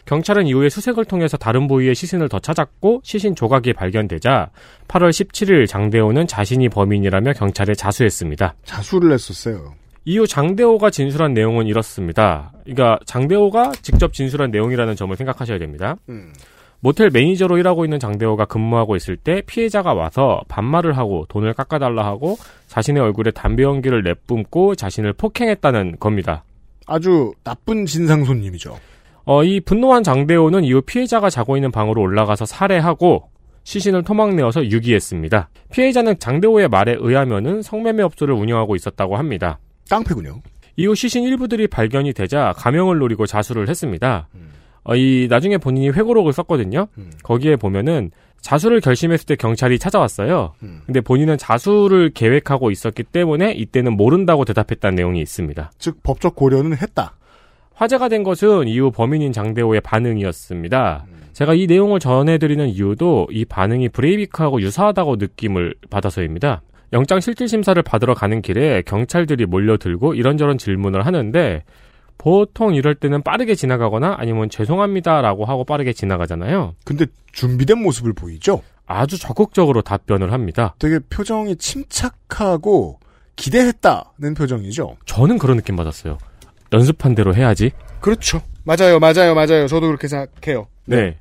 경찰은 0.07 0.47
이후에 0.47 0.69
수색을 0.69 1.05
통해서 1.07 1.37
다른 1.37 1.67
부위의 1.67 1.95
시신을 1.95 2.29
더 2.29 2.39
찾았고 2.39 3.01
시신 3.05 3.35
조각이 3.35 3.73
발견되자 3.73 4.51
8월 4.89 5.11
17일 5.11 5.67
장대호는 5.67 6.27
자신이 6.27 6.69
범인이라며 6.69 7.33
경찰에 7.35 7.75
자수했습니다. 7.75 8.55
자수를 8.65 9.13
했었어요. 9.13 9.75
이후 10.05 10.27
장대호가 10.27 10.91
진술한 10.91 11.33
내용은 11.33 11.67
이렇습니다. 11.67 12.53
그러니까 12.65 12.99
장대호가 13.07 13.73
직접 13.83 14.13
진술한 14.13 14.51
내용이라는 14.51 14.97
점을 14.97 15.15
생각하셔야 15.17 15.59
됩니다. 15.59 15.97
음. 16.09 16.33
모텔 16.81 17.09
매니저로 17.11 17.57
일하고 17.57 17.87
있는 17.87 17.99
장대호가 17.99 18.45
근무하고 18.45 18.95
있을 18.97 19.17
때 19.17 19.41
피해자가 19.47 19.95
와서 19.95 20.43
반말을 20.49 20.99
하고 20.99 21.25
돈을 21.31 21.55
깎아달라 21.55 22.05
하고 22.05 22.37
자신의 22.67 23.03
얼굴에 23.03 23.31
담배 23.31 23.63
연기를 23.63 24.03
내뿜고 24.03 24.75
자신을 24.75 25.15
폭행했다는 25.15 25.97
겁니다. 25.99 26.45
아주 26.87 27.33
나쁜 27.43 27.87
진상 27.87 28.25
손님이죠. 28.25 28.77
어, 29.25 29.43
이 29.43 29.61
분노한 29.61 30.03
장대호는 30.03 30.65
이후 30.65 30.83
피해자가 30.83 31.31
자고 31.31 31.57
있는 31.57 31.71
방으로 31.71 32.03
올라가서 32.03 32.45
살해하고 32.45 33.31
시신을 33.63 34.03
토막내어서 34.03 34.67
유기했습니다. 34.67 35.49
피해자는 35.73 36.19
장대호의 36.19 36.69
말에 36.69 36.97
의하면은 36.99 37.63
성매매 37.63 38.03
업소를 38.03 38.35
운영하고 38.35 38.77
있었다고 38.77 39.17
합니다. 39.17 39.59
깡패군요. 39.89 40.41
이후 40.77 40.95
시신 40.95 41.25
일부들이 41.25 41.69
발견이 41.69 42.13
되자 42.13 42.53
가명을 42.57 42.99
노리고 42.99 43.27
자수를 43.27 43.69
했습니다. 43.69 44.29
어, 44.83 44.97
이 44.97 45.29
나중에 45.31 45.57
본인이 45.59 45.89
회고록을 45.91 46.33
썼거든요. 46.33 46.89
거기에 47.23 47.57
보면은 47.57 48.11
자수를 48.41 48.81
결심했을 48.81 49.25
때 49.25 49.37
경찰이 49.37 49.79
찾아왔어요. 49.79 50.53
근데 50.85 51.01
본인은 51.01 51.39
자수를 51.39 52.11
계획하고 52.11 52.71
있었기 52.71 53.05
때문에 53.05 53.53
이때는 53.53 53.97
모른다고 53.97 54.45
대답했다는 54.45 54.97
내용이 54.97 55.23
있습니다. 55.23 55.73
즉 55.79 56.03
법적 56.03 56.35
고려는 56.35 56.77
했다. 56.77 57.17
화제가 57.75 58.09
된 58.09 58.23
것은 58.23 58.69
이후 58.69 58.91
범인인 58.91 59.33
장대호의 59.33 59.81
반응이었습니다. 59.81 61.07
제가 61.33 61.55
이 61.55 61.67
내용을 61.67 61.99
전해드리는 62.01 62.69
이유도 62.69 63.29
이 63.31 63.45
반응이 63.45 63.89
브레이비크하고 63.89 64.61
유사하다고 64.61 65.17
느낌을 65.17 65.75
받아서입니다. 65.89 66.63
영장 66.95 67.21
실질 67.21 67.49
심사를 67.49 67.81
받으러 67.83 68.15
가는 68.15 68.41
길에 68.41 68.81
경찰들이 68.83 69.47
몰려들고 69.47 70.15
이런저런 70.15 70.59
질문을 70.59 71.05
하는데 71.05 71.65
보통 72.17 72.73
이럴 72.75 72.95
때는 72.95 73.23
빠르게 73.23 73.57
지나가거나 73.57 74.15
아니면 74.17 74.49
죄송합니다라고 74.49 75.45
하고 75.45 75.65
빠르게 75.65 75.93
지나가잖아요. 75.93 76.77
근데 76.85 77.07
준비된 77.33 77.83
모습을 77.83 78.13
보이죠? 78.13 78.63
아주 78.87 79.19
적극적으로 79.19 79.83
답변을 79.83 80.33
합니다. 80.33 80.77
되게 80.79 81.01
표정이 81.11 81.57
침착하고 81.57 83.01
기대했다는 83.35 84.35
표정이죠. 84.37 84.97
저는 85.05 85.39
그런 85.39 85.57
느낌 85.57 85.75
받았어요. 85.75 86.19
연습한 86.73 87.17
대로 87.17 87.35
해야지. 87.35 87.73
그렇죠. 88.01 88.41
맞아요, 88.63 89.01
맞아요, 89.01 89.35
맞아요. 89.35 89.67
저도 89.67 89.89
그렇게 89.89 90.07
생각해요. 90.07 90.69
네. 90.85 91.17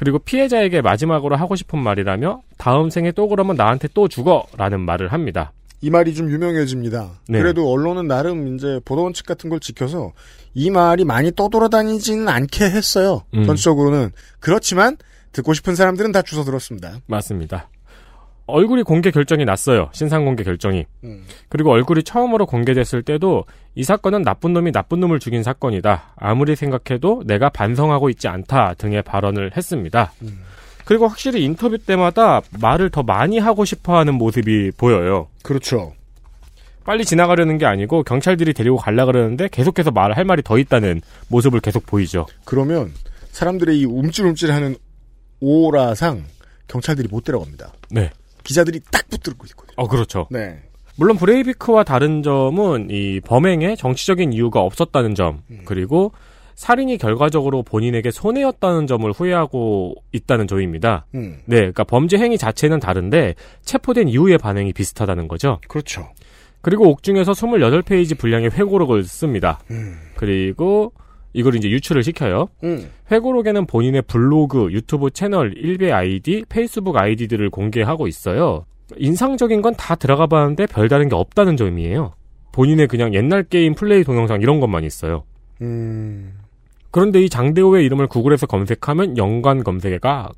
그리고 0.00 0.18
피해자에게 0.18 0.80
마지막으로 0.80 1.36
하고 1.36 1.56
싶은 1.56 1.78
말이라며 1.78 2.40
다음 2.56 2.88
생에 2.88 3.12
또 3.12 3.28
그러면 3.28 3.56
나한테 3.56 3.86
또 3.92 4.08
죽어라는 4.08 4.80
말을 4.80 5.12
합니다. 5.12 5.52
이 5.82 5.90
말이 5.90 6.14
좀 6.14 6.30
유명해집니다. 6.30 7.10
네. 7.28 7.38
그래도 7.38 7.70
언론은 7.70 8.08
나름 8.08 8.54
이제 8.54 8.80
보도 8.82 9.02
원칙 9.02 9.26
같은 9.26 9.50
걸 9.50 9.60
지켜서 9.60 10.12
이 10.54 10.70
말이 10.70 11.04
많이 11.04 11.32
떠돌아다니지는 11.32 12.30
않게 12.30 12.64
했어요. 12.64 13.24
음. 13.34 13.44
전체적으로는 13.44 14.12
그렇지만 14.38 14.96
듣고 15.32 15.52
싶은 15.52 15.74
사람들은 15.74 16.12
다 16.12 16.22
주워 16.22 16.44
들었습니다. 16.44 17.00
맞습니다. 17.06 17.68
얼굴이 18.50 18.82
공개 18.82 19.10
결정이 19.10 19.44
났어요. 19.44 19.88
신상 19.92 20.24
공개 20.24 20.44
결정이. 20.44 20.84
음. 21.04 21.24
그리고 21.48 21.70
얼굴이 21.70 22.02
처음으로 22.02 22.46
공개됐을 22.46 23.02
때도 23.02 23.44
이 23.74 23.84
사건은 23.84 24.22
나쁜 24.22 24.52
놈이 24.52 24.72
나쁜 24.72 25.00
놈을 25.00 25.20
죽인 25.20 25.42
사건이다. 25.42 26.14
아무리 26.16 26.56
생각해도 26.56 27.22
내가 27.26 27.48
반성하고 27.48 28.10
있지 28.10 28.28
않다 28.28 28.74
등의 28.74 29.02
발언을 29.02 29.56
했습니다. 29.56 30.12
그리고 30.84 31.06
확실히 31.06 31.44
인터뷰 31.44 31.78
때마다 31.78 32.40
말을 32.60 32.90
더 32.90 33.02
많이 33.02 33.38
하고 33.38 33.64
싶어 33.64 33.96
하는 33.96 34.14
모습이 34.14 34.72
보여요. 34.76 35.28
그렇죠. 35.42 35.92
빨리 36.84 37.04
지나가려는 37.04 37.58
게 37.58 37.66
아니고 37.66 38.02
경찰들이 38.02 38.52
데리고 38.54 38.76
갈라 38.76 39.04
그러는데 39.04 39.48
계속해서 39.48 39.92
말을 39.92 40.16
할 40.16 40.24
말이 40.24 40.42
더 40.42 40.58
있다는 40.58 41.02
모습을 41.28 41.60
계속 41.60 41.86
보이죠. 41.86 42.26
그러면 42.44 42.92
사람들의 43.30 43.78
이 43.78 43.84
움찔움찔하는 43.84 44.74
오라상 45.40 46.24
경찰들이 46.66 47.08
못 47.08 47.24
데려갑니다. 47.24 47.72
네. 47.90 48.10
기자들이 48.42 48.80
딱 48.90 49.08
붙들고 49.08 49.46
있거든요. 49.46 49.74
어, 49.76 49.88
그렇죠. 49.88 50.26
네. 50.30 50.62
물론 50.96 51.16
브레이비크와 51.16 51.84
다른 51.84 52.22
점은 52.22 52.88
이 52.90 53.20
범행에 53.20 53.76
정치적인 53.76 54.32
이유가 54.32 54.60
없었다는 54.60 55.14
점, 55.14 55.42
그리고 55.64 56.12
살인이 56.60 56.98
결과적으로 56.98 57.62
본인에게 57.62 58.10
손해였다는 58.10 58.86
점을 58.86 59.10
후회하고 59.10 59.94
있다는 60.12 60.46
점입니다. 60.46 61.06
음. 61.14 61.38
네, 61.46 61.56
그러니까 61.56 61.84
범죄 61.84 62.18
행위 62.18 62.36
자체는 62.36 62.80
다른데 62.80 63.34
체포된 63.62 64.08
이후의 64.08 64.36
반응이 64.36 64.74
비슷하다는 64.74 65.26
거죠. 65.26 65.58
그렇죠. 65.68 66.10
그리고 66.60 66.90
옥중에서 66.90 67.32
28페이지 67.32 68.18
분량의 68.18 68.50
회고록을 68.50 69.04
씁니다. 69.04 69.60
음. 69.70 69.96
그리고 70.16 70.92
이걸 71.32 71.54
이제 71.56 71.68
유출을 71.70 72.02
시켜요. 72.02 72.48
음. 72.64 72.90
회고록에는 73.10 73.66
본인의 73.66 74.02
블로그, 74.02 74.72
유튜브 74.72 75.10
채널, 75.10 75.56
일베 75.56 75.92
아이디, 75.92 76.44
페이스북 76.48 76.96
아이디들을 76.96 77.50
공개하고 77.50 78.06
있어요. 78.08 78.64
인상적인 78.96 79.62
건 79.62 79.74
다 79.76 79.94
들어가 79.94 80.26
봤는데 80.26 80.66
별다른 80.66 81.08
게 81.08 81.14
없다는 81.14 81.56
점이에요. 81.56 82.14
본인의 82.52 82.88
그냥 82.88 83.14
옛날 83.14 83.44
게임 83.44 83.74
플레이 83.74 84.02
동영상 84.02 84.42
이런 84.42 84.58
것만 84.58 84.82
있어요. 84.84 85.22
음. 85.62 86.34
그런데 86.90 87.20
이 87.22 87.28
장대호의 87.28 87.84
이름을 87.86 88.08
구글에서 88.08 88.46
검색하면 88.46 89.16
연관 89.16 89.62
검색어가 89.62 90.30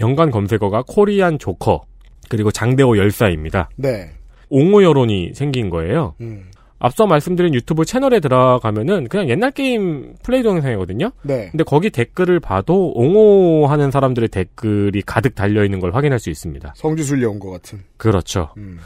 연관 0.00 0.30
검색어가 0.30 0.84
코리안 0.86 1.38
조커 1.38 1.80
그리고 2.28 2.50
장대호 2.50 2.98
열사입니다. 2.98 3.70
네. 3.76 4.10
옹호 4.50 4.82
여론이 4.82 5.32
생긴 5.34 5.70
거예요. 5.70 6.14
음. 6.20 6.44
앞서 6.78 7.06
말씀드린 7.06 7.54
유튜브 7.54 7.84
채널에 7.84 8.20
들어가면은 8.20 9.08
그냥 9.08 9.28
옛날 9.28 9.50
게임 9.50 10.14
플레이 10.22 10.42
동영상이거든요. 10.42 11.10
네. 11.22 11.48
근데 11.50 11.64
거기 11.64 11.90
댓글을 11.90 12.40
봐도 12.40 12.92
옹호하는 12.94 13.90
사람들의 13.90 14.28
댓글이 14.28 15.02
가득 15.02 15.34
달려 15.34 15.64
있는 15.64 15.80
걸 15.80 15.94
확인할 15.94 16.18
수 16.18 16.30
있습니다. 16.30 16.74
성지순례 16.76 17.24
온것 17.26 17.50
같은. 17.50 17.82
그렇죠. 17.96 18.50
음. 18.58 18.78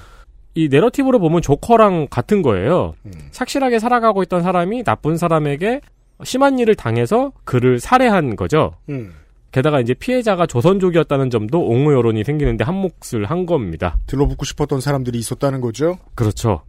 이 0.55 0.68
내러티브로 0.68 1.18
보면 1.18 1.43
조커랑 1.43 2.09
같은 2.11 2.43
거예요. 2.43 2.95
착실하게 3.30 3.78
살아가고 3.78 4.22
있던 4.24 4.43
사람이 4.43 4.84
나쁜 4.84 5.16
사람에게 5.16 5.80
심한 6.24 6.59
일을 6.59 6.74
당해서 6.74 7.32
그를 7.45 7.80
살해한 7.80 8.36
거죠. 8.36 8.74
음. 8.88 9.14
게다가 9.53 9.80
이제 9.80 9.95
피해자가 9.95 10.47
조선족이었다는 10.47 11.30
점도 11.30 11.66
옹호 11.66 11.93
여론이 11.93 12.22
생기는데 12.24 12.64
한몫을 12.64 13.24
한 13.24 13.47
겁니다. 13.47 13.99
들러붙고 14.07 14.45
싶었던 14.45 14.80
사람들이 14.80 15.18
있었다는 15.18 15.61
거죠. 15.61 15.99
그렇죠. 16.14 16.62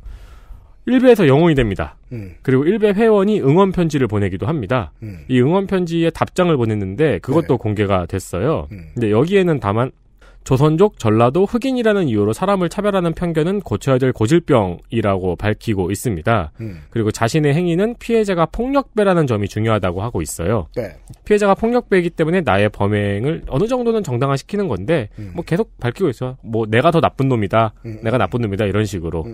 일베에서 0.86 1.28
영웅이 1.28 1.56
됩니다. 1.56 1.96
음. 2.12 2.36
그리고 2.42 2.66
일베 2.66 2.94
회원이 2.94 3.42
응원 3.42 3.72
편지를 3.72 4.08
보내기도 4.08 4.48
합니다. 4.48 4.92
음. 5.04 5.20
이 5.28 5.40
응원 5.40 5.68
편지에 5.68 6.10
답장을 6.10 6.56
보냈는데 6.58 7.20
그것도 7.20 7.58
공개가 7.58 8.06
됐어요. 8.06 8.68
근데 8.94 9.12
여기에는 9.12 9.60
다만 9.60 9.92
조선족, 10.44 10.98
전라도, 10.98 11.46
흑인이라는 11.46 12.08
이유로 12.08 12.34
사람을 12.34 12.70
차별하는 12.70 13.14
편견은 13.14 13.62
고쳐야 13.62 13.98
될 13.98 14.12
고질병이라고 14.12 15.36
밝히고 15.36 15.92
있습니다. 15.92 16.52
음. 16.62 16.82
그리고 16.90 17.12
자신의 17.12 17.54
행위는 17.54 17.96
피해자가 18.00 18.48
폭력배라는 18.48 19.28
점이 19.28 19.48
중요하다고 19.48 20.02
하고 20.02 20.22
있어요. 20.22 20.68
네. 20.76 20.96
피해자가 21.26 21.54
폭력배이기 21.54 22.10
때문에 22.12 22.42
나의 22.42 22.70
범행을 22.70 23.44
어느 23.50 23.68
정도는 23.68 24.04
정당화시키는 24.04 24.68
건데 24.68 25.10
음. 25.20 25.32
뭐 25.36 25.44
계속 25.46 25.78
밝히고 25.80 26.10
있어요. 26.10 26.38
뭐 26.44 26.66
내가 26.68 26.90
더 26.90 27.02
나쁜 27.02 27.28
놈이다. 27.28 27.74
음. 27.86 28.00
내가 28.04 28.18
나쁜 28.18 28.42
놈이다 28.42 28.66
이런 28.66 28.86
식으로. 28.86 29.26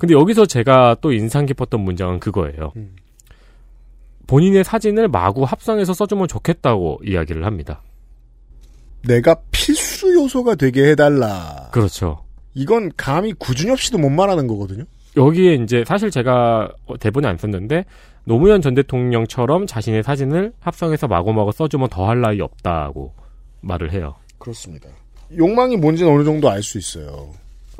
근데 0.00 0.14
여기서 0.14 0.46
제가 0.46 0.96
또 1.02 1.12
인상 1.12 1.44
깊었던 1.44 1.78
문장은 1.78 2.20
그거예요. 2.20 2.72
음. 2.76 2.96
본인의 4.26 4.64
사진을 4.64 5.08
마구 5.08 5.44
합성해서 5.44 5.92
써주면 5.92 6.26
좋겠다고 6.26 7.00
이야기를 7.04 7.44
합니다. 7.44 7.82
내가 9.06 9.36
필수 9.50 10.14
요소가 10.14 10.54
되게 10.54 10.90
해달라. 10.90 11.68
그렇죠. 11.72 12.24
이건 12.54 12.90
감히 12.96 13.34
구준엽 13.34 13.78
씨도 13.78 13.98
못 13.98 14.08
말하는 14.08 14.46
거거든요. 14.46 14.84
여기에 15.16 15.54
이제 15.56 15.84
사실 15.86 16.10
제가 16.10 16.70
대본에 16.98 17.28
안 17.28 17.36
썼는데 17.36 17.84
노무현 18.24 18.62
전 18.62 18.74
대통령처럼 18.74 19.66
자신의 19.66 20.02
사진을 20.02 20.54
합성해서 20.60 21.08
마구마구 21.08 21.52
써주면 21.52 21.90
더할 21.90 22.22
나위 22.22 22.40
없다고 22.40 23.12
말을 23.60 23.92
해요. 23.92 24.14
그렇습니다. 24.38 24.88
욕망이 25.36 25.76
뭔지는 25.76 26.10
어느 26.10 26.24
정도 26.24 26.48
알 26.48 26.62
수 26.62 26.78
있어요. 26.78 27.32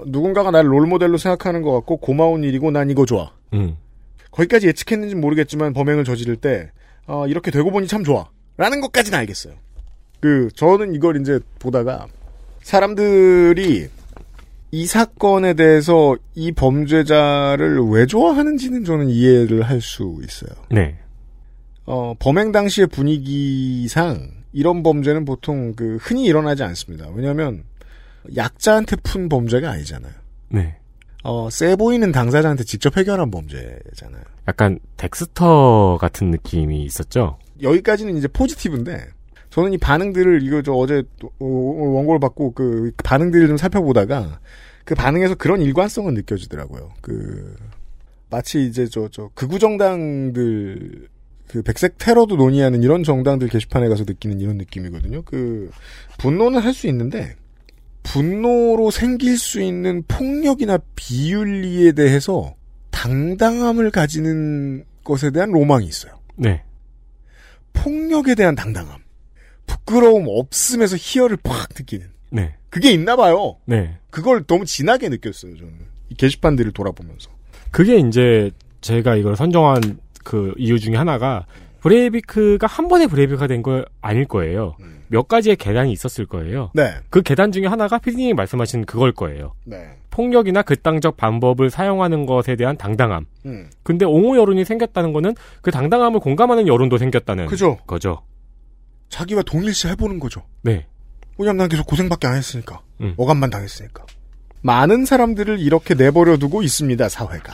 누군가가 0.07 0.51
나를 0.51 0.73
롤모델로 0.73 1.19
생각하는 1.19 1.63
것 1.63 1.73
같고 1.73 1.99
고마운 1.99 2.45
일이고 2.45 2.71
난 2.71 2.91
이거 2.91 3.05
좋아. 3.07 3.33
음. 3.53 3.77
거기까지 4.31 4.69
예측했는지 4.69 5.15
모르겠지만 5.15 5.73
범행을 5.73 6.05
저지를 6.05 6.37
때 6.37 6.71
어, 7.07 7.27
이렇게 7.27 7.51
되고 7.51 7.71
보니 7.71 7.87
참 7.87 8.05
좋아. 8.05 8.29
라는 8.57 8.81
것까지는 8.81 9.19
알겠어요. 9.19 9.55
그 10.21 10.49
저는 10.55 10.95
이걸 10.95 11.21
이제 11.21 11.41
보다가 11.59 12.07
사람들이 12.63 13.89
이 14.73 14.87
사건에 14.87 15.55
대해서 15.55 16.17
이 16.35 16.53
범죄자를 16.53 17.81
왜 17.89 18.07
좋아하는지는 18.07 18.85
저는 18.85 19.09
이해를 19.09 19.63
할 19.63 19.81
수 19.81 20.21
있어요. 20.23 20.51
네. 20.71 20.97
어, 21.87 22.15
범행 22.19 22.53
당시의 22.53 22.87
분위기상 22.87 24.31
이런 24.53 24.83
범죄는 24.83 25.25
보통 25.25 25.75
그 25.75 25.97
흔히 26.01 26.25
일어나지 26.27 26.63
않습니다. 26.63 27.09
왜냐하면 27.15 27.65
약자한테 28.37 28.97
푼 29.03 29.29
범죄가 29.29 29.71
아니잖아요. 29.71 30.13
네. 30.49 30.77
어, 31.23 31.51
세 31.51 31.77
보이는 31.77 32.11
당사자한테 32.13 32.65
직접 32.65 32.97
해결한 32.97 33.31
범죄잖아요. 33.31 34.23
약간 34.49 34.79
덱스터 34.97 35.99
같은 36.01 36.31
느낌이 36.31 36.83
있었죠. 36.85 37.39
여기까지는 37.63 38.17
이제 38.17 38.27
포지티브인데 38.29 39.09
저는 39.51 39.73
이 39.73 39.79
반응들을 39.79 40.43
이거 40.43 40.63
저 40.63 40.73
어제 40.73 41.03
또, 41.19 41.29
어, 41.39 41.45
원고를 41.45 42.21
받고 42.21 42.53
그 42.53 42.93
반응들을 43.05 43.49
좀 43.49 43.57
살펴보다가 43.57 44.41
그 44.85 44.95
반응에서 44.95 45.35
그런 45.35 45.61
일관성은 45.61 46.15
느껴지더라고요. 46.15 46.91
그 47.01 47.55
마치 48.31 48.65
이제 48.65 48.87
저 48.87 49.09
저 49.11 49.29
극우 49.35 49.59
정당들 49.59 51.09
그 51.49 51.63
백색 51.63 51.99
테러도 51.99 52.37
논의하는 52.37 52.83
이런 52.83 53.03
정당들 53.03 53.49
게시판에 53.49 53.89
가서 53.89 54.05
느끼는 54.07 54.41
이런 54.41 54.57
느낌이거든요. 54.57 55.23
그 55.23 55.71
분노는 56.19 56.61
할 56.61 56.73
수 56.73 56.87
있는데 56.87 57.35
분노로 58.03 58.91
생길 58.91 59.39
수 59.39 59.61
있는 59.61 60.03
폭력이나 60.09 60.79
비윤리에 60.97 61.93
대해서 61.93 62.55
당당함을 62.91 63.91
가지는 63.91 64.85
것에 65.05 65.31
대한 65.31 65.51
로망이 65.51 65.87
있어요. 65.87 66.19
네. 66.37 66.63
폭력에 67.73 68.35
대한 68.35 68.55
당당함. 68.55 69.01
부끄러움 69.67 70.27
없음에서 70.29 70.97
희열을 70.99 71.37
팍 71.43 71.69
느끼는. 71.79 72.09
네. 72.31 72.55
그게 72.69 72.93
있나 72.93 73.17
봐요. 73.17 73.57
네. 73.65 73.99
그걸 74.11 74.45
너무 74.47 74.65
진하게 74.65 75.09
느꼈어요, 75.09 75.57
저는. 75.57 75.75
이 76.09 76.15
게시판들을 76.15 76.73
돌아보면서. 76.73 77.31
그게 77.71 77.99
이제 77.99 78.51
제가 78.81 79.17
이걸 79.17 79.37
선정한 79.37 79.99
그 80.25 80.53
이유 80.59 80.79
중에 80.79 80.97
하나가 80.97 81.47
브레이비크가 81.81 82.67
한 82.67 82.89
번에 82.89 83.07
브레이비크가 83.07 83.47
된 83.47 83.63
거 83.63 83.85
아닐 84.01 84.25
거예요. 84.27 84.77
몇 85.09 85.29
가지의 85.29 85.57
계단이 85.57 85.93
있었을 85.93 86.25
거예요. 86.27 86.71
네. 86.75 86.95
그 87.11 87.21
계단 87.23 87.53
중에 87.53 87.67
하나가 87.67 87.99
피디님이 87.99 88.35
말씀하신 88.35 88.85
그걸 88.85 89.13
거예요. 89.13 89.55
네. 89.65 89.97
폭력이나 90.11 90.63
극단적 90.63 91.17
방법을 91.17 91.69
사용하는 91.71 92.27
것에 92.27 92.57
대한 92.57 92.77
당당함. 92.77 93.27
음. 93.47 93.69
근데 93.83 94.05
옹호 94.05 94.37
여론이 94.37 94.65
생겼다는 94.65 95.13
거는 95.13 95.35
그 95.63 95.71
당당함을 95.71 96.21
공감하는 96.21 96.69
여론도 96.69 96.99
생겼다는 96.99 97.47
그죠. 97.47 97.77
거죠. 97.87 98.23
자기와 99.09 99.43
동일시 99.43 99.89
해보는 99.89 100.21
거죠. 100.21 100.43
네. 100.63 100.87
왜냐면 101.39 101.57
난 101.59 101.69
계속 101.69 101.87
고생밖에 101.87 102.27
안 102.29 102.35
했으니까. 102.37 102.81
음. 103.01 103.15
어감만 103.17 103.51
당했으니까. 103.51 104.05
많은 104.63 105.05
사람들을 105.07 105.59
이렇게 105.59 105.95
내버려 105.95 106.37
두고 106.37 106.63
있습니다, 106.63 107.09
사회가. 107.09 107.53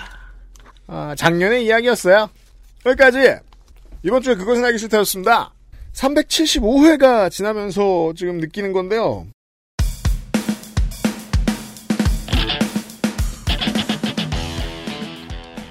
아, 0.89 1.14
작년의 1.16 1.64
이야기였어요. 1.66 2.29
여기까지! 2.85 3.37
이번 4.07 4.22
주에 4.22 4.36
그것은 4.36 4.64
하기 4.64 4.78
싫다였습니다. 4.78 5.52
375회가 5.92 7.28
지나면서 7.28 8.12
지금 8.16 8.38
느끼는 8.38 8.72
건데요. 8.72 9.26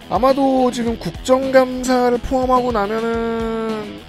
아마도 0.10 0.70
지금 0.72 1.00
국정감사를 1.00 2.18
포함하고 2.20 2.72
나면은 2.74 4.00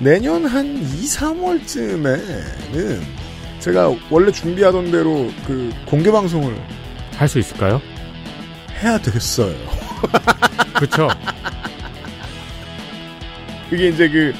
내년 0.00 0.44
한 0.46 0.66
2, 0.66 0.82
3월쯤에는 1.06 3.00
제가 3.60 3.90
원래 4.10 4.32
준비하던 4.32 4.90
대로 4.90 5.28
그 5.46 5.72
공개 5.86 6.10
방송을 6.10 6.54
할 7.16 7.28
수 7.28 7.38
있을까요? 7.38 7.80
해야 8.82 8.98
되겠어요. 8.98 9.54
그렇죠. 10.74 11.08
그게 13.70 13.88
이제 13.88 14.08
그 14.08 14.32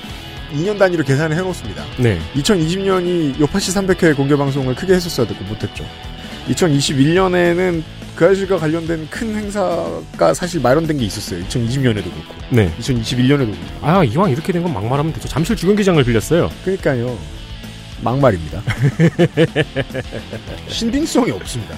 2년 0.54 0.78
단위로 0.78 1.04
계산을 1.04 1.36
해놓습니다. 1.36 1.84
네. 1.98 2.18
2020년이 2.36 3.38
요파시 3.40 3.72
300회 3.72 4.14
공개 4.16 4.36
방송을 4.36 4.74
크게 4.74 4.94
했었어야 4.94 5.26
되고 5.26 5.42
못했죠. 5.44 5.84
2021년에는 6.48 7.82
그 8.14 8.24
아저씨가 8.24 8.56
관련된 8.56 9.08
큰 9.10 9.34
행사가 9.34 10.32
사실 10.32 10.60
마련된 10.60 10.96
게 10.98 11.04
있었어요. 11.04 11.42
2020년에도 11.44 12.04
그렇고. 12.04 12.34
네. 12.50 12.72
2021년에도 12.80 13.38
그렇고. 13.50 13.86
아, 13.86 14.04
이왕 14.04 14.30
이렇게 14.30 14.52
된 14.52 14.62
건 14.62 14.72
막말하면 14.72 15.12
되죠. 15.12 15.28
잠실 15.28 15.56
주경기장을 15.56 16.02
빌렸어요. 16.04 16.50
그러니까요. 16.64 17.18
막말입니다. 18.02 18.62
신빙성이 20.68 21.30
없습니다. 21.32 21.76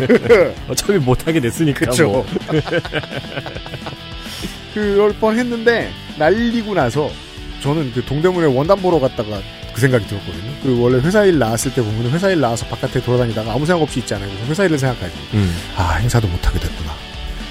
어차피 0.68 0.94
못하게 0.94 1.40
됐으니까. 1.40 1.86
그쵸. 1.86 2.08
뭐. 2.08 2.26
그럴 4.74 5.12
뻔 5.14 5.38
했는데, 5.38 5.90
날리고 6.18 6.74
나서, 6.74 7.10
저는 7.62 7.92
그 7.92 8.04
동대문에 8.04 8.46
원단 8.46 8.78
보러 8.80 8.98
갔다가 8.98 9.40
그 9.72 9.80
생각이 9.80 10.06
들었거든요. 10.06 10.52
그 10.62 10.80
원래 10.80 10.98
회사 10.98 11.24
일 11.24 11.38
나왔을 11.38 11.72
때 11.72 11.82
보면 11.82 12.10
회사 12.10 12.28
일 12.30 12.40
나와서 12.40 12.66
바깥에 12.66 13.00
돌아다니다가 13.00 13.52
아무 13.52 13.64
생각 13.64 13.82
없이 13.82 14.00
있잖아요. 14.00 14.28
그래서 14.28 14.46
회사 14.46 14.64
일을 14.64 14.78
생각하지. 14.78 15.14
음. 15.34 15.54
아, 15.76 15.94
행사도 15.94 16.28
못 16.28 16.46
하게 16.46 16.58
됐구나. 16.58 16.92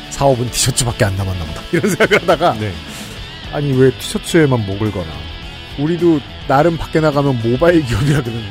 사업은 0.09 0.49
티셔츠밖에 0.51 1.05
안 1.05 1.15
남았나 1.15 1.45
보다. 1.45 1.61
이런 1.71 1.89
생각을 1.89 2.21
하다가, 2.23 2.53
네. 2.59 2.71
아니, 3.51 3.73
왜 3.73 3.91
티셔츠에만 3.91 4.65
목을 4.65 4.91
거나. 4.91 5.07
우리도 5.79 6.19
나름 6.47 6.77
밖에 6.77 6.99
나가면 6.99 7.41
모바일 7.41 7.83
기업이라 7.85 8.21
그러는데, 8.21 8.49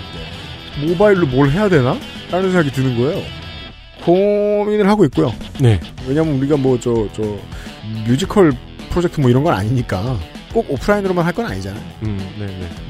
모바일로 0.87 1.27
뭘 1.27 1.51
해야 1.51 1.69
되나? 1.69 1.97
라는 2.31 2.51
생각이 2.51 2.73
드는 2.73 2.97
거예요. 2.99 3.23
고민을 4.03 4.89
하고 4.89 5.05
있고요. 5.05 5.33
네. 5.59 5.79
왜냐면 6.09 6.35
우리가 6.35 6.57
뭐, 6.57 6.79
저, 6.81 7.07
저, 7.15 7.23
뮤지컬 8.07 8.53
프로젝트 8.91 9.21
뭐 9.21 9.31
이런 9.31 9.43
건 9.45 9.55
아니니까, 9.55 10.19
꼭 10.53 10.67
오프라인으로만 10.69 11.25
할 11.25 11.33
건 11.33 11.47
아니잖아요. 11.47 11.81
음, 12.03 12.19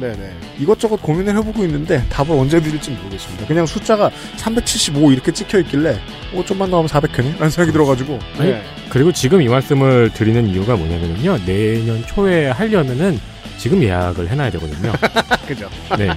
네네. 0.01 0.15
네네. 0.17 0.33
이것저것 0.59 0.97
고민을 1.03 1.37
해보고 1.37 1.63
있는데 1.65 2.03
답을 2.09 2.31
언제 2.31 2.59
드릴지 2.61 2.91
모르겠습니다. 2.93 3.47
그냥 3.47 3.67
숫자가 3.67 4.11
375 4.39 5.13
이렇게 5.13 5.31
찍혀 5.31 5.59
있길래 5.61 6.01
어 6.35 6.43
좀만 6.43 6.71
더 6.71 6.79
하면 6.79 6.89
400회네? 6.89 7.35
라는 7.35 7.51
생각이 7.51 7.71
들어가지고 7.71 8.19
아니, 8.39 8.53
네. 8.53 8.63
그리고 8.89 9.13
지금 9.13 9.43
이 9.43 9.49
말씀을 9.49 10.11
드리는 10.15 10.47
이유가 10.49 10.75
뭐냐면요. 10.75 11.39
내년 11.45 12.03
초에 12.07 12.49
하려면은 12.49 13.21
지금 13.59 13.83
예약을 13.83 14.31
해놔야 14.31 14.51
되거든요. 14.53 14.93
그죠. 15.47 15.69
네. 15.99 16.09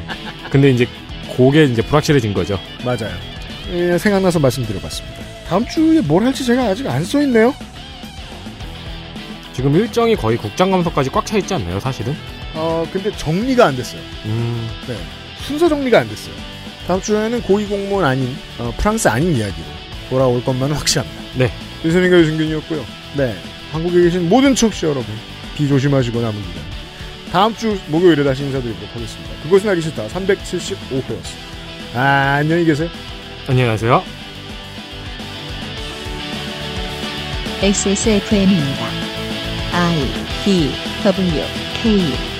근데 0.49 0.69
이제 0.69 0.87
그게 1.35 1.65
이제 1.65 1.81
불확실해진 1.81 2.33
거죠. 2.33 2.57
맞아요. 2.85 3.11
예, 3.73 3.97
생각나서 3.97 4.39
말씀드려봤습니다. 4.39 5.17
다음 5.49 5.65
주에 5.67 5.99
뭘 5.99 6.23
할지 6.23 6.45
제가 6.45 6.63
아직 6.67 6.87
안 6.87 7.03
써있네요. 7.03 7.53
지금 9.53 9.75
일정이 9.75 10.15
거의 10.15 10.37
국장감사까지 10.37 11.09
꽉 11.11 11.25
차 11.25 11.37
있지 11.37 11.53
않나요, 11.53 11.79
사실은? 11.79 12.15
어 12.55 12.85
근데 12.91 13.11
정리가 13.15 13.67
안 13.67 13.75
됐어요. 13.75 14.01
음. 14.25 14.69
네. 14.87 14.95
순서 15.41 15.67
정리가 15.69 15.99
안 15.99 16.09
됐어요. 16.09 16.33
다음 16.87 17.01
주에는 17.01 17.41
고위공무원 17.43 18.03
아닌 18.05 18.35
어, 18.59 18.73
프랑스 18.77 19.07
아닌 19.07 19.35
이야기로 19.35 19.65
돌아올 20.09 20.43
것만은 20.43 20.75
확실합니다. 20.75 21.21
네. 21.35 21.51
윤세민과 21.85 22.17
유승균이었고요. 22.19 22.85
네. 23.15 23.35
한국에 23.71 24.01
계신 24.03 24.27
모든 24.29 24.53
청취자 24.53 24.87
여러분 24.87 25.05
비 25.55 25.67
조심하시고 25.67 26.19
남은 26.21 26.35
기간 26.41 26.63
다음 27.31 27.55
주 27.55 27.77
목요일에 27.87 28.23
다시 28.23 28.43
인사드리도록 28.43 28.95
하겠습니다. 28.95 29.31
그것은 29.43 29.69
알기 29.69 29.81
싫다 29.81 30.07
375회였습니다. 30.07 31.95
아, 31.95 32.35
안녕히 32.39 32.65
계세요. 32.65 32.89
안녕하세요. 33.47 34.03
XSFM입니다. 37.61 39.22
I 39.73 39.95
D 40.45 40.71
W 41.03 41.43
K 41.73 42.32